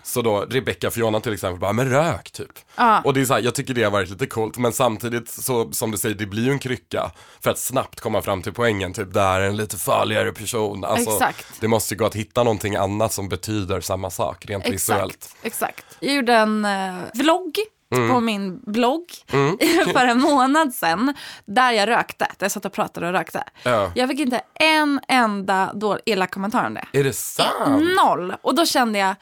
Så 0.02 0.22
då, 0.22 0.40
Rebecca 0.40 0.90
Fiona 0.90 1.20
till 1.20 1.32
exempel, 1.32 1.60
bara, 1.60 1.72
men 1.72 1.90
rök 1.90 2.30
typ. 2.30 2.52
Ja. 2.76 3.00
Och 3.04 3.14
det 3.14 3.20
är 3.20 3.24
så 3.24 3.34
här, 3.34 3.40
jag 3.40 3.54
tycker 3.54 3.74
det 3.74 3.82
har 3.82 3.90
varit 3.90 4.10
lite 4.10 4.26
coolt, 4.26 4.56
men 4.58 4.72
samtidigt 4.72 5.28
så, 5.30 5.72
som 5.72 5.90
du 5.90 5.98
säger, 5.98 6.14
det 6.14 6.26
blir 6.26 6.44
ju 6.44 6.50
en 6.50 6.58
krycka 6.58 7.10
för 7.40 7.50
att 7.50 7.58
snabbt 7.58 8.00
komma 8.00 8.22
fram 8.22 8.42
till 8.42 8.52
poängen, 8.52 8.92
typ, 8.92 9.14
det 9.14 9.20
här 9.20 9.40
är 9.40 9.46
en 9.48 9.56
lite 9.56 9.76
farligare 9.76 10.32
person. 10.32 10.84
Alltså, 10.84 11.10
Exakt. 11.10 11.46
Det 11.60 11.68
måste 11.68 11.94
ju 11.94 11.98
gå 11.98 12.06
att 12.06 12.16
hitta 12.16 12.42
någonting 12.42 12.76
annat 12.76 13.12
som 13.12 13.28
betyder 13.28 13.80
samma 13.80 14.10
sak, 14.10 14.44
rent 14.46 14.68
visuellt. 14.68 15.14
Exakt, 15.42 15.46
exakt. 15.46 15.96
Jag 16.00 16.14
gjorde 16.14 16.34
en 16.34 16.64
eh, 16.64 16.94
vlogg 17.14 17.58
Mm. 17.92 18.10
på 18.10 18.20
min 18.20 18.60
blogg 18.66 19.04
för 19.92 20.06
en 20.06 20.20
månad 20.20 20.74
sedan 20.74 21.14
där 21.44 21.72
jag 21.72 21.88
rökte. 21.88 22.24
Där 22.38 22.44
jag 22.44 22.50
satt 22.52 22.64
och 22.64 22.72
pratade 22.72 23.06
och 23.06 23.12
rökte. 23.12 23.44
Ja. 23.62 23.92
Jag 23.94 24.08
fick 24.08 24.20
inte 24.20 24.40
en 24.54 25.00
enda 25.08 25.72
då 25.74 25.98
elak 26.06 26.30
kommentar 26.30 26.66
om 26.66 26.74
det. 26.74 26.86
Är 26.92 27.04
det 27.04 27.12
sant? 27.12 27.84
Noll. 28.04 28.34
Och 28.42 28.54
då 28.54 28.66
kände 28.66 28.98
jag, 28.98 29.14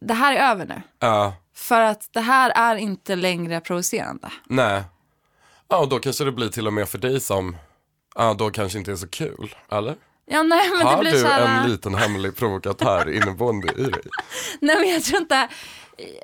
det 0.00 0.14
här 0.14 0.34
är 0.34 0.50
över 0.50 0.66
nu. 0.66 0.82
Ja, 0.98 1.34
För 1.54 1.80
att 1.80 2.08
det 2.12 2.20
här 2.20 2.50
är 2.50 2.76
inte 2.76 3.16
längre 3.16 3.60
provocerande. 3.60 4.32
nej. 4.46 4.82
Ja, 5.68 5.78
och 5.78 5.88
då 5.88 5.98
kanske 5.98 6.24
det 6.24 6.32
blir 6.32 6.48
till 6.48 6.66
och 6.66 6.72
med 6.72 6.88
för 6.88 6.98
dig 6.98 7.20
som, 7.20 7.56
ja, 8.14 8.34
då 8.34 8.50
kanske 8.50 8.78
inte 8.78 8.92
är 8.92 8.96
så 8.96 9.08
kul, 9.08 9.54
eller? 9.70 9.96
Ja, 10.26 10.42
nej, 10.42 10.68
men 10.70 10.78
det 10.78 10.84
Har 10.84 10.98
blir 11.00 11.12
du 11.12 11.20
så 11.20 11.26
här, 11.26 11.62
en 11.62 11.70
liten 11.70 11.94
hemlig 11.94 12.36
provokatör 12.36 13.10
inneboende 13.10 13.72
i 13.72 13.82
dig? 13.82 14.02
Nej 14.60 14.76
men 14.80 14.90
jag 14.90 15.02
tror 15.04 15.20
inte... 15.20 15.48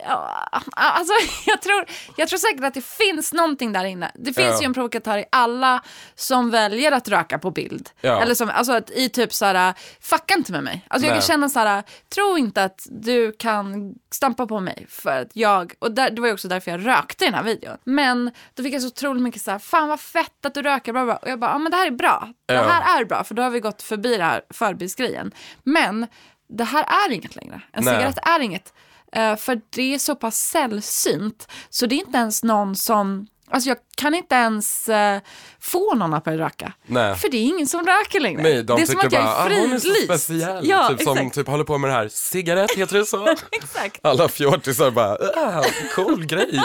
Ja, 0.05 0.49
alltså, 0.77 1.13
jag, 1.47 1.63
tror, 1.63 1.85
jag 2.17 2.29
tror 2.29 2.39
säkert 2.39 2.65
att 2.65 2.75
det 2.75 2.85
finns 2.85 3.33
någonting 3.33 3.73
där 3.73 3.85
inne. 3.85 4.11
Det 4.15 4.33
finns 4.33 4.49
Ja. 4.49 4.61
ju 4.61 4.65
en 4.67 4.75
provokatör 4.75 5.19
i 5.19 5.25
alla 5.33 5.83
som 6.15 6.51
väljer 6.51 6.93
att 6.93 7.09
röka 7.09 7.39
på 7.39 7.51
bild. 7.51 7.91
Ja. 8.01 8.23
Eller 8.23 8.35
som, 8.35 8.51
alltså 8.51 8.73
att 8.73 8.91
i 8.91 9.09
typ 9.09 9.33
såhär, 9.33 9.75
fucka 10.01 10.35
inte 10.35 10.53
med 10.53 10.65
mig. 10.65 10.87
Alltså 10.89 11.07
jag 11.07 11.13
Nej. 11.13 11.21
kan 11.21 11.27
känna 11.27 11.49
såhär, 11.49 11.83
tro 12.15 12.39
inte 12.39 12.65
att 12.65 12.87
du 12.91 13.33
kan 13.33 13.95
stampa 14.11 14.47
på 14.47 14.61
mig 14.61 14.87
för 14.89 15.21
att 15.23 15.29
jag, 15.33 15.75
och 15.79 15.93
där, 15.93 16.11
det 16.11 16.21
var 16.21 16.29
ju 16.29 16.35
också 16.35 16.49
därför 16.49 16.71
jag 16.71 16.87
rökte 16.87 17.25
i 17.25 17.29
den 17.29 17.35
här 17.35 17.43
videon. 17.45 17.77
Men 17.85 18.31
då 18.55 18.63
fick 18.63 18.75
jag 18.75 18.83
så 18.83 18.89
otroligt 18.89 19.23
mycket 19.23 19.43
såhär, 19.43 19.59
fan 19.59 19.89
vad 19.89 20.01
fett 20.01 20.47
att 20.47 20.55
du 20.55 20.63
röker, 20.63 20.93
bla 20.93 21.05
bla. 21.05 21.17
Och 21.17 21.29
jag 21.29 21.39
bara, 21.39 21.51
ja 21.51 21.59
men 21.59 21.71
det 21.73 21.77
här 21.77 21.87
är 21.87 21.91
bra. 21.91 22.29
Det 22.47 22.57
här 22.57 23.01
är 23.01 23.05
bra, 23.05 23.25
för 23.25 23.35
då 23.35 23.43
har 23.43 23.51
vi 23.51 23.61
gått 23.61 23.83
förbi 23.83 24.17
det 24.17 24.25
här 24.25 24.43
förbilsgrejen. 24.51 25.33
Men 25.63 26.07
det 26.49 26.65
här 26.65 26.85
är 27.07 27.13
inget 27.13 27.37
längre. 27.37 27.61
En 27.73 27.85
Nej. 27.85 27.95
cigarett 27.95 28.19
är 28.23 28.41
inget. 28.41 28.73
Eh, 29.13 29.37
för 29.37 29.61
det 29.71 29.95
är 29.95 29.99
så 29.99 30.15
pass 30.15 30.37
sällsynt 30.37 31.49
så 31.71 31.87
det 31.87 31.95
är 31.95 32.07
inte 32.07 32.19
ens 32.19 32.43
någon 32.43 32.77
som, 32.77 33.27
alltså 33.51 33.69
jag 33.69 33.79
kan 33.97 34.15
inte 34.15 34.35
ens 34.35 34.89
eh, 34.89 35.21
få 35.61 35.95
någon 35.95 36.15
att 36.15 36.25
börja 36.25 36.39
röka. 36.39 36.73
Nej. 36.87 37.15
För 37.15 37.29
det 37.29 37.37
är 37.37 37.45
ingen 37.45 37.67
som 37.67 37.87
röker 37.87 38.21
längre. 38.21 38.43
Nej, 38.43 38.63
de 38.63 38.77
det 38.77 38.83
är 38.83 38.87
som 38.87 38.99
att 38.99 39.13
jag 39.13 39.25
bara, 39.25 39.51
är 39.51 39.57
ah, 39.57 39.61
hon 39.61 39.73
är 39.73 39.79
så 39.79 39.95
speciell. 40.05 40.69
Ja, 40.69 40.89
typ 40.89 41.03
som 41.03 41.19
exakt. 41.19 41.35
typ 41.35 41.47
håller 41.49 41.65
på 41.65 41.79
med 41.79 41.91
det 41.91 41.95
här, 41.95 42.09
cigarett 42.09 42.71
heter 42.71 42.99
det 42.99 43.07
så? 43.07 43.29
exakt. 43.51 44.01
Alla 44.03 44.29
fjortisar 44.29 44.91
bara, 44.91 45.13
ah, 45.37 45.65
cool 45.95 46.27
grej. 46.27 46.61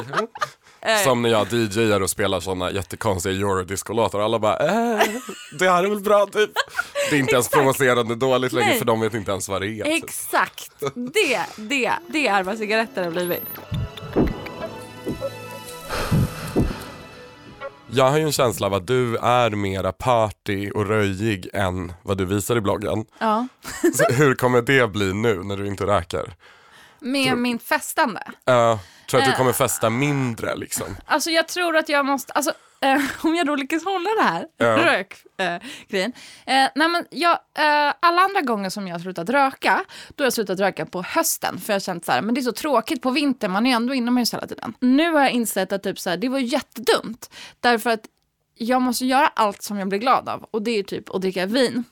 Eh. 0.85 1.03
Som 1.03 1.21
när 1.21 1.29
jag 1.29 1.53
DJar 1.53 2.01
och 2.01 2.09
spelar 2.09 2.39
såna 2.39 2.71
jättekonstiga 2.71 3.35
eurodisco-låtar 3.35 4.19
alla 4.19 4.39
bara, 4.39 4.57
äh, 4.57 5.01
det 5.59 5.69
här 5.69 5.83
är 5.83 5.89
väl 5.89 5.99
bra 5.99 6.25
typ. 6.25 6.51
Det 7.09 7.15
är 7.15 7.19
inte 7.19 7.33
ens 7.33 7.49
provocerande 7.49 8.15
dåligt 8.15 8.51
längre 8.51 8.69
Nej. 8.69 8.77
för 8.77 8.85
de 8.85 9.01
vet 9.01 9.13
inte 9.13 9.31
ens 9.31 9.49
vad 9.49 9.61
det 9.61 9.67
är. 9.67 9.83
Typ. 9.83 10.03
Exakt. 10.03 10.71
Det, 10.95 11.41
det, 11.55 11.91
det 12.07 12.27
är 12.27 12.43
vad 12.43 12.57
cigaretter 12.57 13.03
har 13.03 13.11
blivit. 13.11 13.43
Jag 17.91 18.09
har 18.09 18.17
ju 18.17 18.23
en 18.23 18.31
känsla 18.31 18.67
av 18.67 18.73
att 18.73 18.87
du 18.87 19.17
är 19.17 19.49
mera 19.49 19.91
party 19.91 20.71
och 20.71 20.87
röjig 20.87 21.49
än 21.53 21.93
vad 22.03 22.17
du 22.17 22.25
visar 22.25 22.55
i 22.55 22.61
bloggen. 22.61 23.05
Ja. 23.19 23.47
Så 23.93 24.13
hur 24.13 24.35
kommer 24.35 24.61
det 24.61 24.87
bli 24.87 25.13
nu 25.13 25.43
när 25.43 25.57
du 25.57 25.67
inte 25.67 25.85
röker? 25.85 26.35
Med 26.99 27.37
min 27.37 27.59
festande. 27.59 28.21
Uh, 28.49 28.79
tror 29.09 29.19
att 29.19 29.25
du 29.25 29.31
Eh. 29.31 29.37
kommer 29.37 29.53
festa 29.53 29.89
mindre 29.89 30.55
liksom? 30.55 30.87
Alltså 31.05 31.29
jag 31.31 31.47
tror 31.47 31.77
att 31.77 31.89
jag 31.89 32.05
måste, 32.05 32.33
alltså 32.33 32.53
eh, 32.81 33.01
om 33.25 33.35
jag 33.35 33.47
då 33.47 33.55
lyckas 33.55 33.85
hålla 33.85 34.09
det 34.17 34.23
här 34.23 34.45
Ja. 34.57 34.65
rökgrejen. 34.77 36.13
Eh, 36.45 36.63
eh, 36.63 36.69
nej 36.75 36.87
men 36.87 37.05
jag, 37.11 37.31
eh, 37.31 37.93
alla 37.99 38.21
andra 38.21 38.41
gånger 38.41 38.69
som 38.69 38.87
jag 38.87 38.95
har 38.95 38.99
slutat 38.99 39.29
röka, 39.29 39.83
då 40.15 40.21
har 40.21 40.25
jag 40.25 40.33
slutat 40.33 40.59
röka 40.59 40.85
på 40.85 41.01
hösten. 41.01 41.59
För 41.59 41.73
jag 41.73 41.75
har 41.75 41.79
känt 41.79 42.05
så 42.05 42.11
här, 42.11 42.21
men 42.21 42.35
det 42.35 42.41
är 42.41 42.43
så 42.43 42.51
tråkigt 42.51 43.01
på 43.01 43.11
vintern, 43.11 43.51
man 43.51 43.65
är 43.65 43.75
ändå 43.75 43.93
inomhus 43.93 44.33
hela 44.33 44.47
tiden. 44.47 44.73
Nu 44.79 45.11
har 45.11 45.21
jag 45.21 45.31
insett 45.31 45.71
att 45.71 45.83
typ 45.83 45.99
så 45.99 46.09
här, 46.09 46.17
det 46.17 46.29
var 46.29 46.39
jättedumt. 46.39 47.29
Därför 47.59 47.89
att 47.89 48.01
jag 48.57 48.81
måste 48.81 49.05
göra 49.05 49.27
allt 49.27 49.61
som 49.63 49.79
jag 49.79 49.87
blir 49.89 49.99
glad 49.99 50.29
av. 50.29 50.45
Och 50.51 50.61
det 50.61 50.71
är 50.79 50.83
typ 50.83 51.09
att 51.15 51.21
dricka 51.21 51.45
vin, 51.45 51.83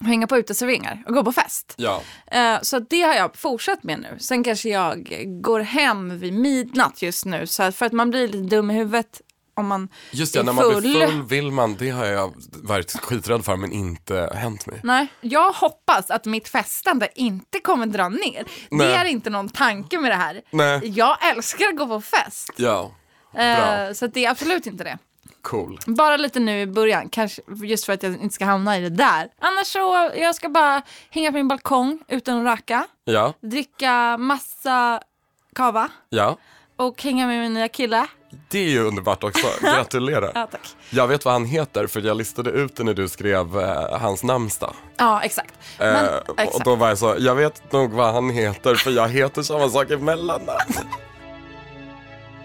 hänga 0.00 0.26
på 0.26 0.36
uteserveringar 0.38 1.02
och 1.06 1.14
gå 1.14 1.24
på 1.24 1.32
fest. 1.32 1.74
Ja. 1.76 2.02
Eh, 2.26 2.58
Så 2.62 2.78
det 2.78 3.02
har 3.02 3.14
jag 3.14 3.36
fortsatt 3.36 3.82
med 3.82 3.98
nu. 4.00 4.16
Sen 4.18 4.44
kanske 4.44 4.68
jag 4.68 5.08
går 5.42 5.60
hem 5.60 6.18
vid 6.18 6.32
midnatt 6.32 7.02
just 7.02 7.24
nu. 7.24 7.46
Så 7.46 7.72
för 7.72 7.86
att 7.86 7.92
man 7.92 8.10
blir 8.10 8.28
lite 8.28 8.56
dum 8.56 8.70
i 8.70 8.74
huvudet 8.74 9.20
om 9.54 9.66
man 9.66 9.88
Just 10.10 10.32
det, 10.34 10.38
är 10.40 10.44
när 10.44 10.52
man 10.52 10.64
full. 10.64 10.80
blir 10.80 11.06
full 11.06 11.22
vill 11.22 11.50
man, 11.50 11.76
det 11.78 11.90
har 11.90 12.06
jag 12.06 12.32
varit 12.62 12.92
skiträdd 13.00 13.44
för 13.44 13.56
men 13.56 13.72
inte 13.72 14.32
hänt 14.34 14.66
mig. 14.66 14.80
Nej, 14.84 15.06
jag 15.20 15.52
hoppas 15.52 16.10
att 16.10 16.24
mitt 16.24 16.48
festande 16.48 17.08
inte 17.14 17.60
kommer 17.60 17.86
dra 17.86 18.08
ner. 18.08 18.44
Nej. 18.70 18.86
Det 18.88 18.94
är 18.94 19.04
inte 19.04 19.30
någon 19.30 19.48
tanke 19.48 19.98
med 19.98 20.10
det 20.10 20.14
här. 20.16 20.40
Nej. 20.50 20.80
Jag 20.84 21.30
älskar 21.30 21.68
att 21.68 21.76
gå 21.76 21.86
på 21.86 22.00
fest. 22.00 22.50
Ja, 22.56 22.92
Eh, 23.34 23.56
Bra. 23.86 23.94
Så 23.94 24.06
det 24.06 24.24
är 24.24 24.30
absolut 24.30 24.66
inte 24.66 24.84
det. 24.84 24.98
Cool. 25.42 25.78
Bara 25.86 26.16
lite 26.16 26.40
nu 26.40 26.60
i 26.60 26.66
början, 26.66 27.08
kanske 27.08 27.42
just 27.64 27.84
för 27.84 27.92
att 27.92 28.02
jag 28.02 28.12
inte 28.12 28.34
ska 28.34 28.44
hamna 28.44 28.78
i 28.78 28.80
det 28.80 28.88
där. 28.88 29.28
Annars 29.40 29.66
så, 29.66 30.10
jag 30.16 30.34
ska 30.34 30.48
bara 30.48 30.82
hänga 31.10 31.30
på 31.30 31.36
min 31.36 31.48
balkong 31.48 31.98
utan 32.08 32.38
att 32.46 32.58
röka. 32.58 32.86
Ja, 33.04 33.32
Dricka 33.40 34.16
massa 34.18 35.02
kava. 35.54 35.88
ja. 36.08 36.36
Och 36.76 37.02
hänga 37.02 37.26
med 37.26 37.40
min 37.40 37.54
nya 37.54 37.68
kille. 37.68 38.06
Det 38.48 38.58
är 38.58 38.68
ju 38.68 38.82
underbart 38.82 39.24
också, 39.24 39.46
gratulerar. 39.62 40.32
Ja, 40.34 40.46
tack. 40.46 40.60
Jag 40.90 41.06
vet 41.08 41.24
vad 41.24 41.34
han 41.34 41.44
heter 41.44 41.86
för 41.86 42.00
jag 42.00 42.16
listade 42.16 42.50
ut 42.50 42.76
det 42.76 42.84
när 42.84 42.94
du 42.94 43.08
skrev 43.08 43.60
eh, 43.60 43.98
hans 43.98 44.22
namnsdag. 44.24 44.74
Ja, 44.96 45.22
exakt. 45.22 45.54
Men, 45.78 46.04
Eh, 46.06 46.16
och 46.28 46.40
exakt. 46.40 46.64
då 46.64 46.76
var 46.76 46.88
jag 46.88 46.98
så, 46.98 47.16
jag 47.18 47.34
vet 47.34 47.72
nog 47.72 47.92
vad 47.92 48.14
han 48.14 48.30
heter 48.30 48.74
för 48.74 48.90
jag 48.90 49.08
heter 49.08 49.42
samma 49.42 49.68
sak 49.68 49.90
i 49.90 49.96
mellannamn. 49.96 50.60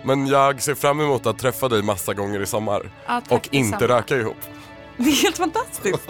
Men 0.07 0.27
jag 0.27 0.61
ser 0.61 0.75
fram 0.75 1.01
emot 1.01 1.25
att 1.25 1.39
träffa 1.39 1.69
dig 1.69 1.83
massa 1.83 2.13
gånger 2.13 2.41
i 2.41 2.45
sommar. 2.45 2.91
Ja, 3.05 3.21
tack, 3.21 3.31
och 3.31 3.53
inte 3.53 3.77
detsamma. 3.77 3.97
röka 3.99 4.17
ihop. 4.17 4.37
Det 4.97 5.09
är 5.09 5.23
helt 5.23 5.37
fantastiskt. 5.37 6.09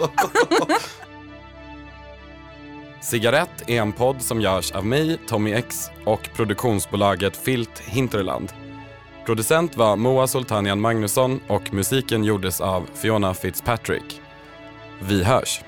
Cigarett 3.00 3.62
är 3.66 3.80
en 3.80 3.92
podd 3.92 4.22
som 4.22 4.40
görs 4.40 4.72
av 4.72 4.86
mig, 4.86 5.18
Tommy 5.28 5.52
X 5.52 5.90
och 6.04 6.28
produktionsbolaget 6.36 7.36
Filt 7.36 7.78
Hinterland. 7.78 8.52
Producent 9.26 9.76
var 9.76 9.96
Moa 9.96 10.26
Sultanian 10.26 10.80
Magnusson 10.80 11.40
och 11.48 11.74
musiken 11.74 12.24
gjordes 12.24 12.60
av 12.60 12.86
Fiona 12.94 13.34
Fitzpatrick. 13.34 14.20
Vi 15.02 15.24
hörs! 15.24 15.60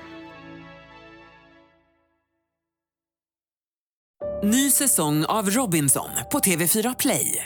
Ny 4.43 4.71
säsong 4.71 5.25
av 5.25 5.49
Robinson 5.49 6.09
på 6.31 6.39
TV4 6.39 6.95
Play. 6.99 7.45